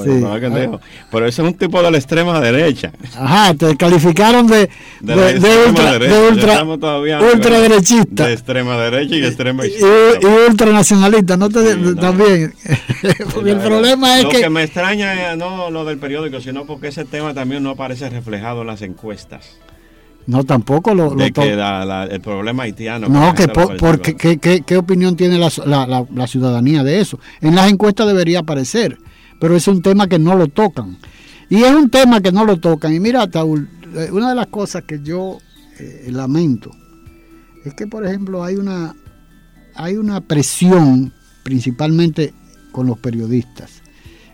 pero, 1.10 1.26
ese 1.26 1.42
es 1.42 1.48
un 1.48 1.54
tipo 1.54 1.82
de 1.82 1.90
la 1.90 1.98
extrema 1.98 2.42
derecha. 2.42 2.92
Ajá, 3.16 3.54
te 3.54 3.78
calificaron 3.78 4.46
de, 4.48 4.70
de, 5.00 5.40
de, 5.40 5.68
ultra, 5.68 6.00
de 6.00 7.34
ultra, 7.34 7.60
derechista. 7.62 8.28
De 8.28 8.34
extrema 8.34 8.78
derecha 8.78 9.16
y 9.16 9.24
extrema 9.24 9.66
izquierda. 9.66 10.20
Y, 10.22 10.50
ultranacionalista, 10.50 11.38
no 11.38 11.50
te, 11.50 11.96
también. 11.96 12.54
porque 13.34 13.52
el 13.52 13.60
problema 13.60 14.18
es 14.18 14.24
lo 14.24 14.30
que... 14.32 14.38
Lo 14.38 14.44
que 14.44 14.50
me 14.50 14.64
extraña 14.64 15.32
es 15.32 15.38
no 15.38 15.72
lo 15.72 15.86
del 15.86 15.98
periódico, 15.98 16.42
sino 16.42 16.66
porque 16.66 16.90
ese 16.90 17.06
tema 17.06 17.34
también 17.34 17.64
no 17.64 17.70
aparece 17.70 18.10
reflejado 18.10 18.62
en 18.62 18.68
las 18.68 18.82
encuestas. 18.82 19.58
No, 20.26 20.44
tampoco 20.44 20.94
lo... 20.94 21.14
De 21.16 21.32
que 21.32 21.54
el 21.54 22.22
problema 22.22 22.64
haitiano. 22.64 23.10
No, 23.10 23.34
que 23.34 23.48
porque, 23.48 24.16
¿qué, 24.16 24.78
opinión 24.78 25.16
tiene 25.16 25.38
la, 25.38 26.28
ciudadanía 26.28 26.84
de 26.84 27.02
eso? 27.02 27.20
En 27.42 27.56
las 27.56 27.70
encuestas 27.70 28.08
debería 28.08 28.40
aparecer, 28.40 28.98
pero 29.40 29.56
es 29.56 29.68
un 29.68 29.82
tema 29.82 30.08
que 30.08 30.20
no 30.20 30.36
lo 30.36 30.48
tocan. 30.48 30.98
Y 31.50 31.64
es 31.64 31.72
un 31.72 31.90
tema 31.90 32.22
que 32.22 32.32
no 32.32 32.46
lo 32.46 32.60
tocan. 32.60 32.94
Y 32.94 33.00
mira, 33.00 33.28
Taúl, 33.28 33.70
eh, 33.96 34.10
una 34.12 34.30
de 34.30 34.36
las 34.36 34.48
cosas 34.48 34.84
que 34.84 35.02
yo 35.02 35.40
eh, 35.80 36.08
lamento 36.10 36.72
es 37.66 37.74
que, 37.74 37.86
por 37.86 38.06
ejemplo, 38.06 38.44
hay 38.44 38.56
una, 38.56 38.96
hay 39.76 39.98
una 39.98 40.22
presión, 40.22 41.12
principalmente 41.44 42.34
con 42.72 42.88
los 42.88 42.98
periodistas. 42.98 43.82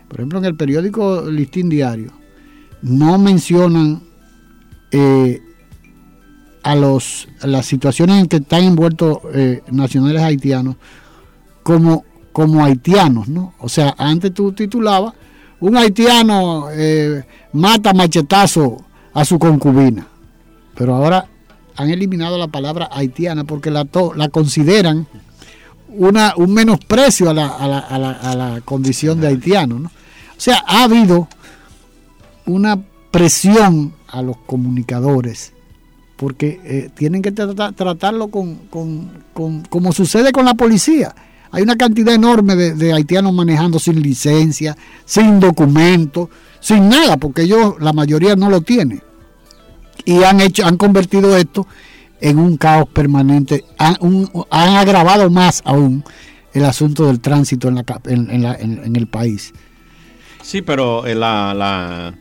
Por 0.08 0.20
ejemplo, 0.20 0.38
en 0.38 0.44
el 0.44 0.56
periódico 0.56 1.28
Listín 1.28 1.68
Diario 1.68 2.12
no 2.82 3.18
mencionan... 3.18 4.02
Eh, 4.92 5.40
a, 6.62 6.74
los, 6.74 7.28
las 7.42 7.66
situaciones 7.66 8.20
en 8.20 8.26
que 8.26 8.36
están 8.36 8.64
envueltos 8.64 9.18
eh, 9.32 9.62
nacionales 9.70 10.22
haitianos 10.22 10.76
como, 11.62 12.04
como 12.32 12.64
haitianos, 12.64 13.28
¿no? 13.28 13.54
O 13.58 13.68
sea, 13.68 13.94
antes 13.98 14.32
tú 14.34 14.52
titulabas, 14.52 15.14
un 15.60 15.76
haitiano 15.76 16.68
eh, 16.72 17.24
mata 17.52 17.92
machetazo 17.92 18.84
a 19.12 19.24
su 19.24 19.38
concubina, 19.38 20.06
pero 20.74 20.94
ahora 20.94 21.26
han 21.76 21.90
eliminado 21.90 22.38
la 22.38 22.48
palabra 22.48 22.88
haitiana 22.92 23.44
porque 23.44 23.70
la, 23.70 23.86
la 24.16 24.28
consideran 24.28 25.06
una, 25.88 26.34
un 26.36 26.52
menosprecio 26.52 27.30
a 27.30 27.34
la, 27.34 27.48
a, 27.48 27.66
la, 27.66 27.78
a, 27.78 27.98
la, 27.98 28.10
a 28.12 28.36
la 28.36 28.60
condición 28.62 29.20
de 29.20 29.28
haitiano, 29.28 29.78
¿no? 29.78 29.88
O 29.88 30.42
sea, 30.42 30.64
ha 30.66 30.84
habido 30.84 31.28
una 32.46 32.80
presión 33.10 33.92
a 34.08 34.22
los 34.22 34.36
comunicadores 34.38 35.52
porque 36.20 36.60
eh, 36.64 36.90
tienen 36.94 37.22
que 37.22 37.32
tratarlo 37.32 38.28
con, 38.28 38.58
como 39.32 39.92
sucede 39.92 40.32
con 40.32 40.44
la 40.44 40.52
policía. 40.52 41.14
Hay 41.50 41.62
una 41.62 41.76
cantidad 41.76 42.12
enorme 42.12 42.56
de, 42.56 42.92
haitianos 42.92 43.32
manejando 43.32 43.78
sin 43.78 44.02
licencia, 44.02 44.76
sin 45.06 45.40
documento, 45.40 46.28
sin 46.60 46.90
nada, 46.90 47.16
porque 47.16 47.44
ellos, 47.44 47.76
la 47.80 47.94
mayoría 47.94 48.36
no 48.36 48.50
lo 48.50 48.60
tiene. 48.60 49.00
Y 50.04 50.22
han 50.22 50.42
hecho, 50.42 50.66
han 50.66 50.76
convertido 50.76 51.34
esto 51.38 51.66
en 52.20 52.38
un 52.38 52.58
caos 52.58 52.90
permanente, 52.90 53.64
han, 53.78 53.96
agravado 54.50 55.30
más 55.30 55.62
aún 55.64 56.04
el 56.52 56.66
asunto 56.66 57.06
del 57.06 57.20
tránsito 57.20 57.68
en, 57.68 57.76
la, 58.42 58.56
en, 58.60 58.94
el 58.94 59.06
país. 59.06 59.54
Sí, 60.42 60.60
pero 60.60 61.06
eh, 61.06 61.14
la 61.14 62.14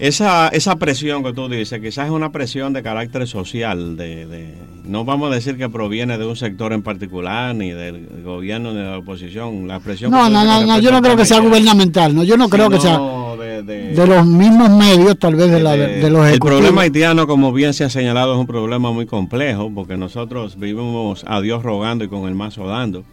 esa, 0.00 0.48
esa 0.48 0.76
presión 0.76 1.22
que 1.22 1.34
tú 1.34 1.46
dices, 1.46 1.78
quizás 1.78 2.06
es 2.06 2.10
una 2.10 2.32
presión 2.32 2.72
de 2.72 2.82
carácter 2.82 3.28
social, 3.28 3.98
de, 3.98 4.54
no 4.84 5.04
vamos 5.04 5.30
a 5.30 5.34
decir 5.34 5.58
que 5.58 5.68
proviene 5.68 6.16
de 6.16 6.26
un 6.26 6.36
sector 6.36 6.72
en 6.72 6.82
particular, 6.82 7.54
ni 7.54 7.70
del 7.70 8.08
gobierno, 8.24 8.72
ni 8.72 8.78
de 8.78 8.84
la 8.84 8.98
oposición. 8.98 9.68
La 9.68 9.78
presión 9.78 10.10
no, 10.10 10.30
no, 10.30 10.42
no, 10.42 10.78
yo 10.80 10.90
no 10.90 11.02
creo 11.02 11.16
que 11.16 11.26
sea 11.26 11.40
gubernamental, 11.40 12.14
no, 12.14 12.24
yo 12.24 12.38
no 12.38 12.48
creo 12.48 12.70
que 12.70 12.80
sea 12.80 12.98
de, 13.62 14.06
los 14.06 14.24
mismos 14.24 14.70
medios, 14.70 15.18
tal 15.18 15.34
vez 15.34 15.50
de, 15.50 15.60
la, 15.60 15.76
de, 15.76 16.08
los 16.08 16.26
El 16.26 16.38
problema 16.38 16.80
haitiano, 16.80 17.26
como 17.26 17.52
bien 17.52 17.74
se 17.74 17.84
ha 17.84 17.90
señalado, 17.90 18.32
es 18.32 18.40
un 18.40 18.46
problema 18.46 18.90
muy 18.92 19.04
complejo, 19.04 19.70
porque 19.74 19.98
nosotros 19.98 20.58
vivimos 20.58 21.24
a 21.26 21.42
Dios 21.42 21.62
rogando 21.62 22.04
y 22.04 22.08
con 22.08 22.26
el 22.26 22.34
mazo 22.34 22.66
dando. 22.66 23.04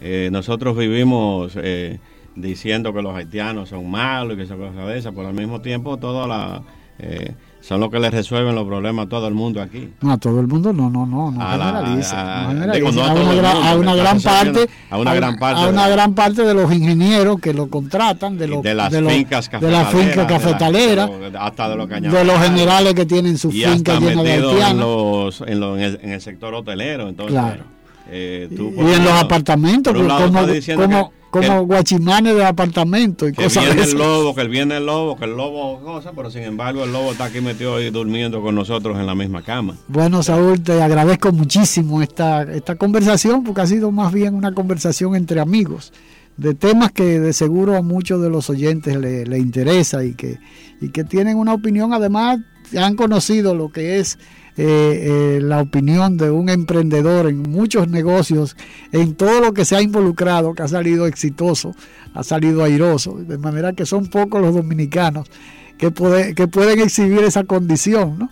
Eh, 0.00 0.30
nosotros 0.32 0.74
vivimos... 0.74 1.52
Eh, 1.56 1.98
diciendo 2.36 2.92
que 2.92 3.02
los 3.02 3.14
haitianos 3.14 3.68
son 3.68 3.90
malos 3.90 4.34
y 4.34 4.36
que 4.38 4.46
son 4.46 4.58
cosas 4.58 4.86
de 4.86 4.98
esas, 4.98 5.12
pero 5.14 5.28
al 5.28 5.34
mismo 5.34 5.60
tiempo 5.60 5.96
todo 5.96 6.26
la, 6.26 6.62
eh, 6.98 7.34
son 7.60 7.80
los 7.80 7.90
que 7.90 7.98
le 7.98 8.10
resuelven 8.10 8.54
los 8.54 8.66
problemas 8.66 9.06
a 9.06 9.08
todo 9.08 9.28
el 9.28 9.34
mundo 9.34 9.60
aquí. 9.60 9.90
No, 10.00 10.12
a 10.12 10.18
todo 10.18 10.40
el 10.40 10.46
mundo 10.46 10.72
no, 10.72 10.88
no, 10.88 11.06
no, 11.06 11.30
no 11.30 11.50
generaliza. 11.50 12.46
A, 12.46 12.50
una, 12.50 13.94
gran 13.94 14.20
parte, 14.20 14.68
a 14.90 14.98
una 14.98 15.14
gran 15.14 15.38
parte, 15.38 15.60
a 15.60 15.68
una 15.68 15.88
gran 15.88 16.14
parte 16.14 16.42
de 16.42 16.54
los 16.54 16.72
ingenieros 16.72 17.38
que 17.40 17.52
lo 17.52 17.68
contratan, 17.68 18.38
de 18.38 18.48
los 18.48 18.62
de 18.62 18.74
las 18.74 18.90
fincas 18.90 19.48
cafetaleras, 19.48 19.92
de 19.92 20.16
las 20.16 20.26
cafetaleras, 20.26 21.10
hasta 21.38 21.68
de 21.68 21.76
los 21.76 21.88
de 21.88 22.24
los 22.24 22.38
generales 22.38 22.94
que 22.94 23.06
tienen 23.06 23.36
sus 23.36 23.52
fincas 23.52 24.00
llenas 24.00 24.24
de 24.24 24.32
haitianos. 24.32 25.40
En, 25.42 25.62
en, 25.62 25.80
el, 25.80 26.00
en, 26.02 26.10
el, 26.12 26.20
sector 26.20 26.54
hotelero, 26.54 27.08
entonces. 27.08 27.34
Claro. 27.34 27.64
Eh, 28.12 28.48
y 28.50 28.92
en 28.92 29.04
los 29.04 29.12
apartamentos, 29.12 29.94
como, 29.94 30.76
como 30.76 31.12
guachimanes 31.30 32.34
de 32.34 32.44
apartamento 32.44 33.28
y 33.28 33.32
que 33.32 33.44
cosas 33.44 33.64
viene 33.66 33.82
el 33.82 33.96
lobo, 33.96 34.34
que 34.34 34.44
viene 34.48 34.76
el 34.76 34.86
lobo, 34.86 35.16
que 35.16 35.24
el 35.24 35.36
lobo 35.36 35.80
cosa, 35.80 36.12
pero 36.14 36.30
sin 36.30 36.42
embargo 36.42 36.84
el 36.84 36.92
lobo 36.92 37.12
está 37.12 37.24
aquí 37.24 37.40
metido 37.40 37.76
ahí 37.76 37.90
durmiendo 37.90 38.42
con 38.42 38.54
nosotros 38.54 38.98
en 38.98 39.06
la 39.06 39.14
misma 39.14 39.42
cama. 39.42 39.76
Bueno, 39.88 40.22
Saúl, 40.22 40.62
te 40.62 40.82
agradezco 40.82 41.32
muchísimo 41.32 42.02
esta, 42.02 42.42
esta 42.42 42.74
conversación 42.76 43.44
porque 43.44 43.60
ha 43.60 43.66
sido 43.66 43.90
más 43.90 44.12
bien 44.12 44.34
una 44.34 44.52
conversación 44.52 45.14
entre 45.14 45.40
amigos 45.40 45.92
de 46.36 46.54
temas 46.54 46.90
que 46.90 47.20
de 47.20 47.32
seguro 47.32 47.76
a 47.76 47.82
muchos 47.82 48.22
de 48.22 48.30
los 48.30 48.48
oyentes 48.48 48.96
le, 48.96 49.26
le 49.26 49.38
interesa 49.38 50.04
y 50.04 50.14
que, 50.14 50.38
y 50.80 50.88
que 50.88 51.04
tienen 51.04 51.36
una 51.36 51.52
opinión, 51.52 51.92
además 51.92 52.38
han 52.78 52.96
conocido 52.96 53.54
lo 53.54 53.70
que 53.70 53.98
es 53.98 54.18
eh, 54.62 55.36
eh, 55.36 55.40
la 55.40 55.62
opinión 55.62 56.18
de 56.18 56.30
un 56.30 56.50
emprendedor 56.50 57.28
en 57.28 57.40
muchos 57.42 57.88
negocios, 57.88 58.58
en 58.92 59.14
todo 59.14 59.40
lo 59.40 59.54
que 59.54 59.64
se 59.64 59.74
ha 59.74 59.80
involucrado, 59.80 60.54
que 60.54 60.62
ha 60.62 60.68
salido 60.68 61.06
exitoso, 61.06 61.74
ha 62.12 62.22
salido 62.22 62.62
airoso, 62.62 63.14
de 63.14 63.38
manera 63.38 63.72
que 63.72 63.86
son 63.86 64.08
pocos 64.08 64.42
los 64.42 64.54
dominicanos 64.54 65.30
que, 65.78 65.90
que 66.36 66.46
pueden 66.46 66.80
exhibir 66.80 67.20
esa 67.20 67.44
condición, 67.44 68.18
¿no? 68.18 68.30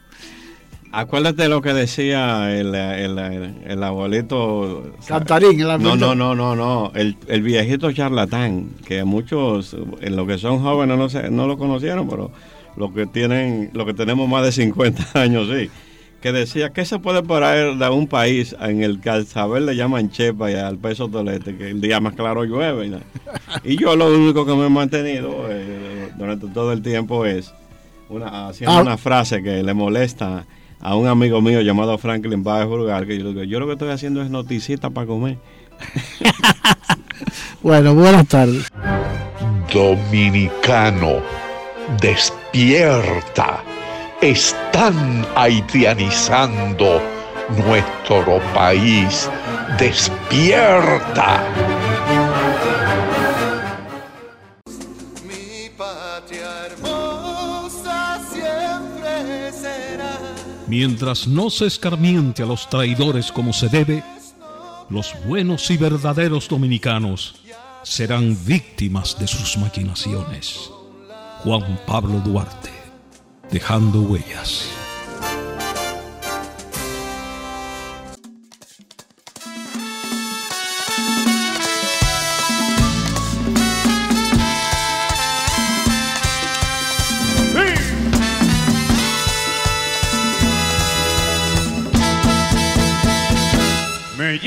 Acuérdate 0.92 1.48
lo 1.48 1.62
que 1.62 1.72
decía 1.72 2.54
el, 2.54 2.74
el, 2.74 3.18
el, 3.18 3.82
abuelito. 3.82 4.92
Cantarín, 5.06 5.60
el 5.60 5.82
No, 5.82 5.96
no, 5.96 6.14
no, 6.14 6.34
no, 6.34 6.56
no. 6.56 6.92
El, 6.94 7.16
el, 7.26 7.42
viejito 7.42 7.92
charlatán, 7.92 8.70
que 8.86 9.04
muchos, 9.04 9.76
en 10.00 10.16
lo 10.16 10.26
que 10.26 10.36
son 10.36 10.60
jóvenes, 10.60 10.98
no, 10.98 11.08
sé, 11.08 11.30
no 11.30 11.46
lo 11.46 11.56
conocieron, 11.56 12.08
pero 12.08 12.32
lo 12.76 12.92
que 12.92 13.06
tienen, 13.06 13.70
lo 13.72 13.86
que 13.86 13.94
tenemos 13.94 14.28
más 14.28 14.44
de 14.44 14.52
50 14.52 15.08
años, 15.20 15.48
sí. 15.48 15.70
Que 16.20 16.32
decía 16.32 16.70
que 16.70 16.84
se 16.84 16.98
puede 16.98 17.22
parar 17.22 17.76
de 17.76 17.88
un 17.90 18.08
país 18.08 18.56
en 18.60 18.82
el 18.82 19.00
que 19.00 19.10
al 19.10 19.26
saber 19.26 19.62
le 19.62 19.76
llaman 19.76 20.10
chepa 20.10 20.50
y 20.50 20.54
al 20.54 20.76
peso 20.76 21.08
tolete, 21.08 21.56
que 21.56 21.70
el 21.70 21.80
día 21.80 22.00
más 22.00 22.14
claro 22.14 22.44
llueve. 22.44 22.90
Y, 23.62 23.76
yo 23.76 23.94
lo 23.94 24.12
único 24.12 24.44
que 24.44 24.54
me 24.54 24.66
he 24.66 24.68
mantenido 24.68 25.46
eh, 25.48 26.10
durante 26.16 26.48
todo 26.48 26.72
el 26.72 26.82
tiempo 26.82 27.24
es 27.24 27.54
una, 28.08 28.48
haciendo 28.48 28.76
ah. 28.76 28.82
una 28.82 28.96
frase 28.96 29.42
que 29.42 29.62
le 29.62 29.74
molesta 29.74 30.44
a 30.80 30.96
un 30.96 31.06
amigo 31.06 31.40
mío 31.40 31.60
llamado 31.60 31.96
Franklin 31.98 32.42
Baez 32.42 32.68
que 33.06 33.18
yo, 33.18 33.44
yo 33.44 33.60
lo 33.60 33.66
que 33.66 33.72
estoy 33.72 33.90
haciendo 33.90 34.22
es 34.22 34.30
noticita 34.30 34.90
para 34.90 35.06
comer. 35.06 35.38
bueno, 37.62 37.94
buenas 37.94 38.26
tardes. 38.26 38.68
Dominicano, 39.72 41.20
despierta. 42.00 43.62
Están 44.20 45.24
haitianizando 45.36 47.00
nuestro 47.56 48.40
país. 48.52 49.30
Despierta. 49.78 51.44
Mientras 60.66 61.28
no 61.28 61.48
se 61.48 61.66
escarmiente 61.66 62.42
a 62.42 62.46
los 62.46 62.68
traidores 62.68 63.30
como 63.30 63.52
se 63.52 63.68
debe, 63.68 64.02
los 64.90 65.14
buenos 65.26 65.70
y 65.70 65.76
verdaderos 65.76 66.48
dominicanos 66.48 67.36
serán 67.84 68.36
víctimas 68.44 69.16
de 69.16 69.28
sus 69.28 69.56
maquinaciones. 69.58 70.70
Juan 71.44 71.80
Pablo 71.86 72.18
Duarte, 72.18 72.77
dejando 73.50 74.02
huellas. 74.02 74.68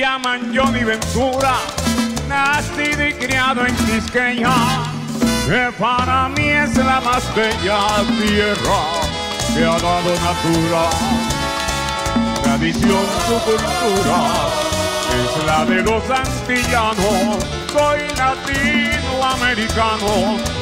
llaman 0.01 0.51
Johnny 0.55 0.83
Ventura, 0.83 1.57
nacido 2.27 3.07
y 3.07 3.13
criado 3.13 3.65
en 3.65 3.75
Quisqueya, 3.75 4.51
que 5.51 5.69
para 5.77 6.29
mí 6.29 6.47
es 6.47 6.77
la 6.77 7.01
más 7.01 7.23
bella 7.35 7.79
tierra 8.21 8.81
que 9.53 9.65
ha 9.65 9.77
dado 9.77 10.11
natura. 10.27 10.83
Tradición, 12.41 13.05
su 13.27 13.35
cultura 13.43 14.21
es 15.19 15.31
la 15.45 15.65
de 15.65 15.83
los 15.83 16.09
antillanos. 16.09 17.43
Soy 17.73 17.99
latinoamericano 18.17 20.13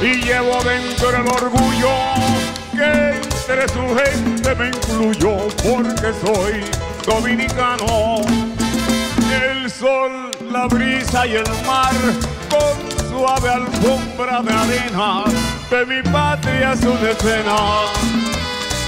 y 0.01 0.23
llevo 0.25 0.57
dentro 0.63 1.09
el 1.09 1.27
orgullo 1.39 1.93
que 2.71 2.91
entre 3.11 3.67
su 3.67 3.83
gente 3.95 4.55
me 4.55 4.69
incluyo 4.69 5.33
porque 5.63 6.09
soy 6.25 6.65
dominicano 7.05 8.23
el 9.31 9.69
sol, 9.69 10.31
la 10.51 10.65
brisa 10.65 11.27
y 11.27 11.35
el 11.35 11.49
mar, 11.67 11.93
con 12.49 12.88
suave 13.19 13.49
alfombra 13.49 14.41
de 14.41 14.53
arena, 14.53 15.23
de 15.69 15.85
mi 15.85 16.01
patria 16.09 16.71
es 16.71 16.81
una 16.83 17.13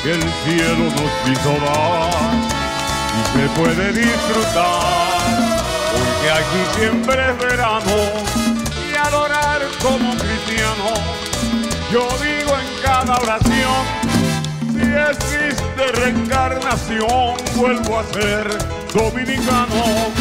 que 0.03 0.11
el 0.13 0.23
cielo 0.43 0.85
nos 0.85 1.11
hizo 1.29 1.51
dar 1.65 2.33
y 3.17 3.21
se 3.33 3.45
puede 3.59 3.91
disfrutar, 3.91 5.51
porque 5.91 6.31
aquí 6.31 6.79
siempre 6.79 7.29
es 7.29 7.37
verano 7.39 7.97
y 8.89 8.95
adorar 8.95 9.61
como 9.81 10.11
cristiano. 10.11 10.93
Yo 11.91 12.07
digo 12.23 12.53
en 12.57 12.81
cada 12.81 13.17
oración, 13.17 13.83
si 14.71 14.85
existe 15.11 15.91
reencarnación, 15.93 17.35
vuelvo 17.57 17.99
a 17.99 18.03
ser 18.13 18.47
dominicano 18.93 20.20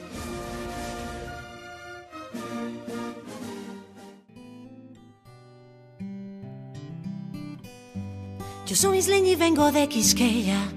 Yo 8.71 8.77
soy 8.77 8.99
isleña 8.99 9.31
y 9.31 9.35
vengo 9.35 9.69
de 9.73 9.89
Quisqueya. 9.89 10.71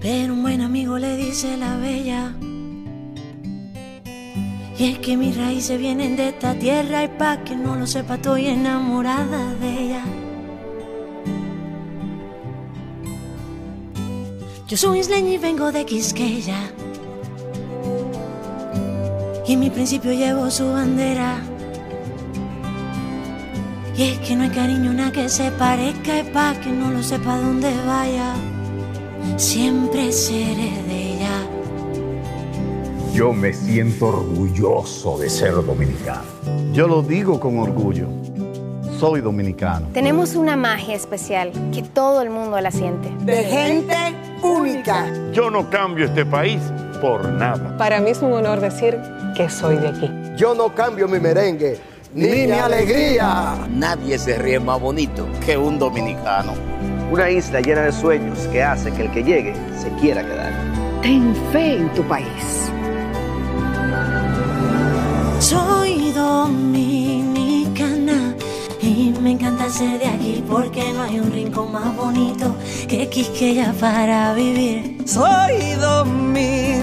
Pero 0.00 0.32
un 0.32 0.40
buen 0.40 0.62
amigo 0.62 0.96
le 0.96 1.14
dice 1.18 1.58
la 1.58 1.76
bella. 1.76 2.34
Y 4.78 4.92
es 4.92 4.98
que 5.00 5.14
mis 5.18 5.36
raíces 5.36 5.78
vienen 5.78 6.16
de 6.16 6.30
esta 6.30 6.54
tierra 6.54 7.04
y 7.04 7.08
pa' 7.08 7.44
que 7.44 7.54
no 7.54 7.76
lo 7.76 7.86
sepa 7.86 8.14
estoy 8.14 8.46
enamorada 8.46 9.52
de 9.56 9.68
ella. 9.82 10.04
Yo 14.68 14.76
soy 14.78 15.00
isleña 15.00 15.34
y 15.34 15.36
vengo 15.36 15.70
de 15.70 15.84
Quisqueya. 15.84 16.72
Y 19.46 19.52
en 19.52 19.60
mi 19.60 19.68
principio 19.68 20.14
llevo 20.14 20.50
su 20.50 20.72
bandera. 20.72 21.51
Y 24.02 24.06
es 24.06 24.18
que 24.18 24.34
no 24.34 24.42
hay 24.42 24.50
cariño 24.50 24.92
nada 24.92 25.12
que 25.12 25.28
se 25.28 25.52
parezca 25.52 26.18
y 26.18 26.24
pa' 26.24 26.54
que 26.54 26.70
no 26.70 26.90
lo 26.90 27.04
sepa 27.04 27.36
dónde 27.36 27.72
vaya. 27.86 28.34
Siempre 29.36 30.10
seré 30.10 30.72
de 30.88 31.12
ella. 31.12 31.30
Yo 33.14 33.32
me 33.32 33.52
siento 33.52 34.08
orgulloso 34.08 35.18
de 35.18 35.30
ser 35.30 35.54
dominicano. 35.54 36.24
Yo 36.72 36.88
lo 36.88 37.02
digo 37.02 37.38
con 37.38 37.60
orgullo. 37.60 38.08
Soy 38.98 39.20
dominicano. 39.20 39.86
Tenemos 39.92 40.34
una 40.34 40.56
magia 40.56 40.96
especial 40.96 41.52
que 41.72 41.82
todo 41.82 42.22
el 42.22 42.30
mundo 42.30 42.60
la 42.60 42.72
siente. 42.72 43.08
De 43.24 43.44
gente 43.44 43.94
única. 44.42 45.06
Yo 45.32 45.48
no 45.48 45.70
cambio 45.70 46.06
este 46.06 46.26
país 46.26 46.60
por 47.00 47.28
nada. 47.28 47.76
Para 47.76 48.00
mí 48.00 48.10
es 48.10 48.20
un 48.20 48.32
honor 48.32 48.58
decir 48.58 48.98
que 49.36 49.48
soy 49.48 49.76
de 49.76 49.86
aquí. 49.86 50.10
Yo 50.36 50.56
no 50.56 50.74
cambio 50.74 51.06
mi 51.06 51.20
merengue 51.20 51.91
ni 52.14 52.46
mi 52.46 52.52
alegría. 52.52 53.66
Nadie 53.70 54.18
se 54.18 54.36
ríe 54.38 54.60
más 54.60 54.80
bonito 54.80 55.26
que 55.44 55.56
un 55.56 55.78
dominicano. 55.78 56.54
Una 57.10 57.30
isla 57.30 57.60
llena 57.60 57.82
de 57.82 57.92
sueños 57.92 58.38
que 58.50 58.62
hace 58.62 58.90
que 58.92 59.02
el 59.02 59.10
que 59.10 59.22
llegue 59.22 59.54
se 59.80 59.90
quiera 60.00 60.22
quedar. 60.24 60.52
Ten 61.02 61.34
fe 61.52 61.76
en 61.76 61.92
tu 61.92 62.02
país. 62.04 62.70
Soy 65.40 66.12
dominicana 66.12 67.52
y 68.80 69.12
me 69.20 69.32
encanta 69.32 69.68
ser 69.68 69.98
de 69.98 70.06
aquí 70.06 70.42
porque 70.48 70.92
no 70.92 71.02
hay 71.02 71.18
un 71.18 71.30
rincón 71.32 71.72
más 71.72 71.94
bonito 71.96 72.54
que 72.88 73.08
Quisqueya 73.08 73.74
para 73.80 74.32
vivir. 74.34 74.98
Soy 75.04 75.74
dominicana 75.80 76.82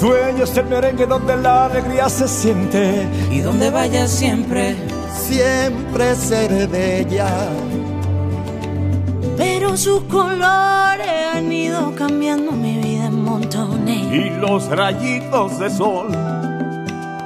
Dueños 0.00 0.54
del 0.54 0.64
merengue 0.66 1.04
donde 1.04 1.36
la 1.36 1.66
alegría 1.66 2.08
se 2.08 2.26
siente. 2.26 3.06
Y 3.30 3.40
donde 3.40 3.68
vaya 3.70 4.06
siempre, 4.06 4.74
siempre 5.12 6.14
seré 6.14 6.66
de 6.66 7.00
ella. 7.00 7.28
Pero 9.36 9.76
sus 9.76 10.02
colores 10.04 11.34
han 11.34 11.52
ido 11.52 11.94
cambiando 11.94 12.52
mi 12.52 12.78
vida 12.78 13.06
en 13.06 13.22
montones. 13.22 13.98
Y 14.10 14.30
los 14.30 14.68
rayitos 14.68 15.58
de 15.58 15.68
sol, 15.68 16.08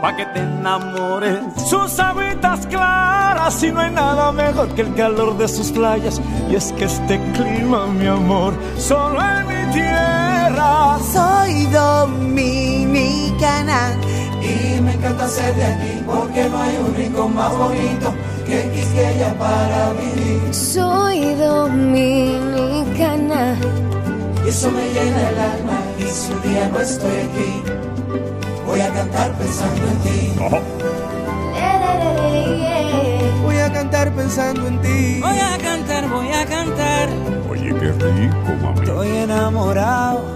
pa' 0.01 0.17
que 0.17 0.27
te 0.27 0.41
enamores. 0.41 1.39
Sus 1.69 1.99
aguitas 2.01 2.67
claras 2.67 3.63
y 3.63 3.71
no 3.71 3.81
hay 3.81 3.91
nada 3.93 4.33
mejor 4.33 4.69
que 4.75 4.83
el 4.83 4.95
calor 4.95 5.39
de 5.39 5.47
sus 5.47 5.71
playas. 5.71 6.21
Y 6.51 6.57
es 6.57 6.73
que 6.73 6.87
este 6.87 7.21
clima, 7.35 7.87
mi 7.87 8.07
amor, 8.07 8.53
solo 8.79 9.21
en 9.21 9.47
mi 9.47 9.73
tierra. 9.73 10.24
Soy 11.13 11.67
dominicana 11.67 12.41
y 14.41 14.81
me 14.81 14.93
encanta 14.95 15.29
ser 15.29 15.55
de 15.55 15.65
aquí 15.65 16.03
porque 16.07 16.49
no 16.49 16.63
hay 16.63 16.77
un 16.77 16.95
rincón 16.95 17.35
más 17.35 17.57
bonito 17.57 18.15
que 18.47 18.71
Quisqueya 18.71 19.35
para 19.39 19.93
vivir. 19.93 20.55
Soy 20.55 21.35
dominicana 21.35 22.65
y 24.45 24.49
eso 24.49 24.71
me 24.71 24.89
llena 24.93 25.31
el 25.31 25.39
alma 25.39 25.81
y 25.99 26.03
si 26.03 26.33
un 26.33 26.43
día 26.43 26.69
no 26.69 26.81
estoy 26.81 27.19
aquí 27.19 27.63
voy 28.67 28.81
a 28.81 28.93
cantar 28.93 29.33
pensando 29.39 29.87
en 29.87 29.99
ti. 29.99 30.33
Voy 33.43 33.57
a 33.59 33.73
cantar 33.73 34.13
pensando 34.13 34.67
en 34.67 34.81
ti. 34.81 35.21
Voy 35.21 35.39
a 35.39 35.59
cantar, 35.59 36.09
voy 36.09 36.29
a 36.33 36.45
cantar. 36.47 37.09
Oye, 37.49 37.75
qué 37.79 37.93
rico, 37.93 38.55
mami. 38.63 38.81
Estoy 38.81 39.09
enamorado. 39.09 40.35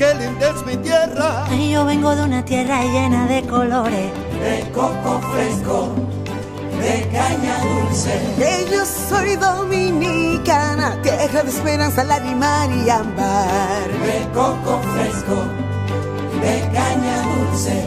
Qué 0.00 0.14
linda 0.14 0.48
es 0.48 0.64
mi 0.64 0.78
tierra. 0.78 1.44
Ay, 1.46 1.72
yo 1.72 1.84
vengo 1.84 2.16
de 2.16 2.22
una 2.24 2.42
tierra 2.42 2.82
llena 2.84 3.26
de 3.26 3.42
colores. 3.42 4.10
De 4.40 4.70
coco 4.72 5.20
fresco, 5.30 5.90
de 6.80 7.06
caña 7.12 7.58
dulce. 7.60 8.18
Que 8.38 8.66
yo 8.72 8.82
soy 8.86 9.36
dominicana, 9.36 10.96
tierra 11.02 11.42
de 11.42 11.50
esperanza, 11.50 12.02
lágrima 12.04 12.66
y 12.82 12.88
ámbar. 12.88 13.90
De 13.90 14.26
coco 14.32 14.80
fresco, 14.94 15.36
de 16.40 16.60
caña 16.72 17.22
dulce. 17.34 17.84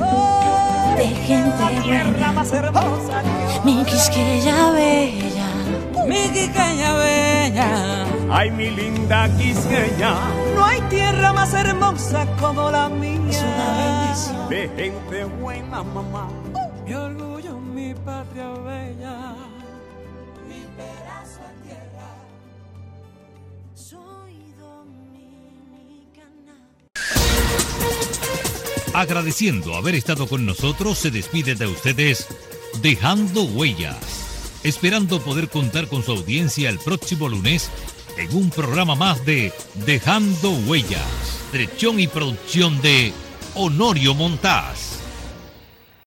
de 0.98 1.08
gente 1.08 1.82
tierra 1.82 2.32
más 2.32 2.54
hermosa. 2.54 3.24
Mi 3.64 3.84
Quisqueya 3.86 4.70
bella. 4.70 5.48
Mi 6.08 6.30
Quisqueya 6.30 6.94
bella. 6.94 8.13
Ay, 8.36 8.50
mi 8.50 8.72
linda 8.72 9.30
Quisqueya. 9.38 10.18
No 10.56 10.66
hay 10.66 10.82
tierra 10.90 11.34
más 11.34 11.54
hermosa 11.54 12.26
como 12.40 12.72
la 12.72 12.90
mía. 12.90 13.30
Es 13.30 13.44
una 13.44 13.78
bendición. 13.78 14.50
De 14.50 14.70
gente 14.76 15.26
buena, 15.26 15.84
mamá. 15.84 16.30
Mi 16.84 16.96
orgullo, 16.96 17.60
mi 17.60 17.94
patria 17.94 18.50
bella. 18.50 19.36
Mi 20.50 20.62
pedazo 20.76 21.42
de 21.46 21.54
tierra. 21.64 22.10
Soy 23.76 24.34
dominicana. 24.58 26.56
Agradeciendo 28.96 29.76
haber 29.76 29.94
estado 29.94 30.26
con 30.28 30.44
nosotros, 30.44 30.98
se 30.98 31.12
despide 31.12 31.54
de 31.54 31.68
ustedes 31.68 32.28
dejando 32.82 33.44
huellas, 33.44 34.60
esperando 34.64 35.20
poder 35.22 35.50
contar 35.50 35.88
con 35.88 36.02
su 36.02 36.14
audiencia 36.14 36.72
el 36.72 36.80
próximo 36.80 37.30
lunes 37.30 37.70
en 38.18 38.36
un 38.36 38.50
programa 38.50 38.96
más 38.96 39.26
de 39.26 39.52
Dejando 39.86 40.52
Huellas, 40.68 41.40
dirección 41.52 42.00
y 42.00 42.08
producción 42.08 42.82
de 42.82 43.14
Honorio 43.56 44.14
Montás. 44.14 44.93